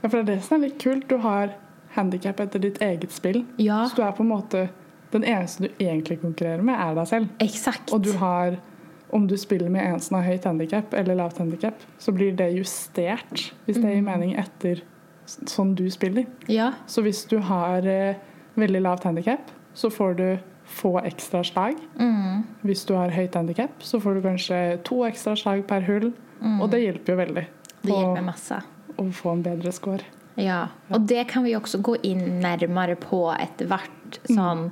ja, 0.00 0.08
for 0.08 0.18
det 0.18 0.24
er 0.24 0.30
det 0.36 0.42
som 0.46 0.58
er 0.58 0.68
litt 0.68 0.78
kult. 0.82 1.08
Du 1.10 1.18
har 1.24 1.54
handikap 1.96 2.40
etter 2.40 2.62
ditt 2.62 2.80
eget 2.82 3.14
spill. 3.14 3.42
Ja. 3.56 3.84
Så 3.88 3.98
du 3.98 4.04
er 4.06 4.14
på 4.16 4.26
en 4.26 4.34
måte 4.34 4.68
Den 5.08 5.22
eneste 5.24 5.62
du 5.64 5.78
egentlig 5.80 6.18
konkurrerer 6.20 6.60
med, 6.60 6.76
er 6.76 6.92
deg 6.98 7.06
selv. 7.08 7.28
Exakt. 7.40 7.92
Og 7.96 8.02
du 8.04 8.10
har 8.20 8.58
Om 9.08 9.24
du 9.26 9.38
spiller 9.40 9.70
med 9.72 9.86
en 9.88 10.00
som 10.04 10.18
har 10.18 10.26
høyt 10.26 10.44
handikap 10.44 10.92
eller 10.92 11.16
lavt 11.16 11.38
handikap, 11.40 11.80
så 11.98 12.12
blir 12.12 12.34
det 12.36 12.50
justert, 12.52 13.54
hvis 13.64 13.78
det 13.80 13.94
gir 13.94 14.02
mening, 14.04 14.34
etter 14.36 14.82
sånn 15.24 15.70
du 15.78 15.86
spiller. 15.88 16.26
Ja. 16.44 16.74
Så 16.84 17.00
hvis 17.06 17.22
du 17.30 17.38
har 17.40 17.88
eh, 17.88 18.20
veldig 18.60 18.82
lavt 18.84 19.06
handikap, 19.08 19.48
så 19.72 19.88
får 19.88 20.18
du 20.18 20.26
få 20.68 20.98
ekstra 21.04 21.40
slag. 21.44 21.78
Mm. 21.98 22.42
Hvis 22.62 22.84
du 22.88 22.94
har 22.94 23.10
høyt 23.14 23.34
handikap, 23.38 23.70
så 23.82 24.00
får 24.00 24.18
du 24.18 24.22
kanskje 24.28 24.58
to 24.86 25.02
ekstra 25.08 25.34
slag 25.38 25.64
per 25.70 25.86
hull. 25.88 26.10
Og 26.60 26.68
det 26.70 26.82
hjelper 26.84 27.14
jo 27.14 27.18
veldig 27.18 27.46
Det 27.82 27.90
hjelper 27.94 28.22
masse. 28.26 28.60
å 28.98 29.06
få 29.12 29.32
en 29.32 29.42
bedre 29.42 29.72
score. 29.74 30.04
Ja, 30.38 30.68
og 30.94 31.06
det 31.10 31.24
kan 31.32 31.42
vi 31.42 31.56
også 31.58 31.80
gå 31.82 31.96
inn 32.06 32.38
nærmere 32.42 32.94
på 33.00 33.24
etter 33.34 33.66
hvert. 33.66 34.20
Sånn 34.30 34.68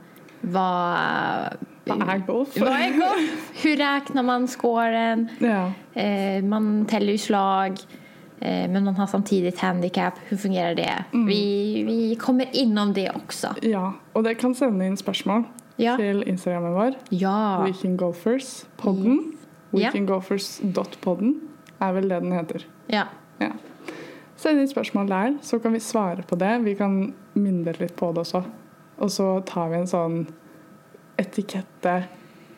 hva 0.47 1.51
Hva 1.87 1.97
er 2.15 2.23
golf? 2.27 2.55
Hva 2.59 2.73
er 2.83 2.95
golf? 2.99 3.51
Hvordan 3.63 3.79
regner 3.83 4.25
man 4.27 4.47
scoren? 4.51 5.29
Ja. 5.43 5.73
Eh, 5.95 6.41
man 6.43 6.85
teller 6.91 7.15
jo 7.15 7.19
slag, 7.23 7.79
eh, 8.41 8.67
men 8.71 8.85
man 8.85 8.95
har 8.99 9.07
samtidig 9.11 9.55
handikap. 9.59 10.19
Hvordan 10.29 10.39
fungerer 10.43 10.75
det? 10.79 10.95
Vi, 11.13 11.85
vi 11.87 12.17
kommer 12.19 12.47
innom 12.53 12.93
det 12.95 13.09
også. 13.15 13.55
ja. 13.63 13.93
Og 14.15 14.25
det 14.25 14.39
kan 14.39 14.55
sende 14.55 14.87
inn 14.87 14.97
spørsmål 14.99 15.45
Ja. 15.79 15.97
til 15.97 16.22
Instagrammen 16.27 16.72
vår. 16.74 16.95
Ja. 17.11 17.62
Weekend 17.64 17.99
Golfers. 17.99 18.64
Podden. 18.81 19.35
Weekendgolfers.podden 19.74 21.35
er 21.81 21.93
vel 21.93 22.09
det 22.09 22.20
den 22.22 22.33
heter. 22.33 22.64
ja. 22.93 23.07
Ja. 23.41 23.51
Send 24.37 24.61
inn 24.61 24.68
spørsmål 24.68 25.09
der, 25.09 25.35
så 25.45 25.59
kan 25.61 25.72
vi 25.72 25.79
svare 25.81 26.22
på 26.29 26.37
det. 26.41 26.51
Vi 26.64 26.74
kan 26.77 27.14
minne 27.35 27.72
litt 27.81 27.95
på 27.97 28.11
det 28.12 28.20
også. 28.27 28.43
Og 29.01 29.09
så 29.12 29.27
tar 29.49 29.68
vi 29.72 29.77
en 29.77 29.87
sånn 29.89 30.27
etikette 31.20 32.03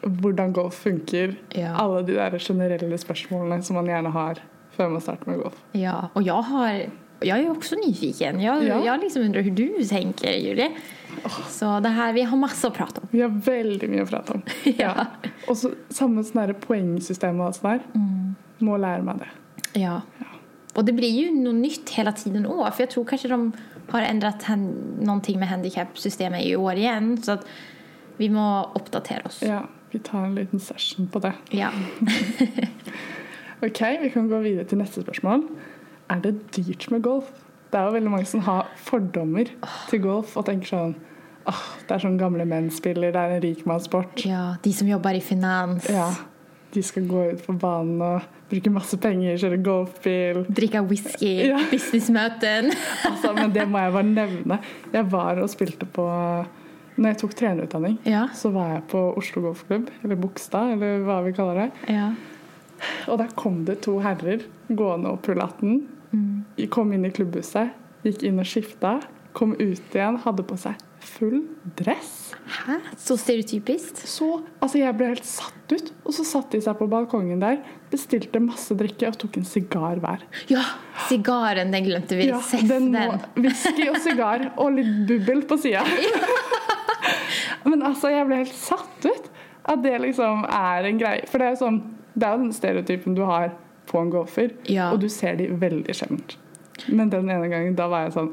hvordan 0.02 0.52
golf 0.54 0.74
funker. 0.84 1.36
Ja. 1.54 1.74
Alle 1.78 2.02
de 2.06 2.14
der 2.18 2.34
generelle 2.42 2.98
spørsmålene 2.98 3.62
som 3.66 3.78
man 3.78 3.86
gjerne 3.90 4.10
har 4.14 4.40
før 4.76 4.90
man 4.94 5.00
starter 5.02 5.30
med 5.30 5.40
golf. 5.42 5.58
ja. 5.74 6.08
Og 6.14 6.22
jeg 6.26 6.42
har 6.52 6.72
jeg 7.20 7.34
er 7.34 7.42
jo 7.48 7.54
også 7.56 7.74
nyfiken. 7.80 8.40
Jeg, 8.40 8.62
Ja. 8.68 8.78
jeg 8.84 9.00
liksom 9.02 9.22
undrer 9.26 9.42
hvordan 9.42 9.56
du 9.78 9.84
tenker, 9.84 10.30
Julie. 10.38 10.68
Så 11.52 11.70
det 11.84 11.92
her, 11.96 12.12
vi 12.16 12.24
har 12.28 12.40
masse 12.40 12.68
å 12.68 12.74
prate 12.74 13.02
om. 13.02 13.08
Vi 13.12 13.22
har 13.22 13.32
veldig 13.32 13.88
mye 13.92 14.04
å 14.04 14.10
prate 14.10 14.38
om. 14.38 14.44
Ja. 14.78 14.92
Og 15.48 15.56
så 15.58 15.72
samme 15.94 16.24
sånn 16.26 16.54
poengsystem 16.62 17.40
og 17.40 17.48
alt 17.48 17.58
sånt 17.60 17.70
der. 17.70 17.86
Mm. 17.94 18.36
Må 18.66 18.76
lære 18.80 19.06
meg 19.06 19.22
det. 19.22 19.30
Ja. 19.78 20.00
Og 20.74 20.84
det 20.86 20.94
blir 20.98 21.10
jo 21.10 21.32
noe 21.34 21.56
nytt 21.56 21.90
hele 21.96 22.12
tiden 22.14 22.46
òg, 22.46 22.68
for 22.68 22.84
jeg 22.84 22.92
tror 22.94 23.08
kanskje 23.08 23.32
de 23.32 23.40
har 23.88 24.04
endret 24.04 24.44
Noen 24.58 25.22
ting 25.24 25.38
med 25.40 25.48
handikapsystemet 25.50 26.44
i 26.46 26.54
år 26.56 26.78
igjen. 26.78 27.16
Så 27.22 27.32
att 27.38 27.46
vi 28.18 28.28
må 28.28 28.46
oppdatere 28.74 29.24
oss. 29.24 29.42
Ja, 29.42 29.62
vi 29.90 29.98
tar 29.98 30.24
en 30.24 30.34
liten 30.34 30.60
session 30.60 31.08
på 31.08 31.22
det. 31.24 31.32
Ja. 31.50 31.70
Ok, 33.58 33.80
vi 34.02 34.10
kan 34.14 34.28
gå 34.30 34.38
videre 34.38 34.68
til 34.70 34.78
neste 34.78 35.02
spørsmål. 35.02 35.42
Er 36.14 36.20
det 36.22 36.36
dyrt 36.54 36.84
med 36.94 37.02
golf? 37.02 37.26
Det 37.70 37.76
er 37.78 37.84
jo 37.88 37.92
veldig 37.98 38.10
mange 38.10 38.26
som 38.30 38.40
har 38.46 38.66
fordommer 38.80 39.50
til 39.90 40.00
golf 40.00 40.36
og 40.40 40.46
tenker 40.48 40.66
sånn 40.72 40.94
Åh, 41.48 41.60
det 41.88 41.94
er 41.96 42.00
sånn 42.02 42.18
gamle 42.20 42.44
menn 42.44 42.66
spiller, 42.70 43.08
det 43.14 43.20
er 43.20 43.30
en 43.38 43.40
rikmannssport. 43.40 44.20
ja, 44.28 44.56
de 44.62 44.72
som 44.76 44.88
jobber 44.90 45.16
i 45.16 45.20
finans. 45.24 45.86
Ja, 45.88 46.10
de 46.74 46.82
skal 46.84 47.06
gå 47.08 47.22
ut 47.30 47.40
på 47.46 47.54
banen 47.56 48.02
og 48.04 48.26
bruke 48.50 48.68
masse 48.70 48.98
penger, 49.00 49.38
kjøre 49.40 49.62
golfbil. 49.64 50.42
Drikke 50.52 50.82
whisky, 50.84 51.48
Ja. 51.48 51.56
businessmøten. 51.70 52.68
Altså, 53.08 53.32
men 53.32 53.52
det 53.56 53.64
må 53.68 53.78
jeg 53.80 53.92
bare 53.96 54.04
nevne. 54.10 54.58
Jeg 54.92 55.08
var 55.10 55.40
og 55.40 55.48
spilte 55.48 55.86
på 55.88 56.04
Når 56.98 57.06
jeg 57.14 57.18
tok 57.22 57.34
trenerutdanning, 57.38 57.98
Ja. 58.04 58.26
så 58.34 58.50
var 58.52 58.68
jeg 58.74 58.82
på 58.92 59.16
Oslo 59.16 59.40
Golfklubb, 59.48 59.88
eller 60.04 60.16
Bogstad, 60.16 60.72
eller 60.76 60.98
hva 61.06 61.22
vi 61.24 61.32
kaller 61.32 61.54
det. 61.62 61.70
Ja. 61.94 62.10
Og 63.08 63.18
der 63.18 63.28
kom 63.36 63.64
det 63.64 63.80
to 63.82 64.00
herrer 64.00 64.42
gående 64.68 65.12
opp 65.14 65.26
hull 65.26 65.40
18. 65.40 65.88
De 66.12 66.66
Kom 66.72 66.92
inn 66.92 67.06
i 67.06 67.12
klubbhuset, 67.14 67.74
gikk 68.06 68.24
inn 68.26 68.40
og 68.40 68.48
skifta, 68.48 68.98
kom 69.36 69.52
ut 69.58 69.94
igjen, 69.94 70.18
hadde 70.24 70.44
på 70.46 70.56
seg 70.58 70.78
full 71.04 71.42
dress. 71.78 72.32
Hæ? 72.46 72.78
Så 72.98 73.16
stereotypisk. 73.20 74.00
Så, 74.08 74.28
altså 74.60 74.80
Jeg 74.80 74.96
ble 74.98 75.10
helt 75.12 75.26
satt 75.26 75.72
ut. 75.72 75.92
Og 76.04 76.14
så 76.16 76.24
satte 76.26 76.58
de 76.58 76.64
seg 76.64 76.78
på 76.78 76.88
balkongen 76.90 77.42
der, 77.42 77.60
bestilte 77.92 78.40
masse 78.42 78.74
drikke 78.78 79.10
og 79.10 79.18
tok 79.20 79.38
en 79.40 79.46
sigar 79.48 80.00
hver. 80.02 80.24
Ja, 80.50 80.64
sigaren, 81.08 81.72
den 81.74 81.86
glemte 81.86 82.18
vi. 82.18 82.28
Ja, 82.30 82.40
Seff 82.44 82.66
den 82.68 82.90
den. 82.94 83.20
Whisky 83.38 83.88
og 83.92 84.00
sigar 84.04 84.50
og 84.56 84.74
litt 84.78 84.90
bubbel 85.08 85.44
på 85.48 85.60
sida. 85.60 85.84
Men 87.68 87.84
altså, 87.84 88.12
jeg 88.12 88.26
ble 88.28 88.42
helt 88.42 88.56
satt 88.56 89.08
ut 89.08 89.30
at 89.68 89.82
det 89.84 89.98
liksom 90.00 90.46
er 90.48 90.88
en 90.88 91.00
greie. 91.00 91.24
For 91.28 91.40
det 91.40 91.48
er 91.48 91.56
jo 91.56 91.62
sånn, 91.66 91.80
det 92.14 92.26
er 92.26 92.36
jo 92.36 92.44
den 92.46 92.54
stereotypen 92.56 93.16
du 93.18 93.24
har 93.28 93.52
på 93.88 94.00
en 94.02 94.10
golfer, 94.12 94.52
Ja. 94.68 94.90
og 94.92 95.00
du 95.02 95.08
ser 95.12 95.36
de 95.40 95.48
veldig 95.58 95.94
sjeldent. 95.96 96.36
Men 96.88 97.10
den 97.10 97.28
ene 97.32 97.48
gangen 97.50 97.74
da 97.78 97.88
var 97.90 98.04
jeg 98.06 98.12
sånn 98.14 98.30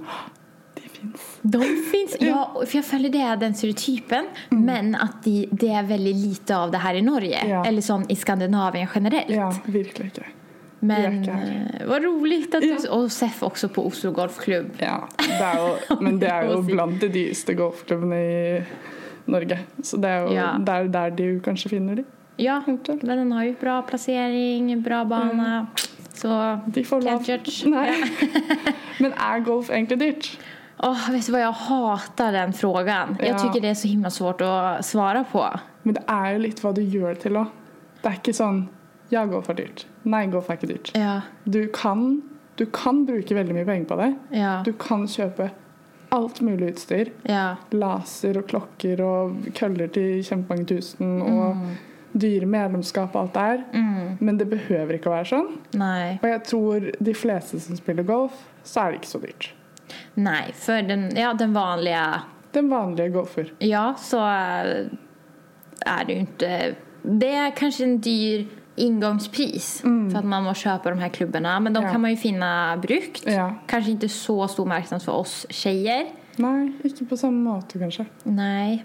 De 0.76 0.90
fins. 0.92 1.24
De 1.42 1.60
finns, 1.92 2.16
ja, 2.30 2.44
for 2.54 2.76
jeg 2.78 2.86
føler 2.86 3.10
det 3.14 3.22
er 3.26 3.36
den 3.42 3.56
stereotypen, 3.58 4.28
men 4.52 4.94
at 5.00 5.22
de, 5.26 5.46
det 5.52 5.72
er 5.72 5.88
veldig 5.88 6.14
lite 6.20 6.56
av 6.56 6.72
det 6.76 6.82
her 6.84 7.00
i 7.00 7.04
Norge. 7.06 7.42
Ja. 7.48 7.64
Eller 7.66 7.82
sånn 7.86 8.06
i 8.12 8.16
Skandinavien 8.20 8.88
generelt. 8.94 9.30
Ja, 9.34 9.50
virkelig 9.66 10.12
ikke. 10.14 10.28
Men 10.86 11.22
Det 11.24 11.32
var 11.32 11.40
rolig 11.42 11.80
eh, 11.80 11.88
vad 11.88 12.04
roligt 12.04 12.56
Ja. 12.62 12.76
Og 12.94 13.08
Seff 13.12 13.40
også 13.48 13.70
på 13.74 13.86
Oslo 13.88 14.12
Golfklubb. 14.14 14.76
Ja, 14.84 15.00
det 15.18 15.40
er 15.42 15.62
jo, 15.64 15.96
men 16.06 16.20
det 16.22 16.30
er 16.30 16.52
jo 16.52 16.60
blant 16.68 17.00
de 17.02 17.10
dyreste 17.10 17.56
golfklubbene 17.58 18.20
i 18.20 19.32
Norge. 19.32 19.58
Så 19.82 19.98
det 19.98 20.12
er 20.12 20.28
jo 20.28 20.36
Ja. 20.36 20.52
det 20.60 20.76
er 20.76 20.92
der 20.94 21.16
de 21.18 21.30
kanskje 21.42 21.70
finner 21.74 21.96
de. 22.02 22.06
Ja, 22.38 22.62
men 22.68 22.80
den 23.02 23.32
har 23.32 23.44
jo 23.48 23.54
bra 23.62 23.82
plassering, 23.88 24.82
bra 24.84 25.04
bana. 25.06 25.68
Så 26.16 26.32
De 26.68 26.84
får 26.84 27.02
lov. 27.04 27.24
Men 29.00 29.14
er 29.14 29.40
golf 29.46 29.70
egentlig 29.70 30.00
dyrt? 30.00 30.30
Åh, 30.84 31.10
vet 31.12 31.26
du 31.28 31.32
hva, 31.34 31.40
Jeg 31.46 31.58
hater 31.66 32.32
den 32.36 32.54
frågan. 32.56 33.16
Ja. 33.20 33.26
Jeg 33.34 33.40
syns 33.40 33.60
det 33.62 33.70
er 33.72 33.78
så 33.80 33.88
himla 33.92 34.12
svårt 34.12 34.42
å 34.44 34.54
svare 34.84 35.26
på. 35.32 35.44
Men 35.84 35.96
det 35.98 36.04
er 36.12 36.30
jo 36.36 36.42
litt 36.46 36.62
hva 36.64 36.72
du 36.76 36.82
gjør 36.84 37.14
det 37.16 37.22
til 37.26 37.40
òg. 37.40 37.52
Det 38.02 38.12
er 38.12 38.18
ikke 38.20 38.36
sånn 38.38 38.64
Ja, 39.14 39.26
golf 39.30 39.50
er 39.54 39.60
dyrt. 39.60 39.86
Nei, 40.04 40.24
golf 40.34 40.48
er 40.50 40.58
ikke 40.58 40.72
dyrt. 40.72 40.92
Ja, 40.98 41.22
Du 41.46 41.68
kan, 41.74 42.22
du 42.58 42.66
kan 42.74 43.04
bruke 43.06 43.36
veldig 43.38 43.54
mye 43.56 43.68
penger 43.68 43.86
på 43.92 43.98
det. 44.02 44.10
ja, 44.40 44.62
Du 44.66 44.72
kan 44.74 45.06
kjøpe 45.08 45.52
alt 46.16 46.40
mulig 46.42 46.72
utstyr. 46.74 47.12
ja. 47.28 47.56
Laser 47.76 48.38
og 48.40 48.48
klokker 48.48 49.02
og 49.04 49.50
køller 49.58 49.92
til 49.92 50.24
kjempemange 50.24 50.66
tusen. 50.74 51.20
Og 51.22 51.58
dyre 52.16 52.46
medlemskap 52.48 53.16
og 53.16 53.22
alt 53.22 53.34
det 53.34 53.42
her. 53.42 53.64
Mm, 53.74 54.18
Men 54.20 54.38
det 54.38 54.50
behøver 54.50 54.94
ikke 54.98 55.10
å 55.12 55.16
være 55.18 55.26
sånn. 55.30 55.50
Nei. 55.74 56.20
Og 56.24 56.30
jeg 56.30 56.44
tror 56.44 56.92
de 57.04 57.14
fleste 57.14 57.60
som 57.60 57.76
spiller 57.76 58.04
golf, 58.08 58.32
så 58.64 58.80
er 58.86 58.92
det 58.92 59.02
ikke 59.02 59.12
så 59.14 59.22
dyrt. 59.22 59.50
Nei, 60.16 60.52
for 60.54 60.82
den, 60.82 61.10
ja, 61.16 61.34
den 61.34 61.54
vanlige 61.54 62.22
Den 62.54 62.70
vanlige 62.72 63.12
golfer. 63.12 63.52
Ja, 63.60 63.94
så 64.00 64.20
er 65.86 66.06
det 66.08 66.16
jo 66.16 66.22
ikke 66.26 66.76
Det 67.20 67.34
er 67.36 67.52
kanskje 67.52 67.84
en 67.86 67.98
dyr 68.02 68.46
ingångspris 68.78 69.82
för 70.12 70.18
att 70.20 70.26
man 70.26 70.44
må 70.44 70.54
köpa 70.54 70.90
de 70.90 71.00
här 71.00 71.10
klubborna. 71.10 71.60
Men 71.60 71.74
de 71.74 71.84
Ja. 71.84 71.92
kan 71.92 72.02
man 72.02 72.12
ju 72.12 72.18
finna 72.18 72.78
brukt. 72.78 73.24
Ja. 73.28 73.56
Kanskje 73.68 73.92
ikke 73.92 74.10
så 74.10 74.48
stor 74.48 74.66
marknad 74.66 75.04
for 75.04 75.14
oss 75.14 75.46
tjejer. 75.50 76.06
Nei, 76.38 76.74
ikke 76.84 77.06
på 77.06 77.18
samme 77.18 77.40
måte, 77.44 77.80
kanskje. 77.80 78.06
Nej. 78.24 78.84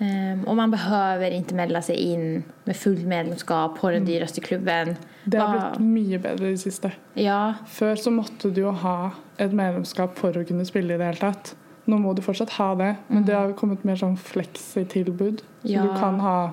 Ehm, 0.00 0.44
og 0.46 0.54
man 0.56 0.70
behøver 0.70 1.32
ikke 1.34 1.56
melde 1.58 1.80
seg 1.82 1.96
inn 1.98 2.44
med 2.68 2.76
fullt 2.78 3.04
medlemskap 3.10 3.78
på 3.80 3.90
den 3.90 4.04
dyreste 4.06 4.40
klubben. 4.44 4.96
Det 5.26 5.40
har 5.40 5.56
blitt 5.56 5.80
mye 5.82 6.18
bedre 6.22 6.46
i 6.52 6.54
det 6.54 6.60
siste. 6.62 6.92
Ja, 7.18 7.54
Før 7.66 7.94
så 7.98 8.12
måtte 8.14 8.52
du 8.54 8.60
jo 8.62 8.70
ha 8.72 9.10
et 9.38 9.50
medlemskap 9.52 10.14
for 10.16 10.32
å 10.38 10.44
kunne 10.46 10.64
spille 10.68 10.94
i 10.94 10.98
det 11.00 11.06
hele 11.10 11.18
tatt. 11.32 11.54
Nå 11.88 11.98
må 11.98 12.14
du 12.14 12.22
fortsatt 12.22 12.50
ha 12.60 12.74
det, 12.76 12.96
men 13.08 13.24
det 13.24 13.34
har 13.34 13.52
kommet 13.58 13.84
mer 13.84 13.96
sånn 13.96 14.16
fleksitilbud. 14.16 15.40
Så 15.64 15.70
Ja. 15.72 15.82
du 15.82 15.88
kan 15.98 16.20
ha 16.20 16.52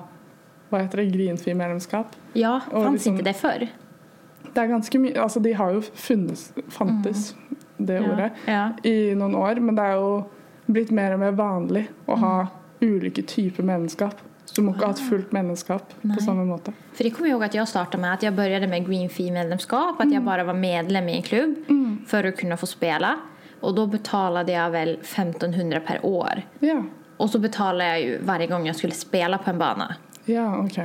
hva 0.70 0.80
heter 0.82 0.96
det, 1.04 1.12
grinfri-medlemskap. 1.12 2.06
ja 2.34 2.58
fantes 2.60 3.04
liksom- 3.06 3.14
ikke 3.18 3.24
det 3.24 3.36
før? 3.36 3.68
Det 4.54 4.58
er 4.64 4.68
ganske 4.68 4.98
mye 4.98 5.14
Altså, 5.14 5.40
de 5.42 5.52
har 5.52 5.72
jo 5.72 5.80
funnes, 5.80 6.52
fantes, 6.68 7.34
det 7.78 8.00
ordet, 8.02 8.32
Ja. 8.48 8.72
i 8.84 9.14
noen 9.14 9.34
år, 9.34 9.60
men 9.60 9.74
det 9.74 9.84
er 9.84 9.92
jo 9.94 10.24
blitt 10.70 10.90
mer 10.90 11.12
og 11.12 11.20
mer 11.20 11.32
vanlig 11.32 11.88
å 12.08 12.16
ha 12.18 12.48
ulike 12.80 13.22
typer 13.22 13.62
medlemskap. 13.62 14.14
Så 14.46 14.54
du 14.60 14.62
må 14.62 14.72
ikke 14.74 14.86
ha 14.86 14.92
et 14.94 15.00
fullt 15.08 15.32
medlemskap 15.34 15.92
Nei. 16.02 16.14
på 16.16 16.22
samme 16.22 16.44
måte. 16.46 16.72
For 16.94 17.02
det 17.04 17.10
kommer 17.10 17.28
jag 17.28 17.34
ihåg 17.36 17.44
att 17.44 17.54
jag 17.54 17.68
startade 17.68 18.00
med 18.00 18.12
at 18.14 18.22
jeg 18.22 18.32
började 18.34 18.66
med 18.66 18.86
Green 18.86 19.08
Fee-medlemskap. 19.08 20.00
At 20.00 20.12
jeg 20.12 20.22
bare 20.24 20.44
var 20.44 20.54
medlem 20.54 21.08
i 21.08 21.16
en 21.16 21.22
klubb 21.22 21.54
for 22.06 22.22
å 22.22 22.32
kunne 22.32 22.56
få 22.56 22.66
spela. 22.66 23.16
Og 23.60 23.74
da 23.76 23.86
betalte 23.86 24.52
jeg 24.52 24.70
vel 24.72 24.94
1500 25.02 25.80
per 25.80 26.00
år. 26.06 26.42
Ja, 26.60 26.82
Og 27.18 27.30
så 27.30 27.38
betalte 27.40 27.80
jeg 27.84 28.06
jo 28.08 28.16
varje 28.26 28.46
gang 28.46 28.66
jeg 28.66 28.74
skulle 28.76 28.94
spela 28.94 29.38
på 29.38 29.50
en 29.50 29.58
bane. 29.58 29.96
ja 30.26 30.58
ok. 30.60 30.78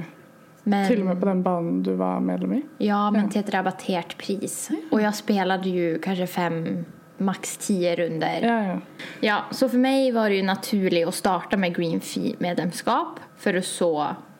Men, 0.63 0.87
Til 0.87 0.99
og 1.01 1.05
med 1.07 1.19
på 1.19 1.25
den 1.25 1.41
banen 1.43 1.83
du 1.83 1.95
var 1.95 2.19
medlem 2.19 2.53
i? 2.53 2.63
Ja, 2.77 3.09
men 3.11 3.21
Ja. 3.25 3.27
til 3.29 3.39
et 3.41 3.53
rabattert 3.53 4.17
pris. 4.17 4.69
Og 4.91 5.01
jeg 5.01 5.13
spelade 5.13 5.65
jo 5.69 5.97
kanskje 5.99 6.27
fem, 6.27 6.85
max 7.21 7.57
ti 7.61 7.77
runder. 7.95 8.41
Ja, 8.45 8.57
ja. 8.65 8.77
Ja, 9.21 9.37
så 9.53 9.69
for 9.69 9.77
meg 9.81 10.11
var 10.15 10.29
det 10.33 10.41
jo 10.41 10.47
naturlig 10.49 11.03
å 11.07 11.13
starte 11.15 11.57
med 11.61 11.75
Green 11.77 12.01
Fee-medlemskap 12.01 13.19
for 13.41 13.57
å 13.59 13.63
så 13.65 13.91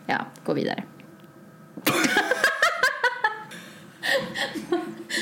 ja, 0.10 0.24
gå 0.46 0.54
videre. 0.58 0.84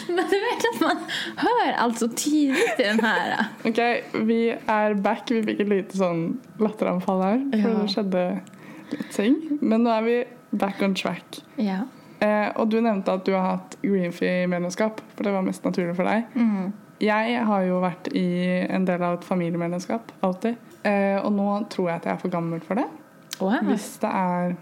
Men 0.10 0.26
du 0.30 0.36
vet 0.41 0.66
at 0.70 0.80
man 0.82 0.99
hører 1.39 1.76
alt 1.82 1.99
så 2.01 2.07
tydelig 2.14 2.64
i 2.74 2.76
den 2.80 2.99
her. 3.03 3.45
Ok, 3.68 3.80
vi 4.28 4.39
er 4.53 4.95
back. 5.03 5.30
Vi 5.34 5.41
fikk 5.45 5.64
et 5.66 5.70
lite 5.72 5.97
sånn 5.99 6.24
latteranfall 6.62 7.24
her, 7.26 7.39
for 7.53 7.70
Ja. 7.70 7.78
det 7.80 7.93
skjedde 7.93 8.24
litt 8.93 9.12
ting. 9.16 9.36
Men 9.62 9.84
nå 9.86 9.93
er 9.93 10.05
vi 10.05 10.18
back 10.51 10.82
on 10.86 10.93
track. 10.97 11.41
Ja. 11.57 11.84
Eh, 12.20 12.49
og 12.60 12.70
du 12.70 12.80
nevnte 12.82 13.14
at 13.14 13.26
du 13.26 13.34
har 13.36 13.45
hatt 13.57 13.78
Greenfee-medlemskap, 13.84 15.01
for 15.16 15.24
det 15.24 15.32
var 15.36 15.41
mest 15.45 15.64
naturlig 15.64 15.95
for 15.95 16.03
deg. 16.10 16.26
Mm. 16.36 16.74
Jeg 17.00 17.43
har 17.47 17.62
jo 17.64 17.80
vært 17.84 18.10
i 18.18 18.26
en 18.70 18.86
del 18.88 19.04
av 19.08 19.18
et 19.20 19.24
familiemedlemskap, 19.28 20.12
alltid. 20.26 20.58
Eh, 20.84 21.16
og 21.24 21.32
nå 21.36 21.45
tror 21.72 21.89
jeg 21.89 22.00
at 22.02 22.08
jeg 22.10 22.14
er 22.14 22.22
for 22.24 22.34
gammel 22.34 22.60
for 22.64 22.80
det. 22.80 22.88
Wow. 23.39 23.60
Hvis 23.70 23.93
det 24.02 24.10
er 24.16 24.56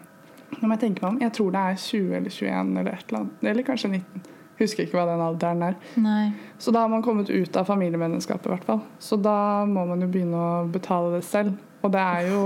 Nå 0.47 0.63
må 0.69 0.75
jeg 0.77 0.79
tenke 0.85 1.03
meg 1.03 1.09
om. 1.11 1.17
Jeg 1.19 1.33
tror 1.35 1.49
det 1.51 1.59
er 1.59 1.79
20 1.81 2.13
eller 2.15 2.31
21 2.31 2.77
eller 2.79 2.91
et 2.93 3.09
eller 3.09 3.19
annet. 3.19 3.41
Eller 3.51 3.65
kanskje 3.67 3.89
19. 3.91 4.21
Husker 4.61 4.85
ikke 4.85 4.95
hva 4.95 5.03
den 5.09 5.19
alderen 5.25 5.63
er. 5.67 5.73
Nei. 5.99 6.29
Så 6.57 6.71
da 6.71 6.85
har 6.85 6.89
man 6.93 7.03
kommet 7.03 7.27
ut 7.29 7.57
av 7.59 7.67
familiemedlemskapet, 7.67 8.47
i 8.47 8.53
hvert 8.53 8.63
fall. 8.69 8.79
Så 9.03 9.17
da 9.21 9.65
må 9.67 9.83
man 9.89 10.01
jo 10.01 10.07
begynne 10.13 10.39
å 10.39 10.61
betale 10.71 11.17
det 11.17 11.25
selv. 11.27 11.57
Og 11.83 11.91
det 11.93 11.99
er 11.99 12.29
jo 12.31 12.45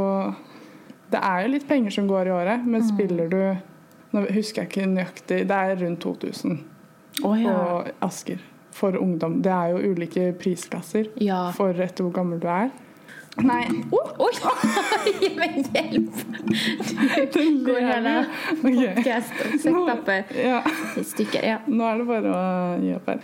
Det 1.14 1.20
er 1.22 1.42
jo 1.46 1.52
litt 1.54 1.68
penger 1.70 1.92
som 1.94 2.08
går 2.10 2.28
i 2.28 2.34
året, 2.36 2.66
men 2.66 2.84
spiller 2.88 3.30
du 3.32 3.38
Nå 4.12 4.26
husker 4.34 4.64
jeg 4.64 4.70
ikke 4.72 4.90
nøyaktig 4.92 5.38
Det 5.48 5.56
er 5.56 5.76
rundt 5.86 6.02
2000 6.04 6.58
Oh, 7.28 7.36
ja. 7.36 7.52
på 7.54 7.92
Asker 8.08 8.40
for 8.72 8.96
ungdom. 8.98 9.42
Det 9.44 9.52
er 9.52 9.74
jo 9.74 9.92
ulike 9.92 10.30
prisklasser 10.40 11.10
Ja. 11.22 11.50
for 11.56 11.70
etter 11.74 12.04
hvor 12.08 12.14
gammel 12.16 12.40
du 12.40 12.48
er. 12.48 12.70
Nei 13.42 13.64
Oi! 13.96 14.32
Ge 15.22 15.30
mig 15.38 15.62
hjelp! 15.72 16.18
Du 17.34 17.40
Går 17.66 17.80
her 17.80 18.08
Ok. 18.20 18.64
podcast 18.66 19.34
og 19.46 19.60
setupper 19.64 20.24
Ja. 20.36 20.62
i 21.00 21.04
stycken. 21.08 21.46
Ja. 21.48 21.58
Nå 21.68 21.86
er 21.88 22.02
det 22.02 22.08
bare 22.10 22.34
å 22.36 22.82
gi 22.84 22.94
opp 22.98 23.08
her. 23.14 23.22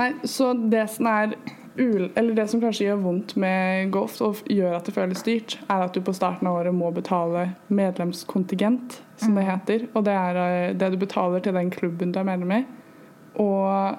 Nei, 0.00 0.12
så 0.24 0.54
det 0.70 0.86
som 0.94 1.06
er 1.10 1.34
ul 1.80 2.08
eller 2.16 2.34
det 2.34 2.46
som 2.50 2.60
kanskje 2.60 2.86
gjør 2.88 3.02
vondt 3.04 3.36
med 3.40 3.90
golf 3.94 4.16
og 4.24 4.40
gjør 4.50 4.78
at 4.78 4.88
det 4.88 4.94
føles 4.96 5.22
dyrt, 5.26 5.58
er 5.70 5.84
at 5.84 5.94
du 5.94 6.00
på 6.04 6.14
starten 6.16 6.48
av 6.48 6.56
året 6.62 6.74
må 6.74 6.88
betale 6.96 7.50
medlemskontingent, 7.68 9.00
som 9.20 9.36
det 9.36 9.44
heter. 9.46 9.84
Og 9.94 10.04
det 10.08 10.14
er 10.16 10.40
eh, 10.40 10.72
det 10.76 10.90
du 10.94 10.98
betaler 11.00 11.40
til 11.44 11.54
den 11.56 11.70
klubben 11.72 12.12
du 12.12 12.18
er 12.20 12.26
medlem 12.28 12.56
i. 12.58 12.64
Og 13.40 13.96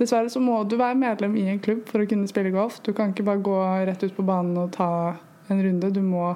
dessverre 0.00 0.30
så 0.32 0.42
må 0.42 0.62
du 0.68 0.76
være 0.80 0.98
medlem 0.98 1.36
i 1.38 1.48
en 1.52 1.60
klubb 1.62 1.84
for 1.88 2.02
å 2.02 2.08
kunne 2.08 2.28
spille 2.30 2.52
golf. 2.54 2.80
Du 2.84 2.92
kan 2.96 3.12
ikke 3.12 3.26
bare 3.26 3.44
gå 3.44 3.58
rett 3.88 4.04
ut 4.04 4.16
på 4.16 4.26
banen 4.26 4.58
og 4.60 4.72
ta 4.76 4.90
en 5.50 5.64
runde. 5.64 5.92
Du 5.94 6.00
må 6.04 6.32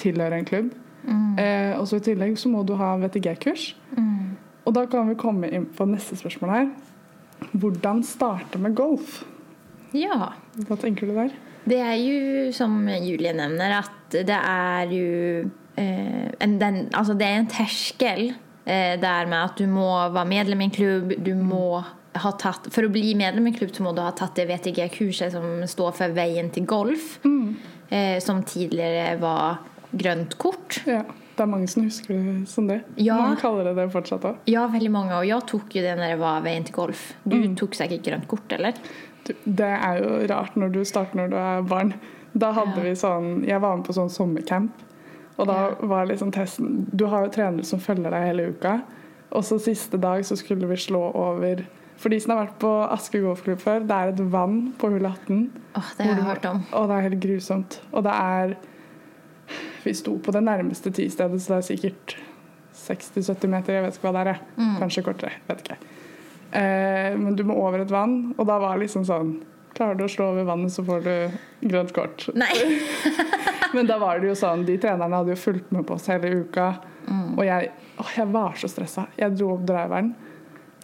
tilhøre 0.00 0.40
en 0.40 0.48
klubb. 0.48 0.74
Eh, 1.38 1.72
og 1.78 1.86
så 1.88 2.00
I 2.00 2.06
tillegg 2.08 2.38
så 2.40 2.50
må 2.50 2.64
du 2.66 2.74
ha 2.78 2.96
VTG-kurs. 3.00 3.70
Og 4.66 4.74
da 4.74 4.82
kan 4.90 5.06
vi 5.08 5.18
komme 5.18 5.50
inn 5.54 5.68
på 5.76 5.86
neste 5.86 6.18
spørsmål 6.18 6.52
her. 6.52 6.70
Hvordan 7.54 8.02
starte 8.06 8.58
med 8.58 8.74
golf? 8.76 9.22
ja. 9.94 10.32
Hva 10.66 10.76
tenker 10.80 11.08
du 11.08 11.14
der? 11.16 11.34
Det 11.66 11.78
er 11.82 11.96
jo, 11.98 12.18
som 12.54 12.86
Julie 12.88 13.32
nevner, 13.34 13.80
at 13.80 14.16
det 14.26 14.36
er 14.36 14.92
jo 14.92 15.06
eh, 15.76 16.26
en, 16.42 16.58
den, 16.60 16.86
altså 16.94 17.16
det 17.18 17.26
er 17.26 17.40
en 17.40 17.48
terskel 17.50 18.28
eh, 18.30 18.94
der 19.02 19.30
med 19.30 19.38
at 19.40 19.58
du 19.58 19.66
må 19.70 19.88
være 20.14 20.30
medlem 20.30 20.62
i 20.62 20.68
en 20.68 20.74
klubb, 20.76 21.14
du 21.26 21.32
må 21.38 21.82
tatt, 22.18 22.68
for 22.72 22.82
å 22.82 22.88
bli 22.92 23.14
medlem 23.14 23.46
i 23.48 23.52
klubb 23.52 23.72
så 23.74 23.82
må 23.82 23.94
du 23.94 24.00
ha 24.02 24.10
tatt 24.12 24.34
det 24.34 24.46
VTG-kurset 24.48 25.32
som 25.32 25.62
står 25.66 25.92
for 25.94 26.08
Veien 26.16 26.50
til 26.50 26.64
golf 26.66 27.18
eh, 27.90 28.18
som 28.20 28.42
tidligere 28.42 29.18
var 29.20 29.58
grønt 29.92 30.36
kort. 30.38 30.82
Ja, 30.86 31.02
Det 31.36 31.42
er 31.44 31.46
mange 31.52 31.68
som 31.68 31.82
husker 31.84 32.14
det 32.14 32.48
som 32.48 32.66
det. 32.66 32.80
Ja. 32.96 33.16
Mange 33.20 33.36
kaller 33.40 33.64
det 33.64 33.74
det 33.76 33.90
fortsatt 33.92 34.24
òg. 34.24 34.36
Ja, 34.48 34.66
veldig 34.72 34.90
mange. 34.90 35.12
Og 35.18 35.26
jeg 35.28 35.42
tok 35.46 35.74
jo 35.76 35.82
det 35.82 35.96
når 35.98 36.14
det 36.14 36.18
var 36.20 36.40
Veien 36.42 36.64
til 36.64 36.74
golf. 36.74 37.12
Du 37.28 37.36
tok 37.54 37.74
sikkert 37.76 38.02
grønt 38.06 38.26
kort 38.28 38.52
eller? 38.56 38.72
Det 39.44 39.60
er 39.60 40.00
jo 40.00 40.26
rart 40.30 40.56
når 40.56 40.72
du 40.72 40.84
starter 40.84 41.16
når 41.20 41.28
du 41.30 41.36
er 41.36 41.62
barn. 41.62 41.94
Da 42.32 42.52
hadde 42.52 42.76
Ja. 42.76 42.82
vi 42.82 42.90
sånn 42.94 43.44
Jeg 43.46 43.60
var 43.60 43.76
med 43.76 43.84
på 43.86 43.92
sånn 43.92 44.10
sommercamp. 44.10 44.70
Og 45.38 45.46
da 45.46 45.68
Ja. 45.68 45.74
var 45.86 46.06
liksom 46.06 46.30
testen 46.32 46.86
Du 46.96 47.06
har 47.06 47.24
jo 47.24 47.30
trenere 47.30 47.64
som 47.64 47.78
følger 47.80 48.10
deg 48.10 48.22
hele 48.26 48.48
uka. 48.52 48.82
Og 49.32 49.42
så 49.44 49.58
siste 49.60 49.98
dag 50.00 50.22
så 50.24 50.36
skulle 50.36 50.66
vi 50.68 50.76
slå 50.76 51.14
over 51.14 51.66
For 51.96 52.12
de 52.12 52.18
som 52.20 52.34
har 52.34 52.44
vært 52.44 52.58
på 52.60 52.70
Aske 52.92 53.20
golfklubb 53.24 53.60
før, 53.62 53.84
det 53.88 53.96
er 53.96 54.12
et 54.12 54.22
vann 54.32 54.58
på 54.76 54.90
hull 54.92 55.08
18. 55.08 55.42
Oh, 55.78 55.90
det 55.96 56.06
har 56.06 56.12
jeg 56.12 56.28
hørt 56.28 56.48
om. 56.50 56.62
Og 56.76 56.88
det 56.90 56.96
er 56.96 57.06
helt 57.08 57.20
grusomt. 57.22 57.80
Og 57.92 58.04
det 58.06 58.14
er 58.14 58.56
Vi 59.86 59.94
sto 59.94 60.16
på 60.18 60.32
det 60.34 60.42
nærmeste 60.42 60.90
tistedet, 60.90 61.38
så 61.42 61.54
det 61.54 61.58
er 61.58 61.66
sikkert 61.68 62.16
60-70 62.74 63.52
meter. 63.52 63.76
Jeg 63.76 63.84
vet 63.84 63.98
ikke 63.98 64.10
hva 64.10 64.24
det 64.24 64.32
er. 64.34 64.40
Mm. 64.58 64.72
Kanskje 64.80 65.04
kortere. 65.06 65.38
Vet 65.46 65.62
ikke. 65.62 65.76
Eh, 66.50 67.12
men 67.18 67.36
du 67.38 67.44
må 67.46 67.54
over 67.62 67.84
et 67.84 67.92
vann, 67.92 68.34
og 68.36 68.48
da 68.48 68.58
var 68.62 68.76
det 68.76 68.86
liksom 68.86 69.06
sånn 69.06 69.36
Klarer 69.76 69.98
du 69.98 70.06
å 70.06 70.08
slå 70.08 70.30
over 70.32 70.46
vannet, 70.48 70.72
så 70.72 70.80
får 70.86 71.02
du 71.04 71.66
grønt 71.68 71.90
kort. 71.92 72.22
Nei. 72.32 72.48
Men 73.76 73.84
da 73.84 73.98
var 74.00 74.22
det 74.22 74.30
jo 74.30 74.36
sånn, 74.38 74.62
de 74.64 74.78
trenerne 74.80 75.18
hadde 75.18 75.34
jo 75.34 75.36
fulgt 75.36 75.68
med 75.74 75.84
på 75.84 75.98
oss 75.98 76.06
hele 76.08 76.30
uka. 76.32 76.70
Mm. 77.04 77.34
Og 77.34 77.42
jeg, 77.44 77.68
å, 78.00 78.06
jeg 78.16 78.30
var 78.32 78.56
så 78.56 78.70
stressa. 78.72 79.04
Jeg 79.20 79.34
dro 79.36 79.50
opp 79.52 79.66
driveren. 79.68 80.14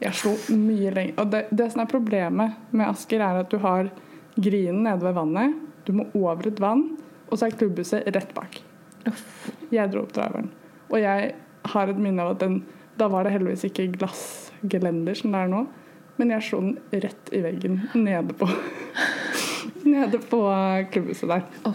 Jeg 0.03 0.19
slo 0.19 0.33
mye 0.59 0.91
lenger. 0.95 1.15
Og 1.23 1.31
det, 1.31 1.45
det 1.55 1.69
som 1.73 1.85
er 1.85 1.91
problemet 1.91 2.75
med 2.75 2.89
Asker, 2.89 3.23
er 3.23 3.43
at 3.45 3.53
du 3.53 3.59
har 3.63 3.91
grinen 4.35 4.83
nede 4.87 5.05
ved 5.05 5.15
vannet. 5.17 5.55
Du 5.87 5.93
må 5.97 6.09
over 6.19 6.49
et 6.49 6.61
vann, 6.63 6.85
og 7.29 7.39
så 7.39 7.47
er 7.47 7.57
klubbhuset 7.59 8.09
rett 8.15 8.35
bak. 8.35 8.59
Jeg 9.73 9.91
dro 9.91 10.05
opp 10.05 10.15
driveren. 10.15 10.51
Og 10.91 10.99
jeg 11.01 11.33
har 11.73 11.91
et 11.91 12.01
minne 12.01 12.23
av 12.23 12.35
at 12.35 12.43
den 12.43 12.63
Da 13.01 13.07
var 13.09 13.25
det 13.25 13.33
heldigvis 13.33 13.65
ikke 13.71 13.87
glassgelender 13.95 15.17
som 15.17 15.33
det 15.33 15.39
er 15.41 15.49
nå, 15.49 15.63
men 16.21 16.33
jeg 16.35 16.45
slo 16.45 16.59
den 16.61 17.01
rett 17.03 17.31
i 17.33 17.41
veggen 17.41 17.79
nede 17.97 18.37
på 18.37 18.49
Nede 19.95 20.21
på 20.29 20.41
klubbhuset 20.93 21.33
der. 21.33 21.73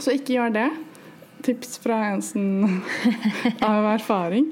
Så 0.00 0.16
ikke 0.16 0.38
gjør 0.38 0.54
det. 0.56 0.66
Tips 1.44 1.76
fra 1.84 2.00
en 2.14 2.80
av 3.60 3.90
erfaring. 3.92 4.48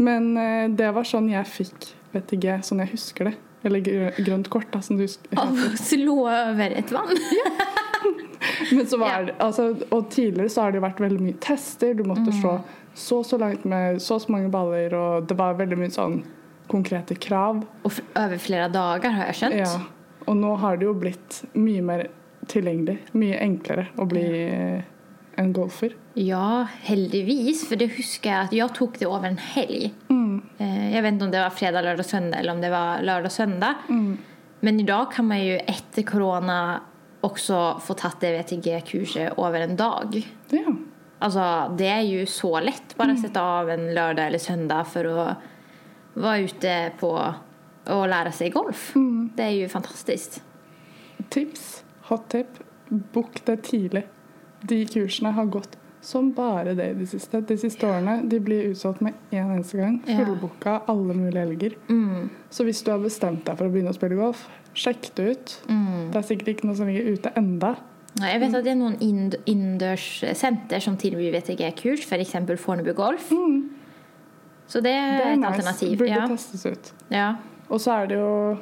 Men 0.00 0.32
eh, 0.40 0.66
det 0.72 0.88
var 0.96 1.06
sånn 1.06 1.28
jeg 1.30 1.46
fikk 1.46 1.90
VTG, 2.14 2.46
sånn 2.66 2.82
jeg 2.84 2.94
husker 2.94 3.30
det. 3.30 3.36
Eller 3.68 3.84
grønt 4.24 4.48
kort, 4.48 4.70
da, 4.72 4.80
som 4.82 4.96
du 4.96 5.04
husker. 5.04 5.28
Att 5.36 5.78
slå 5.78 6.20
over 6.28 6.70
et 6.70 6.92
vann. 6.92 7.08
Men 8.72 8.86
så 8.86 8.96
var 8.96 9.22
det, 9.22 9.34
altså, 9.38 9.74
og 9.90 10.10
tidligere 10.10 10.48
så 10.48 10.62
har 10.62 10.72
det 10.72 10.80
jo 10.80 10.84
vært 10.84 11.00
veldig 11.00 11.22
mye 11.22 11.38
tester. 11.44 11.94
Du 11.94 12.04
måtte 12.08 12.32
slå 12.32 12.60
så 12.94 13.22
så 13.24 13.38
langt 13.38 13.64
med 13.64 14.02
så 14.02 14.18
så 14.20 14.32
mange 14.32 14.48
baller, 14.48 14.94
og 14.94 15.28
det 15.28 15.36
var 15.38 15.58
veldig 15.58 15.78
mye 15.78 15.92
sånn 15.94 16.20
konkrete 16.70 17.16
krav. 17.20 17.62
Og 17.84 18.00
over 18.16 18.40
flere 18.40 18.68
dager, 18.72 19.12
har 19.16 19.30
jeg 19.30 19.40
skjønt. 19.42 19.60
Ja. 19.60 19.74
Og 20.28 20.36
nå 20.38 20.54
har 20.62 20.78
det 20.78 20.86
jo 20.88 20.94
blitt 20.96 21.42
mye 21.58 21.84
mer 21.84 22.06
tilgjengelig. 22.50 22.98
Mye 23.18 23.40
enklere 23.42 23.88
å 24.00 24.06
bli 24.08 24.26
en 25.40 25.52
golfer. 25.56 25.96
Ja, 26.18 26.66
heldigvis. 26.82 27.62
For 27.68 27.78
det 27.78 27.92
husker 27.94 28.30
jeg 28.30 28.48
at 28.48 28.54
jeg 28.56 28.74
tok 28.76 28.98
det 28.98 29.08
over 29.08 29.28
en 29.28 29.38
helg. 29.38 29.90
Mm. 30.10 30.40
Jeg 30.58 31.02
vet 31.04 31.14
ikke 31.14 31.26
om 31.28 31.32
det 31.32 31.42
var 31.44 31.54
fredag, 31.54 31.86
lørdag, 31.86 32.06
søndag 32.08 32.42
eller 32.42 32.56
om 32.56 32.62
det 32.62 32.70
var 32.72 33.04
lørdag, 33.06 33.32
søndag. 33.32 33.84
Mm. 33.88 34.18
Men 34.60 34.80
i 34.80 34.86
dag 34.88 35.12
kan 35.14 35.28
man 35.28 35.40
jo 35.40 35.58
etter 35.70 36.04
korona 36.08 36.56
også 37.24 37.60
få 37.84 37.94
tatt 38.00 38.20
det 38.24 38.32
VTG-kurset 38.38 39.38
over 39.40 39.64
en 39.64 39.76
dag. 39.78 40.18
Ja. 40.52 40.74
Altså, 41.20 41.44
det 41.76 41.88
er 41.92 42.04
jo 42.08 42.26
så 42.28 42.54
lätt. 42.64 42.96
Bara 42.98 43.16
sette 43.20 43.40
av 43.40 43.70
en 43.72 43.90
lørdag 43.94 44.26
eller 44.30 44.42
søndag 44.42 44.88
for 44.88 45.08
å 45.08 45.26
være 46.20 46.48
ute 46.48 46.76
på 47.00 47.10
å 47.90 47.98
lære 48.08 48.32
seg 48.36 48.54
golf. 48.56 48.90
Det 49.36 49.46
er 49.46 49.56
jo 49.58 49.72
fantastisk. 49.72 50.40
Tips, 51.30 51.66
hot 52.08 52.28
tip, 52.32 52.60
bok 53.14 53.40
det 53.46 53.60
tidlig. 53.68 54.06
De 54.68 54.82
kursene 54.88 55.32
har 55.36 55.48
gått 55.52 55.79
som 56.00 56.30
bare 56.32 56.74
det 56.74 56.86
i 56.90 56.94
de 56.98 57.06
siste. 57.06 57.40
De 57.46 57.56
siste 57.60 57.84
årene 57.86 58.22
de 58.28 58.38
blir 58.40 58.70
utsolgt 58.70 59.00
med 59.04 59.14
én 59.32 59.50
eneste 59.52 59.76
gang. 59.76 59.98
Fullbooka 60.06 60.78
alle 60.88 61.14
mulige 61.14 61.42
helger. 61.44 61.74
Mm. 61.88 62.30
Så 62.50 62.64
hvis 62.64 62.82
du 62.86 62.90
har 62.90 62.98
bestemt 63.02 63.44
deg 63.44 63.56
for 63.58 63.66
å 63.68 63.70
begynne 63.72 63.92
å 63.92 63.96
spille 63.98 64.16
golf, 64.16 64.46
sjekk 64.74 65.10
det 65.18 65.28
ut. 65.34 65.54
Mm. 65.68 66.10
Det 66.12 66.16
er 66.22 66.22
sikkert 66.30 66.48
ikke 66.54 66.66
noe 66.70 66.76
som 66.78 66.86
ligger 66.88 67.12
ute 67.12 67.32
enda. 67.36 67.74
Jeg 68.20 68.40
vet 68.42 68.54
at 68.58 68.64
det 68.64 68.72
er 68.72 68.78
noen 68.80 68.96
innendørssenter 69.00 70.80
som 70.82 70.96
tilbyr 70.98 71.30
VTG-kurs, 71.36 72.06
f.eks. 72.08 72.34
Fornebu 72.60 72.92
Golf. 72.98 73.28
Så 74.70 74.80
det 74.82 74.90
er, 74.94 75.16
Det 75.18 75.26
er 75.26 75.32
et 75.32 75.38
nice. 75.38 75.46
alternativ. 75.52 75.98
Burde 75.98 76.10
Ja. 76.16 76.26
testes 76.26 76.66
ut. 76.66 76.92
Ja. 77.10 77.34
Og 77.68 77.78
så 77.80 77.92
er 78.02 78.06
det 78.06 78.16
jo 78.18 78.58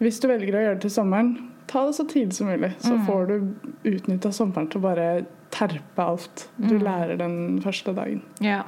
Hvis 0.00 0.18
du 0.20 0.26
velger 0.26 0.54
å 0.54 0.62
gjøre 0.64 0.74
det 0.74 0.80
til 0.80 0.90
sommeren, 0.90 1.51
ta 1.72 1.86
det 1.88 1.94
så 1.96 2.04
tidlig 2.08 2.34
som 2.36 2.46
mulig. 2.50 2.72
Så 2.78 2.92
Mm. 2.96 3.06
får 3.06 3.26
du 3.26 3.54
utnytta 3.90 4.32
sommeren 4.32 4.68
til 4.70 4.80
å 4.80 4.82
bare 4.84 5.26
terpe 5.50 5.98
alt 6.04 6.48
du 6.58 6.74
Mm. 6.78 6.82
lærer 6.84 7.16
den 7.18 7.60
første 7.62 7.94
dagen. 7.96 8.22
ja. 8.40 8.62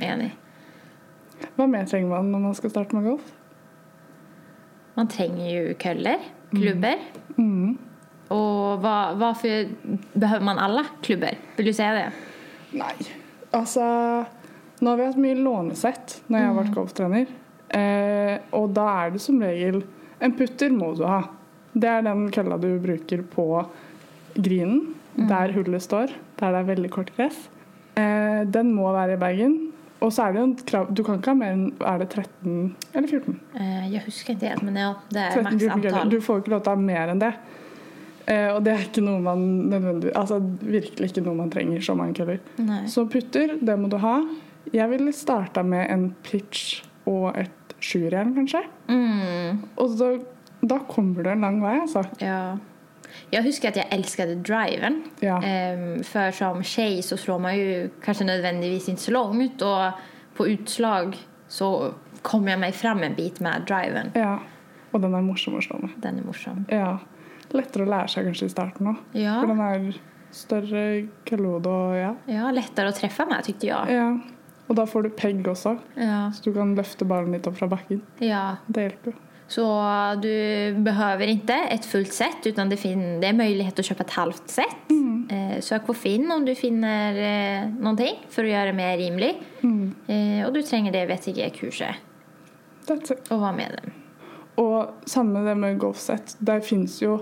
Enig. 0.00 0.30
Hva 1.56 1.66
mer 1.68 1.84
trenger 1.84 2.08
man 2.08 2.30
når 2.30 2.40
man 2.40 2.54
skal 2.54 2.70
starte 2.70 2.94
med 2.94 3.04
golf? 3.04 3.32
Man 4.96 5.08
trenger 5.08 5.48
jo 5.50 5.74
køller, 5.74 6.18
klubber. 6.54 6.98
Mm. 7.38 7.76
Og 8.30 8.78
hva, 8.82 9.32
for 9.34 9.70
behøver 10.18 10.44
man 10.44 10.58
alle 10.58 10.84
klubber? 11.02 11.34
Vil 11.56 11.66
du 11.66 11.72
si 11.72 11.82
det? 11.82 12.08
Nei, 12.72 12.92
altså 13.56 14.26
Nå 14.80 14.90
har 14.92 14.96
vi 15.00 15.06
hatt 15.08 15.16
mye 15.18 15.34
lånesett 15.42 16.20
når 16.30 16.38
jeg 16.38 16.46
har 16.46 16.58
vært 16.62 16.74
golftrener. 16.76 17.26
Eh, 17.74 18.38
og 18.52 18.72
da 18.74 18.84
er 19.06 19.10
det 19.10 19.20
som 19.20 19.40
regel 19.42 19.82
En 20.20 20.32
putter 20.32 20.70
må 20.70 20.96
du 20.96 21.02
ha. 21.06 21.22
Det 21.78 21.88
er 21.90 22.02
den 22.06 22.26
kølla 22.34 22.58
du 22.60 22.68
bruker 22.82 23.22
på 23.34 23.46
grinen, 24.38 24.94
der 25.28 25.52
hullet 25.54 25.82
står, 25.82 26.12
der 26.38 26.54
det 26.54 26.60
er 26.62 26.68
veldig 26.68 26.90
kort 26.94 27.10
gress. 27.16 27.48
Eh, 27.98 28.44
den 28.46 28.72
må 28.74 28.92
være 28.94 29.16
i 29.16 29.20
bagen. 29.20 29.56
Og 29.98 30.12
så 30.14 30.28
er 30.28 30.34
det 30.34 30.38
jo 30.38 30.46
en 30.46 30.52
krav 30.62 30.90
Du 30.94 31.00
kan 31.02 31.16
ikke 31.18 31.32
ha 31.32 31.34
mer 31.34 31.54
enn 31.56 31.62
Er 31.82 31.96
det 31.98 32.06
13 32.12 32.74
eller 32.94 33.08
14? 33.10 33.32
Eh, 33.58 33.88
jeg 33.96 34.02
husker 34.04 34.36
ikke 34.36 34.52
helt, 34.52 34.62
men 34.68 34.76
ja, 34.78 34.92
det 35.10 35.24
er 35.24 35.32
13 35.40 35.48
maks 35.48 35.64
antall. 35.74 36.12
Du 36.12 36.20
får 36.22 36.42
ikke 36.42 36.52
lov 36.54 36.62
til 36.62 36.70
å 36.70 36.76
ha 36.76 36.82
mer 36.84 37.10
enn 37.14 37.22
det. 37.24 37.32
Eh, 38.28 38.46
og 38.52 38.60
det 38.62 38.74
er 38.76 38.84
ikke 38.84 39.02
noe 39.02 39.18
man 39.24 39.42
nødvendig, 39.72 40.12
altså 40.14 40.38
virkelig 40.60 41.10
ikke 41.10 41.24
noe 41.26 41.38
man 41.40 41.50
trenger 41.50 41.82
så 41.82 41.96
mange 41.98 42.14
køller. 42.20 42.38
Nei. 42.60 42.82
Så 42.92 43.06
putter, 43.10 43.56
det 43.58 43.78
må 43.80 43.88
du 43.90 43.96
ha. 44.02 44.18
Jeg 44.74 44.90
ville 44.92 45.14
starta 45.16 45.64
med 45.64 45.88
en 45.90 46.10
pitch 46.26 46.82
og 47.08 47.32
et 47.40 47.74
sjuerjern, 47.80 48.34
kanskje. 48.36 48.60
Mm, 48.90 49.62
Og 49.80 49.94
da, 49.98 50.10
da 50.62 50.78
kommer 50.88 51.22
du 51.22 51.30
en 51.30 51.40
lang 51.46 51.60
vei, 51.62 51.78
altså. 51.84 52.04
ja. 52.20 52.56
Jeg 53.32 53.40
husker 53.42 53.68
at 53.70 53.76
jeg 53.76 53.88
elsket 53.92 54.42
driven. 54.44 54.98
Ja. 55.24 55.38
Um, 55.40 56.02
for 56.04 56.30
som 56.36 56.58
jente 56.60 57.02
så 57.06 57.16
slår 57.16 57.38
man 57.40 57.54
jo 57.56 57.88
kanskje 58.04 58.26
nødvendigvis 58.28 58.88
ikke 58.92 59.00
så 59.00 59.14
langt, 59.14 59.62
og 59.64 59.92
på 60.36 60.44
utslag 60.52 61.16
så 61.48 61.70
kommer 62.22 62.52
jeg 62.52 62.60
meg 62.60 62.74
fram 62.76 63.00
en 63.02 63.14
bit 63.16 63.40
med 63.40 63.64
driven. 63.68 64.12
ja. 64.16 64.38
Og 64.92 65.02
den 65.02 65.12
er 65.14 65.20
morsom 65.20 65.54
å 65.58 65.60
slå 65.60 65.76
med. 65.82 65.90
Den 66.00 66.18
er 66.18 66.24
morsom. 66.24 66.62
Ja. 66.72 66.94
Lettere 67.52 67.84
å 67.84 67.88
lære 67.90 68.08
seg 68.08 68.24
kanskje 68.24 68.46
i 68.48 68.52
starten 68.52 68.86
òg. 68.88 68.96
Ja, 69.20 69.34
For 69.42 69.50
den 69.52 69.60
er 69.60 69.98
større 70.32 70.84
køllehode 71.28 71.68
og 71.68 71.96
ja. 71.96 72.12
ja 72.28 72.48
lettere 72.56 72.88
å 72.88 72.96
treffe 72.96 73.26
med 73.28 73.44
tykte 73.44 73.68
jeg. 73.68 73.96
ja. 73.98 74.08
Og 74.68 74.76
da 74.76 74.84
får 74.88 75.02
du 75.06 75.10
pegg 75.16 75.46
også, 75.48 75.78
Ja. 75.96 76.26
så 76.32 76.44
du 76.44 76.52
kan 76.56 76.74
løfte 76.76 77.04
ballen 77.08 77.32
litt 77.32 77.46
opp 77.48 77.56
fra 77.60 77.68
bakken. 77.68 78.02
ja. 78.20 78.56
Det 78.68 78.82
hjelper 78.88 79.12
jo. 79.12 79.18
Så 79.48 79.64
du 80.20 80.32
behøver 80.84 81.32
ikke 81.32 81.56
et 81.72 81.86
fullt 81.88 82.12
set 82.12 82.44
utan 82.50 82.68
det, 82.68 82.76
finner, 82.82 83.16
det 83.22 83.30
er 83.30 83.38
mulighet 83.38 83.78
til 83.78 83.86
å 83.86 83.88
kjøpe 83.90 84.04
et 84.04 84.16
halvt 84.18 84.52
set. 84.52 84.76
Eh, 85.28 85.60
søk 85.64 85.86
på 85.88 85.94
Finn 85.96 86.30
om 86.32 86.44
du 86.44 86.54
finner 86.56 87.16
eh, 87.20 87.94
ting 87.98 88.20
For 88.32 88.46
å 88.46 88.48
gjøre 88.48 88.70
det 88.70 88.76
mer 88.78 88.94
rimelig. 88.96 89.34
Mm. 89.60 89.94
Eh, 90.08 90.46
og 90.46 90.54
du 90.56 90.62
trenger 90.64 90.94
det 90.94 91.04
VTG-kurset 91.10 92.88
Og 92.88 93.36
hva 93.42 93.52
med 93.52 93.76
dem. 93.76 93.92
Og 94.62 95.08
samme 95.08 95.44
det 95.44 95.56
med 95.60 95.78
golfsett. 95.80 96.36
Der 96.40 96.64
fins 96.64 97.02
jo 97.02 97.18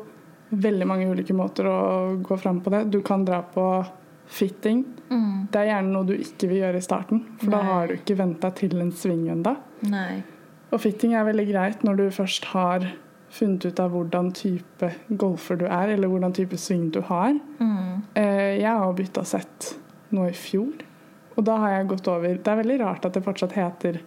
veldig 0.55 0.87
mange 0.87 1.09
ulike 1.11 1.35
måter 1.35 1.67
å 1.67 1.79
gå 2.23 2.39
fram 2.39 2.63
på 2.63 2.71
det. 2.73 2.85
Du 2.95 3.01
kan 3.07 3.27
dra 3.27 3.43
på 3.43 3.67
fitting. 4.31 4.85
Mm. 5.11 5.49
Det 5.51 5.59
er 5.61 5.73
gjerne 5.73 5.93
noe 5.93 6.07
du 6.07 6.15
ikke 6.15 6.49
vil 6.51 6.63
gjøre 6.63 6.79
i 6.79 6.87
starten, 6.87 7.27
for 7.43 7.53
da 7.55 7.61
har 7.67 7.91
du 7.91 7.99
ikke 7.99 8.17
venta 8.19 8.51
til 8.55 8.79
en 8.83 8.95
sving 8.95 9.27
ennå. 9.35 9.57
Og 10.75 10.81
fitting 10.83 11.15
er 11.15 11.27
veldig 11.29 11.47
greit 11.51 11.85
når 11.87 11.97
du 12.01 12.05
først 12.15 12.49
har 12.53 12.87
funnet 13.37 13.67
ut 13.69 13.81
av 13.83 13.91
hvordan 13.93 14.31
type 14.35 14.89
golfer 15.21 15.59
du 15.61 15.67
er, 15.67 15.93
eller 15.95 16.09
hvordan 16.11 16.33
type 16.35 16.57
sving 16.59 16.89
du 16.95 17.01
har. 17.09 17.35
Mm. 17.61 18.03
Eh, 18.17 18.59
Jeg 18.63 18.71
har 18.73 18.93
bytta 18.97 19.25
sett 19.25 19.75
nå 20.15 20.29
i 20.31 20.33
fjor, 20.37 20.73
og 21.37 21.45
da 21.45 21.57
har 21.61 21.71
jeg 21.77 21.89
gått 21.91 22.09
over 22.09 22.35
Det 22.39 22.49
er 22.49 22.57
veldig 22.63 22.79
rart 22.81 23.05
at 23.05 23.13
det 23.19 23.25
fortsatt 23.27 23.53
heter 23.59 23.99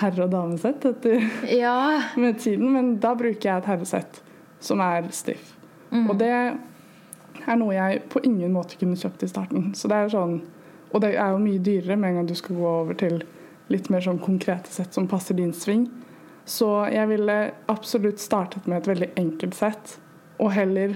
herre- 0.00 0.24
og 0.26 0.30
damesett 0.30 0.84
etter 0.84 1.24
Ja. 1.62 2.02
med 2.16 2.38
tiden, 2.38 2.72
men 2.72 2.96
da 3.00 3.14
bruker 3.16 3.48
jeg 3.48 3.56
et 3.62 3.70
herresett 3.72 4.20
som 4.60 4.80
er 4.80 5.08
stiff. 5.10 5.54
Mm. 5.90 6.10
Og 6.10 6.18
det 6.18 6.30
er 7.46 7.56
noe 7.56 7.74
jeg 7.74 8.02
på 8.12 8.20
ingen 8.24 8.52
måte 8.52 8.76
kunne 8.80 8.96
kjøpt 8.96 9.22
i 9.24 9.28
starten. 9.30 9.72
Så 9.74 9.88
det 9.88 9.96
er 9.96 10.08
sånn, 10.12 10.40
og 10.92 11.00
det 11.02 11.14
er 11.16 11.32
jo 11.32 11.38
mye 11.42 11.58
dyrere 11.62 11.96
med 11.96 12.10
en 12.10 12.16
gang 12.20 12.26
du 12.28 12.34
skal 12.38 12.56
gå 12.56 12.66
over 12.66 12.94
til 12.98 13.22
litt 13.72 13.88
mer 13.90 14.00
sånn 14.04 14.20
konkrete 14.22 14.70
sett 14.70 14.94
som 14.94 15.08
passer 15.10 15.34
din 15.34 15.52
sving. 15.56 15.88
Så 16.46 16.68
jeg 16.92 17.10
ville 17.10 17.36
absolutt 17.72 18.22
startet 18.22 18.68
med 18.70 18.82
et 18.82 18.90
veldig 18.92 19.10
enkelt 19.18 19.56
sett, 19.58 19.96
og 20.38 20.52
heller 20.54 20.94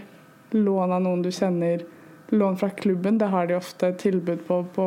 lån 0.55 0.95
av 0.95 1.03
noen 1.03 1.25
du 1.27 1.31
kjenner. 1.35 1.83
Lån 2.31 2.59
fra 2.61 2.71
klubben, 2.71 3.19
det 3.19 3.27
har 3.33 3.49
de 3.51 3.57
ofte 3.59 3.91
tilbud 3.99 4.45
på 4.47 4.63
på 4.75 4.87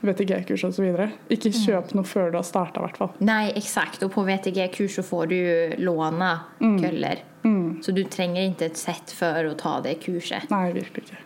VTG-kurs 0.00 0.64
osv. 0.68 0.86
Ikke 1.34 1.50
kjøp 1.54 1.92
noe 1.98 2.06
før 2.06 2.32
du 2.32 2.38
har 2.38 2.46
starta, 2.46 2.80
i 2.80 2.86
hvert 2.86 3.00
fall. 3.00 3.14
Nei, 3.24 3.48
eksakt. 3.58 4.02
Og 4.06 4.12
på 4.14 4.22
VTG-kurs 4.26 4.98
så 4.98 5.04
får 5.06 5.30
du 5.32 5.38
låne 5.82 6.32
køller. 6.60 6.82
köller. 6.84 7.24
Mm. 7.42 7.80
Så 7.82 7.94
du 7.94 8.04
trenger 8.04 8.46
ikke 8.46 8.68
et 8.70 8.78
sett 8.78 9.14
for 9.14 9.50
å 9.50 9.56
ta 9.58 9.78
det 9.84 9.98
kurset. 10.04 10.46
Nei, 10.52 10.68
virkelig 10.76 11.08
ikke. 11.08 11.24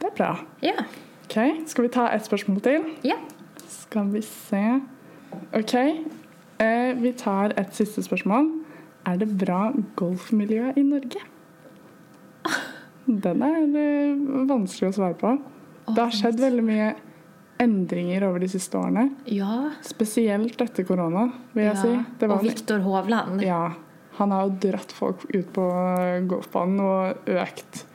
Det 0.00 0.10
er 0.10 0.14
bra. 0.18 0.32
Ja. 0.62 0.76
Ok, 1.26 1.66
Skal 1.66 1.88
vi 1.88 1.90
ta 1.96 2.06
et 2.14 2.26
spørsmål 2.26 2.62
til? 2.62 2.86
Ja. 3.06 3.18
Skal 3.66 4.12
vi 4.12 4.22
se 4.22 4.62
Ok, 5.56 5.74
vi 7.02 7.12
tar 7.18 7.52
et 7.60 7.74
siste 7.76 8.02
spørsmål. 8.04 8.48
Er 9.06 9.18
det 9.20 9.28
bra 9.38 9.70
golfmiljø 9.98 10.72
i 10.76 10.82
Norge? 10.82 11.20
Den 13.06 13.42
er 13.46 13.58
eh, 13.78 14.22
vanskelig 14.48 14.90
å 14.90 14.96
svare 14.96 15.18
på. 15.20 15.36
Det 15.86 16.00
har 16.00 16.14
skjedd 16.14 16.40
veldig 16.42 16.64
mye 16.66 16.88
endringer 17.62 18.26
over 18.26 18.42
de 18.42 18.48
siste 18.50 18.78
årene. 18.78 19.08
Ja. 19.30 19.70
Spesielt 19.86 20.60
etter 20.60 20.86
korona, 20.88 21.28
vil 21.54 21.68
jeg 21.68 21.74
ja. 21.76 21.82
si. 21.82 21.92
Det 22.18 22.28
var 22.28 22.36
Och 22.36 22.44
Viktor 22.44 22.78
Hovland. 22.78 23.42
ja, 23.42 23.72
han 24.18 24.30
har 24.30 24.46
jo 24.46 24.56
dratt 24.66 24.92
folk 24.92 25.24
ut 25.28 25.52
på 25.52 25.68
golfbanen 26.28 26.80
og 26.80 27.30
økt 27.30 27.86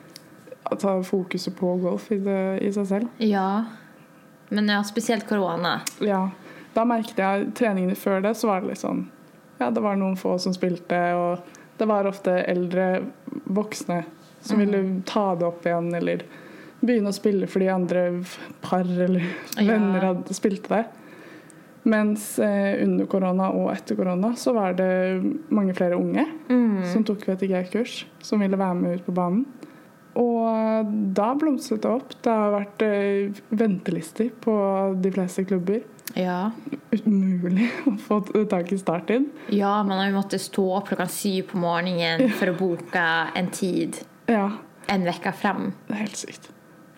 altså, 0.64 1.02
fokuset 1.04 1.56
på 1.58 1.76
golf 1.84 2.12
i, 2.12 2.20
det, 2.24 2.42
i 2.64 2.72
seg 2.72 2.88
selv. 2.88 3.12
Ja. 3.18 3.66
Men 4.50 4.70
ja, 4.70 4.82
spesielt 4.84 5.28
korona. 5.28 5.82
Ja, 6.00 6.30
da 6.74 6.86
merket 6.88 7.18
jeg 7.20 7.50
treningene 7.58 7.96
før 8.00 8.22
det, 8.24 8.36
så 8.40 8.48
var 8.52 8.62
det 8.62 8.70
litt 8.74 8.82
sånn 8.84 9.06
Ja, 9.60 9.70
det 9.70 9.82
var 9.84 9.96
noen 10.00 10.16
få 10.18 10.38
som 10.42 10.54
spilte, 10.56 11.00
og 11.14 11.40
det 11.78 11.88
var 11.90 12.08
ofte 12.10 12.38
eldre 12.50 13.04
voksne 13.46 14.04
som 14.42 14.58
ville 14.58 14.80
ta 15.06 15.36
det 15.38 15.46
opp 15.46 15.66
igjen, 15.70 15.92
eller 15.94 16.24
begynne 16.82 17.12
å 17.12 17.14
spille 17.14 17.46
fordi 17.50 17.68
andre 17.70 18.08
par 18.64 18.82
eller 18.90 19.22
Ja. 19.60 19.68
venner 19.68 20.00
hadde 20.08 20.34
spilte 20.34 20.70
det. 20.74 20.86
Mens 21.84 22.40
eh, 22.40 22.84
under 22.84 23.06
korona 23.10 23.50
og 23.58 23.72
etter 23.74 23.96
korona 23.98 24.34
så 24.38 24.54
var 24.54 24.74
det 24.78 24.90
mange 25.50 25.74
flere 25.78 25.98
unge 25.98 26.26
som 26.92 27.04
tok 27.06 27.24
VTG-kurs, 27.26 28.06
som 28.22 28.40
ville 28.42 28.58
være 28.58 28.76
med 28.78 29.00
ut 29.00 29.06
på 29.06 29.14
banen. 29.18 29.46
Og 30.18 30.90
da 31.16 31.32
blomstret 31.40 31.82
det 31.82 31.90
opp. 31.90 32.14
Det 32.22 32.34
har 32.34 32.52
vært 32.54 32.82
eh, 32.86 33.32
ventelister 33.50 34.30
på 34.44 34.54
de 35.02 35.12
fleste 35.16 35.46
klubber. 35.48 35.82
Ja. 36.18 36.52
Umulig 37.06 37.70
å 37.88 37.94
få 38.02 38.20
tak 38.52 38.72
i 38.74 38.78
starttid. 38.80 39.30
Ja, 39.54 39.78
man 39.84 40.00
har 40.02 40.10
jo 40.10 40.18
måttet 40.18 40.44
stå 40.44 40.66
opp 40.78 40.90
klokka 40.92 41.08
syv 41.12 41.52
på 41.54 41.62
morgenen 41.62 42.32
for 42.40 42.52
å 42.52 42.58
boka 42.58 43.06
en 43.38 43.48
tid 43.54 44.02
Ja, 44.28 44.50
en 44.92 45.08
uke 45.08 45.32
frem. 45.36 45.72
det 45.88 45.96
er 45.96 46.04
helt 46.04 46.20
sykt. 46.20 46.50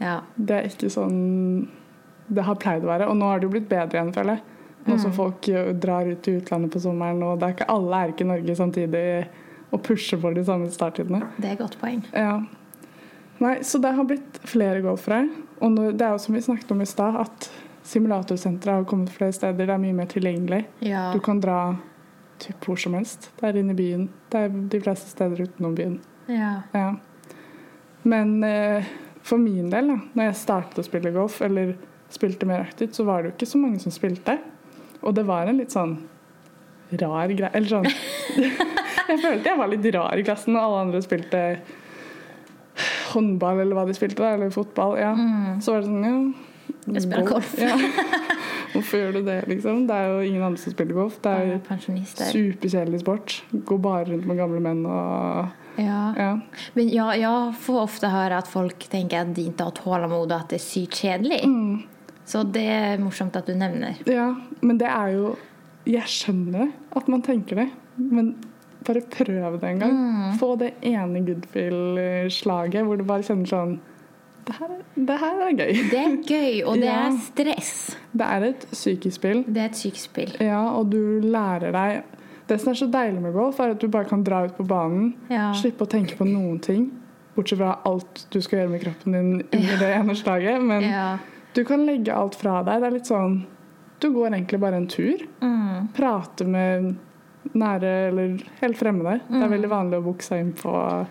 Ja. 0.02 0.22
Det 0.36 0.58
er 0.58 0.70
ikke 0.72 0.90
sånn 0.94 1.70
det 2.34 2.44
har 2.48 2.56
pleid 2.56 2.86
å 2.86 2.90
være. 2.90 3.08
Og 3.12 3.18
nå 3.20 3.28
har 3.30 3.40
det 3.40 3.48
jo 3.50 3.54
blitt 3.54 3.70
bedre 3.70 4.00
igjen, 4.00 4.14
føler 4.16 4.38
jeg. 4.38 4.44
Nå 4.88 4.98
som 5.00 5.14
folk 5.16 5.46
drar 5.80 6.08
ut 6.10 6.22
til 6.26 6.42
utlandet 6.42 6.74
på 6.74 6.82
sommeren, 6.84 7.22
og 7.24 7.38
det 7.40 7.48
er 7.48 7.54
ikke 7.56 7.70
alle 7.72 8.00
er 8.04 8.12
ikke 8.12 8.26
i 8.26 8.30
Norge 8.34 8.56
samtidig 8.60 9.04
og 9.74 9.82
pusher 9.86 10.20
for 10.22 10.36
de 10.36 10.44
samme 10.46 10.68
starttidene. 10.72 11.22
Det 11.38 11.50
er 11.50 11.56
et 11.56 11.62
godt 11.64 11.78
poeng. 11.82 12.02
Ja. 12.12 12.42
Nei, 13.44 13.56
så 13.66 13.80
det 13.82 13.94
har 13.96 14.08
blitt 14.08 14.40
flere 14.48 14.84
golfere. 14.84 15.24
Og 15.64 15.78
det 15.80 16.04
er 16.04 16.14
jo 16.16 16.22
som 16.22 16.36
vi 16.36 16.44
snakket 16.44 16.74
om 16.76 16.84
i 16.84 16.90
stad, 16.90 17.16
at 17.24 17.48
simulatorsentre 17.84 18.72
har 18.72 18.86
kommet 18.88 19.12
flere 19.12 19.34
steder. 19.36 19.68
Det 19.68 19.74
er 19.74 19.82
mye 19.82 19.96
mer 19.98 20.10
tilgjengelig. 20.12 20.64
Ja. 20.86 21.10
Du 21.14 21.20
kan 21.24 21.42
dra 21.44 21.76
typ 22.44 22.68
hvor 22.68 22.80
som 22.80 22.96
helst. 22.98 23.30
Det 23.40 23.50
er 23.50 23.60
inne 23.60 23.76
i 23.76 23.80
byen. 23.80 24.08
Det 24.32 24.46
er 24.46 24.54
de 24.72 24.82
fleste 24.84 25.12
steder 25.12 25.46
utenom 25.48 25.76
byen. 25.78 25.98
Ja. 26.32 26.56
Ja. 26.72 26.94
Men 28.08 28.44
eh, 28.44 28.88
For 29.24 29.40
min 29.40 29.70
del, 29.72 29.88
da 29.88 30.00
når 30.12 30.26
jeg 30.26 30.40
startet 30.42 30.82
å 30.82 30.84
spille 30.84 31.14
golf, 31.16 31.38
eller 31.46 31.78
spilte 32.12 32.48
mer 32.48 32.66
aktivt, 32.66 32.96
så 32.98 33.06
var 33.08 33.22
det 33.22 33.30
jo 33.30 33.36
ikke 33.38 33.52
så 33.54 33.62
mange 33.62 33.80
som 33.80 33.94
spilte. 33.96 34.36
Og 35.02 35.16
det 35.16 35.24
var 35.28 35.48
en 35.48 35.62
litt 35.62 35.72
sånn 35.72 35.96
rar 37.00 37.32
greie 37.32 37.50
Eller 37.58 37.70
sånn 37.72 37.88
Jeg 39.10 39.18
følte 39.24 39.50
jeg 39.50 39.58
var 39.58 39.72
litt 39.72 39.88
rar 39.96 40.20
i 40.20 40.26
klassen, 40.28 40.56
og 40.56 40.64
alle 40.64 40.82
andre 40.86 41.02
spilte 41.04 41.40
håndball 43.14 43.60
eller 43.62 43.78
hva 43.78 43.86
de 43.88 43.96
spilte, 43.96 44.26
eller 44.26 44.52
fotball. 44.54 44.96
Ja. 45.00 45.12
Så 45.64 45.74
var 45.74 45.84
det 45.84 45.90
sånn 45.90 46.06
ja, 46.08 46.20
Jeg 46.88 47.04
spiller 47.06 47.28
golf. 47.28 47.54
Ja. 47.60 47.76
Hvorfor 48.74 48.98
gjør 48.98 49.12
du 49.20 49.26
det, 49.28 49.38
liksom? 49.48 49.84
Det 49.88 49.96
er 49.96 50.08
jo 50.10 50.22
ingen 50.26 50.44
andre 50.44 50.60
som 50.62 50.74
spiller 50.74 50.98
golf. 50.98 51.20
Det 51.22 51.32
er 51.32 51.52
jo 51.52 51.60
superkjedelig 52.34 53.04
sport. 53.04 53.36
Går 53.70 53.82
bare 53.84 54.08
rundt 54.10 54.26
med 54.30 54.40
gamle 54.42 54.62
menn 54.64 54.86
og 54.90 55.52
Ja. 55.78 56.02
Ja. 56.18 56.32
Men 56.76 56.90
ja, 56.94 57.08
jeg 57.18 57.54
får 57.66 57.80
ofte 57.84 58.10
høre 58.14 58.38
at 58.42 58.50
folk 58.50 58.86
tenker 58.92 59.24
at 59.24 59.34
de 59.38 59.48
ikke 59.50 59.68
har 59.70 59.78
tålmodighet, 59.78 60.34
og 60.34 60.40
at 60.42 60.50
det 60.54 60.60
er 60.60 60.66
sykt 60.66 61.00
kjedelig. 61.02 61.42
Mm. 61.50 61.84
Så 62.26 62.44
det 62.56 62.66
er 62.72 63.02
morsomt 63.04 63.36
at 63.36 63.48
du 63.50 63.54
nevner. 63.58 63.98
ja. 64.10 64.32
Men 64.62 64.78
det 64.80 64.88
er 64.88 65.10
jo 65.18 65.36
Jeg 65.86 66.08
skjønner 66.08 66.70
at 66.96 67.08
man 67.12 67.22
tenker 67.22 67.56
det. 67.60 67.70
Men 67.98 68.36
bare 68.88 69.02
prøv 69.12 69.60
det 69.60 69.70
en 69.70 69.80
gang. 69.82 69.92
Mm. 69.94 70.38
Få 70.40 70.56
det 70.60 70.74
ene 70.82 71.20
Goodfield-slaget 71.28 72.86
hvor 72.88 72.98
du 72.98 73.04
bare 73.04 73.26
kjenner 73.28 73.50
sånn 73.50 73.74
det 74.46 74.56
her, 74.60 74.72
det 74.96 75.20
her 75.20 75.42
er 75.48 75.52
gøy. 75.58 75.74
Det 75.92 76.00
er 76.00 76.16
gøy, 76.28 76.64
og 76.68 76.76
det 76.76 76.86
Ja. 76.90 77.08
er 77.08 77.18
stress. 77.18 77.98
Det 78.14 78.22
er 78.26 78.44
et 78.50 78.66
psykisk 78.72 79.16
spill. 79.16 79.44
Det 79.48 79.58
er 79.62 79.66
et 79.66 79.72
psykisk 79.78 80.10
spill. 80.12 80.34
Ja, 80.42 80.60
og 80.78 80.90
du 80.92 81.20
lærer 81.22 81.72
deg 81.72 82.04
Det 82.46 82.60
som 82.60 82.72
er 82.72 82.76
så 82.76 82.92
deilig 82.92 83.22
med 83.22 83.32
golf, 83.34 83.58
er 83.60 83.72
at 83.72 83.80
du 83.80 83.88
bare 83.88 84.04
kan 84.04 84.22
dra 84.22 84.44
ut 84.44 84.58
på 84.58 84.66
banen, 84.68 85.14
Ja. 85.30 85.54
slippe 85.54 85.86
å 85.86 85.88
tenke 85.88 86.18
på 86.18 86.26
noen 86.28 86.60
ting. 86.62 86.92
Bortsett 87.38 87.58
fra 87.58 87.80
alt 87.86 88.26
du 88.32 88.42
skal 88.42 88.60
gjøre 88.60 88.70
med 88.72 88.82
kroppen 88.82 89.14
din 89.14 89.44
under 89.54 89.78
det 89.80 89.96
ene 89.96 90.14
slaget. 90.14 90.62
Men 90.62 90.82
Ja. 90.84 91.18
du 91.54 91.64
kan 91.64 91.86
legge 91.86 92.10
alt 92.14 92.36
fra 92.36 92.62
deg. 92.62 92.82
Det 92.82 92.88
er 92.88 92.92
litt 92.92 93.08
sånn 93.08 93.46
Du 94.02 94.12
går 94.12 94.32
egentlig 94.34 94.60
bare 94.60 94.74
en 94.76 94.88
tur. 94.88 95.18
Mm. 95.42 95.88
Prate 95.94 96.44
med 96.46 96.98
nære 97.56 98.10
eller 98.10 98.38
helt 98.62 98.78
fremmede. 98.78 99.22
Det 99.30 99.32
Mm. 99.32 99.44
er 99.44 99.48
veldig 99.58 99.70
vanlig 99.70 99.94
å 100.00 100.04
booke 100.04 100.22
seg 100.24 100.40
inn 100.42 100.52
på 100.54 101.08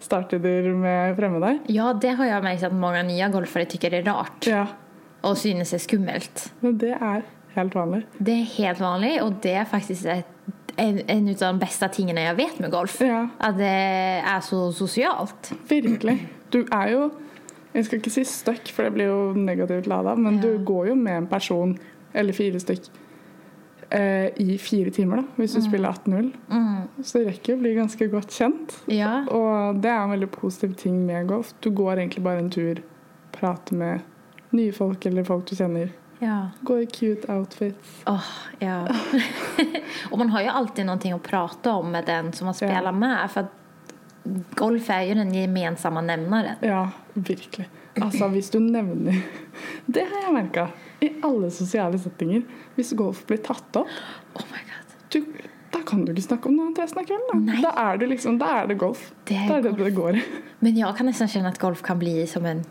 starttider 0.00 0.62
med 0.74 1.16
fremmede. 1.16 1.58
ja, 1.66 1.92
det 2.00 2.08
har 2.08 2.26
jag 2.26 2.42
märkt 2.44 2.62
att 2.62 2.72
många 2.72 3.02
nya 3.02 3.28
golfare 3.28 3.64
tycker 3.64 3.94
är 3.94 4.02
rart 4.02 4.46
Ja, 4.46 4.66
och 5.20 5.38
synes 5.38 5.72
är 5.74 5.78
skummelt. 5.78 6.52
men 6.60 6.78
det 6.78 6.90
er 7.00 7.22
helt 7.54 7.74
vanlig. 7.74 8.06
Det 8.18 8.30
är 8.32 8.44
helt 8.44 8.80
vanligt 8.80 9.22
och 9.22 9.32
det 9.42 9.52
är 9.52 9.64
faktiskt 9.64 10.06
ett, 10.06 10.26
en, 10.76 11.00
en 11.06 11.28
av 11.28 11.34
de 11.34 11.58
bästa 11.58 11.88
tingene 11.88 12.22
jag 12.22 12.34
vet 12.34 12.58
med 12.58 12.70
golf. 12.70 13.00
Ja. 13.00 13.28
Att 13.38 13.58
det 13.58 13.64
är 14.26 14.40
så 14.40 14.72
socialt. 14.72 15.52
Virkelig. 15.68 16.28
Du 16.50 16.60
er 16.72 16.88
jo 16.90 17.10
Jeg 17.74 17.84
skal 17.86 17.98
ikke 18.00 18.10
si 18.10 18.24
stuck, 18.26 18.72
for 18.74 18.82
det 18.82 18.90
blir 18.96 19.06
jo 19.06 19.32
negativt 19.34 19.86
lada, 19.86 20.16
men 20.16 20.36
Ja. 20.36 20.42
du 20.42 20.64
går 20.64 20.86
jo 20.88 20.94
med 20.94 21.16
en 21.16 21.26
person, 21.26 21.78
eller 22.12 22.32
fire 22.32 22.58
stykk, 22.60 22.88
eh, 23.90 24.28
i 24.42 24.58
fire 24.58 24.90
timer, 24.94 25.16
da, 25.22 25.24
hvis 25.40 25.54
du 25.56 25.60
spiller 25.64 25.92
18-0. 25.92 26.32
Så 27.02 27.18
det 27.18 27.26
rekker 27.30 27.56
å 27.56 27.60
bli 27.62 27.74
ganske 27.78 28.08
godt 28.12 28.34
kjent. 28.36 28.76
Ja. 28.90 29.22
Og 29.30 29.80
det 29.82 29.90
er 29.92 30.02
en 30.04 30.14
veldig 30.14 30.30
positiv 30.34 30.74
ting 30.80 31.00
med 31.06 31.28
golf. 31.30 31.54
Du 31.64 31.70
går 31.70 31.98
egentlig 32.02 32.24
bare 32.26 32.42
en 32.44 32.50
tur, 32.52 32.82
prater 33.32 33.78
med 33.80 34.00
nye 34.56 34.72
folk 34.74 35.06
eller 35.06 35.24
folk 35.24 35.46
du 35.50 35.54
kjenner. 35.56 35.92
Ja. 36.20 36.50
Går 36.68 36.82
i 36.82 36.86
cute 36.86 37.30
outfits. 37.32 38.02
Åh, 38.10 38.26
ja. 38.60 38.82
og 40.10 40.18
man 40.20 40.28
har 40.34 40.44
jo 40.44 40.56
alltid 40.60 40.84
noe 40.88 41.14
å 41.16 41.22
prate 41.24 41.72
om 41.72 41.88
med 41.94 42.04
den 42.10 42.32
som 42.36 42.50
man 42.50 42.54
spiller 42.58 42.90
Ja. 42.90 42.92
med. 42.92 43.30
For 43.32 43.48
golf 44.58 44.90
er 44.92 45.06
jo 45.08 45.14
den 45.16 45.32
gemensamme 45.32 46.02
nevneren. 46.04 46.60
Ja, 46.60 46.90
virkelig. 47.14 47.70
Altså, 48.00 48.28
hvis 48.30 48.50
du 48.52 48.60
nevner 48.62 49.16
Det 49.90 50.04
har 50.06 50.28
jeg 50.28 50.34
merka 50.36 50.68
i 51.00 51.12
alle 51.24 51.48
sosiale 51.54 51.98
settinger. 52.00 52.42
Hvis 52.76 52.92
golf 52.98 53.22
blir 53.28 53.40
tatt 53.44 53.76
opp, 53.80 53.88
Oh 54.36 54.44
my 54.52 54.60
god. 54.68 54.92
du, 55.14 55.22
da 55.72 55.80
kan 55.86 56.04
du 56.04 56.12
ikke 56.12 56.26
snakke 56.28 56.50
om 56.50 56.56
noe 56.58 56.66
annet 56.68 56.82
resten 56.82 57.00
av 57.02 57.08
kvelden. 57.08 57.46
Da, 57.48 57.56
da 57.64 57.72
er 57.90 58.00
det 58.02 58.08
liksom, 58.12 58.36
da 58.40 58.50
er 58.60 58.68
det 58.70 58.76
golf. 58.82 59.06
Det 59.28 59.38
er 59.38 59.48
da 59.48 59.56
er 59.58 59.64
det 59.68 59.72
golf. 59.76 59.86
det 59.88 59.94
går. 59.96 60.20
Men 60.60 60.76
jeg 60.78 60.98
kan 60.98 61.08
nesten 61.10 61.30
kjenne 61.32 61.52
at 61.54 61.58
golf 61.62 61.82
kan 61.86 61.98
bli 62.00 62.14
som 62.30 62.46
en 62.46 62.62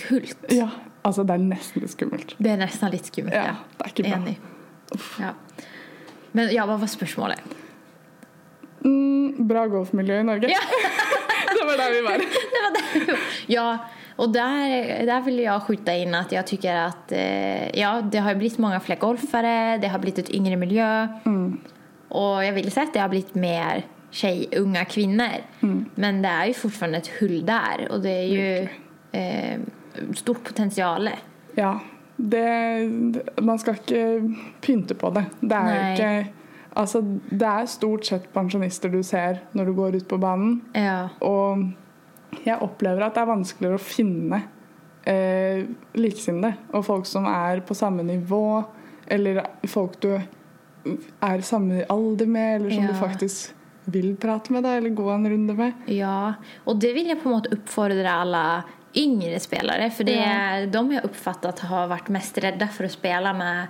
kult. 0.00 0.46
Ja, 0.52 0.68
altså 1.04 1.24
det 1.28 1.36
er 1.36 1.44
nesten 1.50 1.82
litt 1.84 1.92
skummelt. 1.96 2.36
Det 2.38 2.52
er 2.54 2.60
nesten 2.62 2.92
litt 2.94 3.08
skummelt, 3.10 3.34
Ja, 3.36 3.56
det 3.78 3.86
er 3.88 3.92
ikke 3.96 4.06
bra. 4.08 4.20
Enig. 4.20 4.38
Ja. 5.20 5.32
Men 6.32 6.52
ja, 6.54 6.64
hva 6.68 6.78
var 6.80 6.88
spørsmålet? 6.88 7.58
Mm, 8.84 9.46
bra 9.46 9.66
golfmiljø 9.70 10.20
i 10.20 10.26
Norge. 10.26 10.48
Ja. 10.50 10.62
det 11.56 11.66
var 11.68 11.76
der 11.82 11.92
vi 11.94 12.00
var. 12.06 12.24
Det 12.52 12.62
var 12.64 12.78
der. 12.78 13.20
Ja, 13.52 13.66
och 14.16 14.32
där, 14.32 15.06
där 15.06 15.20
vill 15.20 15.38
jag 15.38 15.62
skjuta 15.62 15.94
in 15.94 16.14
att 16.14 16.32
jag 16.32 16.46
tycker 16.46 16.74
att 16.74 17.12
eh, 17.12 17.80
ja, 17.80 18.02
det 18.12 18.18
har 18.18 18.34
blivit 18.34 18.58
många 18.58 18.80
fler 18.80 18.96
golfare, 18.96 19.78
det 19.78 19.88
har 19.88 19.98
blivit 19.98 20.18
ett 20.18 20.30
yngre 20.30 20.56
miljö. 20.56 21.08
Och 22.08 22.44
jag 22.44 22.52
vill 22.52 22.72
säga 22.72 22.84
att 22.84 22.92
det 22.92 23.00
har 23.00 23.08
blivit 23.08 23.34
mer 23.34 23.86
tjej, 24.10 24.48
unga 24.56 24.84
kvinnor. 24.84 25.32
Men 25.94 26.22
det 26.22 26.28
är 26.28 26.46
ju 26.46 26.54
fortfarande 26.54 26.98
ett 26.98 27.10
hull 27.20 27.46
där 27.46 27.88
och 27.90 28.00
det 28.00 28.10
är 28.10 28.26
ju 28.26 28.68
eh, 29.12 29.60
stort 30.14 30.44
potential. 30.44 31.10
Ja, 31.54 31.80
det, 32.16 32.90
man 33.40 33.58
skal 33.58 33.74
ikke 33.74 34.34
pynte 34.60 34.94
på 34.94 35.10
det. 35.10 35.24
Det 35.40 35.56
er 35.56 35.92
ikke 35.92 36.32
Altså, 36.72 37.02
det 37.28 37.44
er 37.44 37.66
stort 37.68 38.06
sett 38.06 38.28
pensjonister 38.32 38.88
du 38.88 39.02
ser 39.04 39.42
når 39.52 39.64
du 39.68 39.72
går 39.76 39.96
ut 39.96 40.06
på 40.08 40.16
banen. 40.16 40.62
Ja. 40.74 41.10
Og 41.20 41.66
jeg 42.44 42.58
opplever 42.64 43.02
at 43.06 43.14
det 43.14 43.22
er 43.22 43.30
vanskeligere 43.30 43.78
å 43.78 43.82
finne 43.82 44.42
eh, 45.06 45.64
likesinnede 45.98 46.54
og 46.72 46.84
folk 46.86 47.06
som 47.06 47.26
er 47.26 47.60
på 47.66 47.74
samme 47.74 48.02
nivå, 48.06 48.64
eller 49.06 49.42
folk 49.70 49.98
du 50.02 50.12
er 50.16 51.40
samme 51.46 51.84
alder 51.92 52.26
med, 52.26 52.56
eller 52.60 52.70
som 52.70 52.84
Ja. 52.84 52.90
du 52.92 52.94
faktisk 52.98 53.52
vil 53.84 54.16
prate 54.16 54.52
med, 54.52 54.62
da, 54.62 54.76
eller 54.76 54.90
gå 54.90 55.08
en 55.10 55.26
runde 55.30 55.54
med. 55.58 55.72
Ja, 55.86 56.34
og 56.66 56.78
det 56.80 56.94
vil 56.94 57.06
jeg 57.10 57.20
på 57.22 57.28
en 57.30 57.36
måte 57.40 57.52
oppfordre 57.54 58.06
alle 58.10 58.62
yngre 58.96 59.38
spillere 59.40 59.90
For 59.90 60.04
det 60.04 60.18
är 60.18 60.66
de 60.66 60.92
jeg 60.92 61.04
oppfattet 61.04 61.58
har 61.60 61.88
vært 61.88 62.08
mest 62.10 62.36
redde 62.38 62.68
for 62.68 62.84
å 62.84 62.90
spille 62.90 63.32
med 63.34 63.68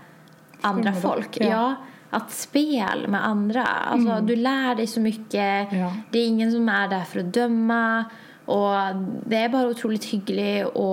andre 0.65 0.93
folk. 0.93 1.37
ja. 1.41 1.47
Ja. 1.49 1.77
att 2.11 2.31
spel 2.31 3.09
med 3.09 3.25
andre. 3.25 3.63
Alltså, 3.63 4.21
Du 4.21 4.37
lærer 4.37 4.75
deg 4.77 4.89
så 4.89 5.01
mye. 5.01 5.69
Ja. 5.73 5.93
Det 6.11 6.19
er 6.21 6.27
ingen 6.27 6.51
som 6.53 6.69
er 6.69 6.89
der 6.89 7.05
for 7.05 7.21
å 7.21 7.31
döma. 7.31 8.05
Och 8.53 9.03
det 9.31 9.39
er 9.39 9.49
bare 9.53 9.71
utrolig 9.73 10.01
hyggelig 10.11 10.67
å 10.77 10.89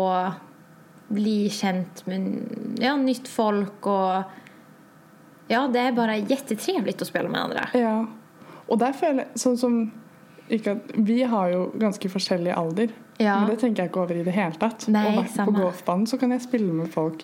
bli 1.10 1.50
kjent 1.52 2.04
med 2.08 2.78
ja, 2.80 2.94
nytt 2.96 3.28
folk. 3.28 3.88
og 3.90 4.24
ja, 5.50 5.64
det 5.74 5.82
er 5.82 5.96
bare 5.98 6.20
jättetrevligt 6.30 7.02
å 7.02 7.08
spille 7.10 7.30
med 7.34 7.42
andre. 7.42 7.64
Ja. 7.74 7.96
Og 8.70 8.78
der 8.80 8.94
føler 8.94 9.24
jeg 9.26 9.42
sånn 9.42 9.58
som 9.58 9.80
ikke 10.50 10.76
at, 10.78 10.92
Vi 10.96 11.24
har 11.30 11.50
jo 11.54 11.72
ganske 11.78 12.10
forskjellig 12.10 12.54
alder, 12.58 12.90
Ja. 13.20 13.40
men 13.40 13.50
det 13.50 13.60
tenker 13.60 13.84
jeg 13.84 13.90
ikke 13.92 14.02
over 14.04 14.16
i 14.16 14.24
det 14.24 14.34
hele 14.34 14.56
tatt. 14.62 14.88
Nei, 14.88 15.08
og 15.18 15.24
vært 15.24 15.46
på 15.46 15.54
golfbanen 15.58 16.08
så 16.08 16.18
kan 16.22 16.32
jeg 16.32 16.42
spille 16.46 16.72
med 16.74 16.88
folk 16.94 17.24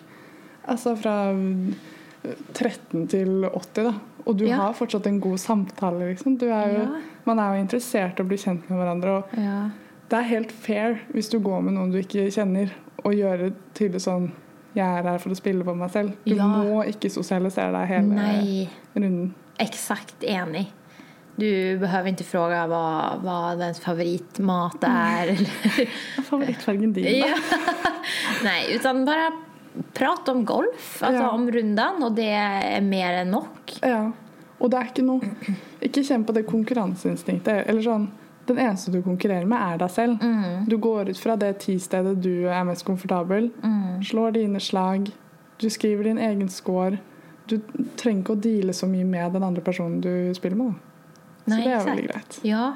altså 0.68 0.96
fra 0.98 1.32
mm, 1.32 1.74
13 2.54 3.06
til 3.08 3.46
80, 3.46 3.82
da. 3.86 3.94
Og 4.26 4.36
du 4.36 4.44
Ja. 4.46 4.56
har 4.56 4.74
fortsatt 4.74 5.06
en 5.06 5.20
god 5.20 5.38
samtale, 5.38 6.08
liksom. 6.12 6.36
Du 6.38 6.46
er 6.50 6.72
jo, 6.74 6.80
Ja. 6.82 7.00
Man 7.24 7.38
er 7.38 7.54
jo 7.56 7.62
interessert 7.64 8.18
i 8.18 8.22
å 8.22 8.26
bli 8.28 8.36
kjent 8.36 8.68
med 8.68 8.78
hverandre. 8.78 9.16
Og 9.16 9.24
Ja. 9.38 9.70
Det 10.10 10.18
er 10.18 10.28
helt 10.30 10.52
fair 10.52 10.98
hvis 11.14 11.28
du 11.32 11.38
går 11.42 11.62
med 11.66 11.74
noen 11.74 11.90
du 11.92 11.98
ikke 12.00 12.28
kjenner, 12.30 12.70
og 13.04 13.14
gjør 13.14 13.38
det 13.46 13.52
tydelig 13.74 14.00
sånn 14.06 14.30
Jeg 14.76 14.84
er 15.00 15.06
her 15.08 15.18
for 15.22 15.32
å 15.32 15.36
spille 15.38 15.64
på 15.64 15.72
meg 15.74 15.88
selv. 15.90 16.10
Du 16.26 16.34
Ja. 16.34 16.44
må 16.46 16.82
ikke 16.84 17.08
sosialisere 17.08 17.72
deg 17.72 17.88
hele 17.88 18.14
Nei. 18.14 18.68
runden. 18.94 19.30
Exakt 19.58 20.20
enig. 20.22 20.66
Du 21.38 21.78
behöver 21.78 22.08
inte 22.08 22.24
fråga 22.24 22.66
hva, 22.68 23.16
hva 23.22 23.56
dens 23.56 23.80
favoritmat 23.80 24.84
er 24.84 25.32
favorittfargen 26.28 26.92
din, 26.92 27.22
da? 27.22 27.32
Nej, 28.44 28.74
utan 28.76 29.04
bare 29.08 29.30
prate 29.96 30.30
om 30.32 30.44
golf, 30.44 31.02
altså 31.02 31.22
Ja. 31.22 31.30
om 31.30 31.48
rundan 31.50 32.02
og 32.02 32.14
det 32.16 32.28
er 32.36 32.80
mer 32.84 33.22
enn 33.24 33.30
nok. 33.32 33.78
Ja. 33.82 34.12
Og 34.60 34.70
det 34.70 34.78
er 34.78 34.86
ikke 34.92 35.04
noe 35.04 35.20
Ikke 35.84 36.04
kjenn 36.04 36.24
på 36.24 36.32
det 36.36 36.46
konkurranseinstinktet. 36.48 37.66
Eller 37.68 37.82
sånn 37.84 38.08
Den 38.46 38.58
eneste 38.62 38.92
du 38.94 39.00
konkurrerer 39.02 39.46
med, 39.50 39.58
er 39.58 39.78
deg 39.82 39.90
selv. 39.90 40.22
Du 40.70 40.76
går 40.78 41.10
ut 41.10 41.18
fra 41.18 41.34
det 41.36 41.58
tistedet 41.64 42.16
du 42.22 42.46
er 42.48 42.64
mest 42.68 42.84
komfortabel. 42.86 43.50
Slår 44.06 44.36
dine 44.38 44.60
slag. 44.62 45.10
Du 45.58 45.68
skriver 45.70 46.04
din 46.04 46.18
egen 46.18 46.48
score. 46.52 46.98
Du 47.46 47.58
trenger 47.96 48.22
ikke 48.22 48.34
å 48.36 48.40
deale 48.42 48.72
så 48.74 48.86
mye 48.90 49.04
med 49.06 49.32
den 49.32 49.42
andre 49.46 49.62
personen 49.62 50.00
du 50.02 50.34
spiller 50.34 50.56
med. 50.58 50.74
Så 51.46 51.56
det 51.62 51.72
er 51.72 51.86
veldig 51.86 52.08
greit. 52.10 52.40
Ja, 52.46 52.74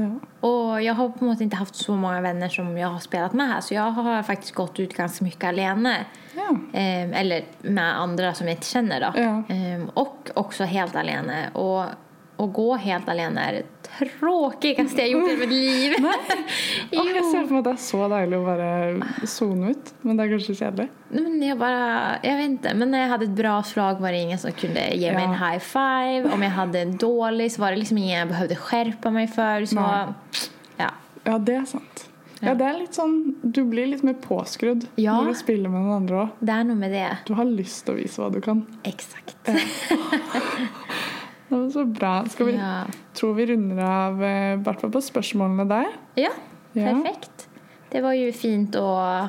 Ja. 0.00 0.08
Og 0.40 0.78
jeg 0.80 0.94
har 0.96 1.08
på 1.12 1.20
en 1.20 1.28
måte 1.28 1.44
ikke 1.44 1.58
haft 1.60 1.76
så 1.76 1.92
mange 2.00 2.22
venner 2.24 2.48
som 2.48 2.70
jeg 2.76 2.88
har 2.88 3.00
spilt 3.04 3.34
med 3.36 3.50
her, 3.50 3.60
så 3.60 3.74
jeg 3.74 3.92
har 3.98 4.22
faktisk 4.24 4.54
gått 4.56 4.78
ut 4.80 4.94
ganske 4.96 5.24
mye 5.26 5.48
alene. 5.50 5.92
Ja. 6.32 6.48
Eh, 6.72 7.10
eller 7.20 7.44
med 7.68 7.84
andre 8.00 8.30
som 8.34 8.48
jeg 8.48 8.56
ikke 8.56 8.70
kjenner, 8.70 9.04
da. 9.04 9.10
Ja. 9.20 9.34
Eh, 9.52 9.84
og 10.00 10.32
også 10.40 10.64
helt 10.64 10.96
alene. 10.96 11.50
Och, 11.52 11.84
å 12.46 12.52
gå 12.52 12.66
helt 12.82 13.08
alene 13.12 13.42
er 13.48 13.52
det 13.60 13.66
tråkigste 13.92 15.02
jeg 15.04 15.12
har 15.12 15.20
gjort 15.20 15.32
i 15.32 15.36
mitt 15.42 15.52
liv. 15.52 15.96
Åh, 16.00 17.08
jeg 17.16 17.24
ser 17.28 17.46
for 17.46 17.52
meg 17.54 17.60
at 17.60 17.66
det 17.68 17.72
er 17.74 17.82
så 17.84 18.00
deilig 18.12 18.38
å 18.38 18.44
bare 18.46 18.68
sone 19.28 19.72
ut, 19.74 19.92
men 20.02 20.16
det 20.18 20.24
er 20.26 20.32
kanskje 20.36 20.56
kjedelig. 20.62 20.88
Men 21.12 21.42
jeg 21.44 21.58
bare, 21.60 21.82
jeg 22.24 22.38
vet 22.40 22.54
ikke. 22.58 22.74
men 22.80 22.90
når 22.94 23.02
jeg 23.04 23.10
hadde 23.14 23.28
et 23.28 23.34
bra 23.42 23.56
slag 23.68 24.00
var 24.00 24.16
det 24.16 24.22
ingen 24.26 24.40
som 24.40 24.54
kunne 24.56 24.86
gi 24.94 25.10
meg 25.12 25.22
Ja. 25.22 25.26
en 25.28 25.36
high 25.42 25.60
five. 25.60 26.32
Om 26.32 26.42
jeg 26.46 26.56
hadde 26.56 26.80
en 26.86 26.96
dårlig, 26.98 27.50
så 27.52 27.64
var 27.66 27.70
det 27.76 27.82
liksom 27.84 27.98
ingen 28.00 28.16
jeg 28.18 28.30
behøvde 28.32 28.56
skjerpe 28.68 29.12
meg 29.12 29.28
for. 29.34 29.68
Så, 29.68 29.84
ja. 30.80 30.90
Ja, 31.26 31.36
det 31.38 31.54
er 31.60 31.68
sant. 31.70 32.08
Ja, 32.42 32.56
det 32.58 32.64
er 32.66 32.74
litt 32.80 32.96
sånn 32.98 33.36
Du 33.54 33.60
blir 33.70 33.86
litt 33.86 34.00
mer 34.02 34.16
påskrudd 34.18 34.88
Ja. 34.98 35.12
når 35.20 35.28
du 35.30 35.34
spiller 35.38 35.70
med 35.70 35.84
noen 35.84 36.00
andre 36.00 36.16
òg. 36.24 36.28
Det 36.40 36.52
är 36.56 36.64
nog 36.64 36.76
med 36.80 36.90
det. 36.90 37.18
Du 37.28 37.34
har 37.38 37.44
lyst 37.46 37.84
til 37.86 37.94
å 37.94 37.98
vise 38.00 38.18
hva 38.18 38.32
du 38.34 38.40
kan. 38.42 38.64
Exakt. 38.82 39.36
Det 41.52 41.58
var 41.60 41.70
så 41.74 41.84
bra. 41.84 42.12
Vi, 42.38 42.52
Ja. 42.56 42.84
tror 43.14 43.34
vi 43.36 43.46
runder 43.52 43.82
av 43.84 44.22
eh, 44.24 44.56
hvert 44.64 44.80
på 44.92 45.02
spørsmålene 45.04 45.68
der. 45.68 45.92
ja, 46.16 46.30
Ja. 46.74 46.86
perfekt. 46.94 47.46
Det 47.92 48.00
var 48.02 48.14
jo 48.16 48.30
fint 48.32 48.72
å 48.80 49.28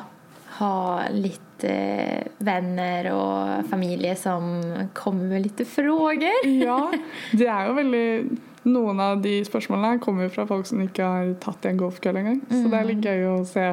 ha 0.60 1.04
litt 1.12 1.64
eh, 1.68 2.24
venner 2.40 3.10
og 3.12 3.66
familie 3.70 4.16
som 4.16 4.62
kommer 4.96 5.28
med 5.34 5.44
litt 5.50 5.68
frågor. 5.68 6.46
Ja, 6.48 6.80
det 7.34 7.48
er 7.48 7.68
jo 7.68 7.74
veldig 7.82 8.40
Noen 8.64 9.00
av 9.04 9.18
de 9.22 9.42
spørsmålene 9.44 10.00
kommer 10.00 10.30
fra 10.32 10.46
folk 10.48 10.66
som 10.70 10.80
ikke 10.80 11.04
har 11.04 11.34
tatt 11.44 11.66
i 11.66 11.74
en 11.74 11.80
golfkølle 11.82 12.22
engang. 12.22 12.38
Så 12.48 12.70
det 12.72 12.78
er 12.80 12.86
litt 12.88 13.02
gøy 13.04 13.26
å 13.28 13.46
se 13.46 13.66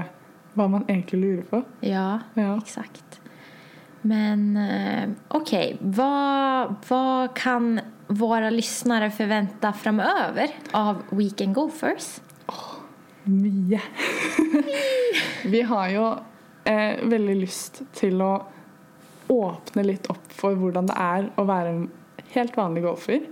hva 0.59 0.67
man 0.69 0.83
egentlig 0.91 1.21
lurer 1.23 1.45
på. 1.47 1.61
Ja, 1.87 2.19
Ja. 2.35 2.57
exakt. 2.59 3.10
Men 4.03 4.59
okej, 5.29 5.75
okay. 5.75 5.89
vad, 5.91 6.75
vad 6.89 7.35
kan 7.35 7.81
våra 8.07 8.51
lyssnare 8.51 9.11
förvänta 9.11 9.73
framöver 9.73 10.51
av 10.71 11.03
Weekend 11.11 11.55
Gophers? 11.55 12.21
Oh, 12.47 12.81
Mye. 13.25 13.81
Vi 15.45 15.63
har 15.63 15.89
jo 15.89 16.07
eh, 16.65 17.05
veldig 17.05 17.37
lyst 17.37 17.83
til 17.93 18.23
å 18.23 18.33
åpne 19.31 19.85
litt 19.87 20.09
opp 20.11 20.33
for 20.35 20.59
hvordan 20.59 20.89
det 20.91 20.97
er 20.99 21.29
å 21.39 21.45
være 21.47 21.75
en 21.75 21.85
helt 22.35 22.57
vanlig 22.57 22.83
golfer. 22.83 23.29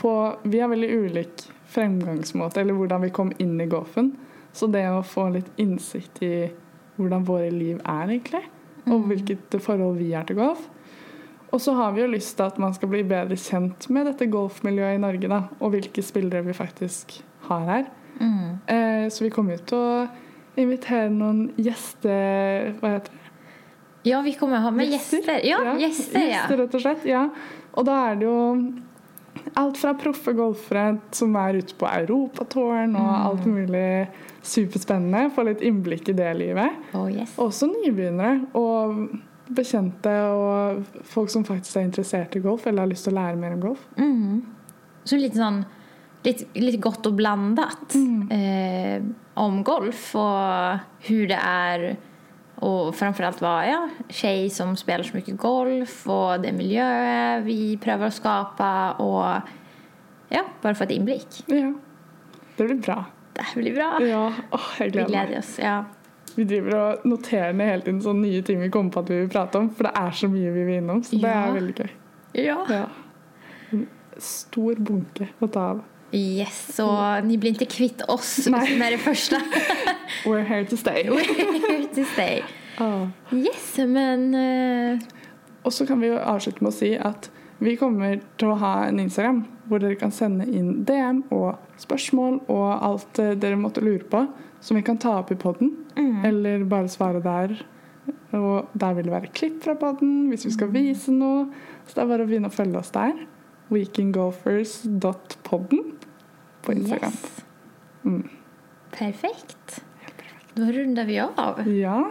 På, 0.00 0.12
vi 0.42 0.60
har 0.60 0.70
veldig 0.72 0.88
ulik 0.88 1.44
fremgangsmåte, 1.68 2.62
eller 2.62 2.78
hvordan 2.78 3.04
vi 3.04 3.12
kom 3.12 3.32
inn 3.38 3.58
i 3.60 3.68
golfen. 3.68 4.14
Så 4.52 4.70
det 4.72 4.86
å 4.88 5.02
få 5.04 5.28
litt 5.34 5.50
innsikt 5.60 6.22
i 6.24 6.34
hvordan 6.96 7.26
våre 7.26 7.50
liv 7.50 7.80
er, 7.82 8.08
egentlig, 8.08 8.44
og 8.90 9.08
hvilket 9.10 9.58
forhold 9.62 9.98
vi 9.98 10.12
har 10.12 10.26
til 10.28 10.38
golf. 10.40 10.68
Og 11.54 11.60
så 11.62 11.74
har 11.78 11.92
vi 11.94 12.02
jo 12.02 12.10
lyst 12.10 12.34
til 12.36 12.48
at 12.48 12.56
man 12.58 12.74
skal 12.74 12.90
bli 12.90 13.04
bedre 13.06 13.36
kjent 13.38 13.86
med 13.94 14.08
dette 14.10 14.26
golfmiljøet 14.26 14.98
i 14.98 15.02
Norge, 15.02 15.30
da, 15.30 15.44
og 15.60 15.74
hvilke 15.76 16.02
spillere 16.02 16.42
vi 16.46 16.56
faktisk 16.56 17.20
har 17.48 17.68
her. 17.68 17.84
Eh, 18.66 19.08
så 19.10 19.24
vi 19.24 19.30
kommer 19.30 19.56
jo 19.56 19.64
til 19.70 19.78
å 19.78 20.06
invitere 20.60 21.10
noen 21.10 21.48
gjester 21.58 22.74
Hva 22.78 22.92
heter 22.96 23.10
det? 23.10 23.20
Ja, 24.04 24.20
vi 24.20 24.34
kommer 24.36 24.60
å 24.60 24.66
ha 24.66 24.72
med 24.74 24.90
gjester. 24.92 25.40
Ja, 25.46 25.62
gäster 25.80 26.20
ja. 26.20 26.26
Gjester, 26.28 26.58
rett 26.60 26.74
og 26.76 26.82
slett. 26.84 27.06
Ja. 27.08 27.22
Og 27.72 27.86
da 27.88 27.94
er 28.10 28.18
det 28.20 28.26
jo 28.28 28.40
alt 29.56 29.78
fra 29.78 29.94
proffe 29.98 30.32
golfere 30.36 30.98
som 31.14 31.34
er 31.36 31.60
ute 31.60 31.76
på 31.78 31.86
europatouren, 31.86 32.96
og 32.96 33.10
Mm. 33.10 33.26
alt 33.26 33.46
mulig 33.46 34.08
superspennende. 34.42 35.30
Få 35.34 35.44
litt 35.44 35.60
innblikk 35.60 36.08
i 36.08 36.12
det 36.12 36.36
livet. 36.36 36.70
Oh, 36.94 37.08
yes. 37.10 37.36
Også 37.38 37.66
nybegynnere 37.66 38.46
og 38.54 39.08
bekjente 39.54 40.12
og 40.32 40.84
folk 41.04 41.30
som 41.30 41.44
faktisk 41.44 41.76
er 41.76 41.88
interessert 41.88 42.36
i 42.36 42.40
golf 42.40 42.66
eller 42.66 42.82
har 42.82 42.88
lyst 42.88 43.04
til 43.04 43.12
å 43.12 43.20
lære 43.20 43.36
mer 43.36 43.52
om 43.52 43.60
golf. 43.60 43.82
Så 45.04 45.18
litt 45.20 45.36
sånn 45.36 45.64
litt, 46.24 46.46
litt 46.56 46.80
godt 46.80 47.06
og 47.06 47.16
blandet 47.18 47.94
mm. 47.94 48.32
eh, 48.32 49.02
om 49.36 49.62
golf 49.66 50.14
og 50.16 50.80
hvordan 51.04 51.28
det 51.28 51.96
är 52.62 52.92
framfor 52.92 53.24
alt 53.24 53.40
var 53.40 53.62
ja, 53.64 53.88
tjej 54.08 54.50
som 54.50 54.76
spelar 54.76 55.04
så 55.04 55.16
mycket 55.16 55.36
golf 55.36 56.06
och 56.08 56.40
det 56.40 56.52
miljøet 56.52 57.44
vi 57.44 57.76
prøver 57.82 58.06
å 58.06 58.10
skapa 58.10 58.92
och 58.92 59.40
ja, 60.28 60.42
bara 60.62 60.74
få 60.74 60.84
ett 60.84 60.90
inblick. 60.90 61.42
Ja. 61.46 61.72
Det 62.56 62.64
blir 62.64 62.74
bra. 62.80 63.04
Det 63.32 63.44
blir 63.54 63.74
bra. 63.74 63.98
Ja, 64.00 64.32
åh, 64.50 64.68
jeg 64.78 64.86
Vi 64.86 64.90
gleder 64.90 65.10
meg. 65.10 65.26
gläder 65.28 65.38
oss. 65.38 65.58
Ja. 65.58 65.84
Vi 66.36 66.44
driver 66.44 66.74
og 66.76 67.04
noterer 67.06 67.52
ned 67.52 67.66
hele 67.70 67.82
tiden 67.82 68.00
sånne 68.02 68.22
nye 68.26 68.42
ting 68.42 68.60
vi 68.60 68.68
kommer 68.70 68.90
på 68.90 69.00
at 69.04 69.10
vi 69.10 69.18
vil 69.20 69.28
prate 69.30 69.58
om. 69.58 69.68
For 69.70 69.84
det 69.86 69.92
er 69.96 70.10
så 70.10 70.28
mye 70.28 70.50
vi 70.54 70.64
vil 70.64 70.76
innom, 70.82 71.02
så 71.02 71.10
det 71.20 71.22
Ja. 71.30 71.46
er 71.48 71.52
veldig 71.52 71.74
gøy. 71.74 71.90
ja. 72.34 72.56
Ja. 72.70 72.84
En 73.72 73.86
stor 74.18 74.74
bunke 74.74 75.28
å 75.42 75.46
ta 75.50 75.60
av. 75.70 75.82
Yes, 76.14 76.76
så 76.76 76.86
ni 77.26 77.34
blir 77.42 77.56
ikke 77.56 77.66
kvitt 77.72 78.02
oss 78.08 78.46
Nej. 78.46 78.76
med 78.78 78.92
det 78.94 79.00
første. 79.02 79.40
We're 80.28 80.44
here 80.46 80.64
to 80.64 80.76
stay. 80.76 81.08
We're 81.10 81.26
here 81.26 81.88
to 81.94 82.04
stay. 82.12 82.42
Oh. 82.78 83.08
Yes, 83.32 83.78
men 83.78 84.34
uh... 84.34 84.98
Og 85.64 85.72
så 85.72 85.86
kan 85.86 86.00
vi 86.00 86.06
jo 86.12 86.18
avslutte 86.20 86.62
med 86.62 86.70
å 86.70 86.76
si 86.76 86.94
at 86.94 87.30
vi 87.58 87.76
kommer 87.80 88.20
til 88.38 88.48
å 88.52 88.54
ha 88.60 88.86
en 88.86 89.00
Instagram 89.02 89.44
hvor 89.66 89.78
dere 89.82 89.96
kan 89.98 90.12
sende 90.12 90.46
inn 90.46 90.84
DM 90.86 91.22
og 91.34 91.54
spørsmål 91.80 92.40
og 92.52 92.82
alt 92.84 93.18
eh, 93.22 93.38
dere 93.40 93.56
måtte 93.56 93.80
lure 93.80 94.04
på, 94.10 94.26
som 94.60 94.76
vi 94.76 94.82
kan 94.84 94.98
ta 95.00 95.10
opp 95.22 95.30
i 95.32 95.40
podden. 95.40 95.70
Eller 96.26 96.64
bare 96.68 96.88
svare 96.92 97.20
der. 97.24 97.64
Og 98.36 98.68
der 98.74 98.94
vil 98.94 99.04
det 99.08 99.14
være 99.14 99.32
klipp 99.32 99.62
fra 99.64 99.74
podden 99.80 100.28
hvis 100.28 100.46
vi 100.46 100.52
skal 100.54 100.72
vise 100.74 101.12
noe. 101.14 101.46
Så 101.86 101.94
det 101.96 102.02
er 102.04 102.12
bare 102.12 102.24
å 102.26 102.28
begynne 102.28 102.50
å 102.52 102.58
følge 102.58 102.78
oss 102.82 102.92
der. 102.94 103.14
weekendgolfers.podden 103.72 105.82
på 106.64 106.72
Instagram. 106.72 107.12
Yes. 107.12 107.44
Mm. 108.04 108.28
Perfekt. 108.90 109.84
Ja, 110.54 110.72
runder 110.72 111.04
vi 111.04 111.20
av. 111.20 111.68
Ja. 111.68 112.10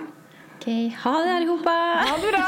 Okej, 0.56 0.88
okay. 0.88 0.98
ha 1.04 1.20
det 1.20 1.36
allihopa! 1.36 1.70
Ha 1.70 2.18
det 2.18 2.32
bra! 2.32 2.48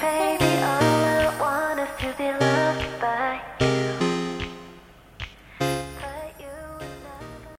hey 0.00 0.38
baby, 0.38 0.62
all 0.62 1.20
I 1.20 1.40
want 1.40 1.80
is 1.80 1.88
to 2.00 2.08
be 2.18 2.32
loved 2.32 3.00
by 3.00 3.66
you 3.66 3.93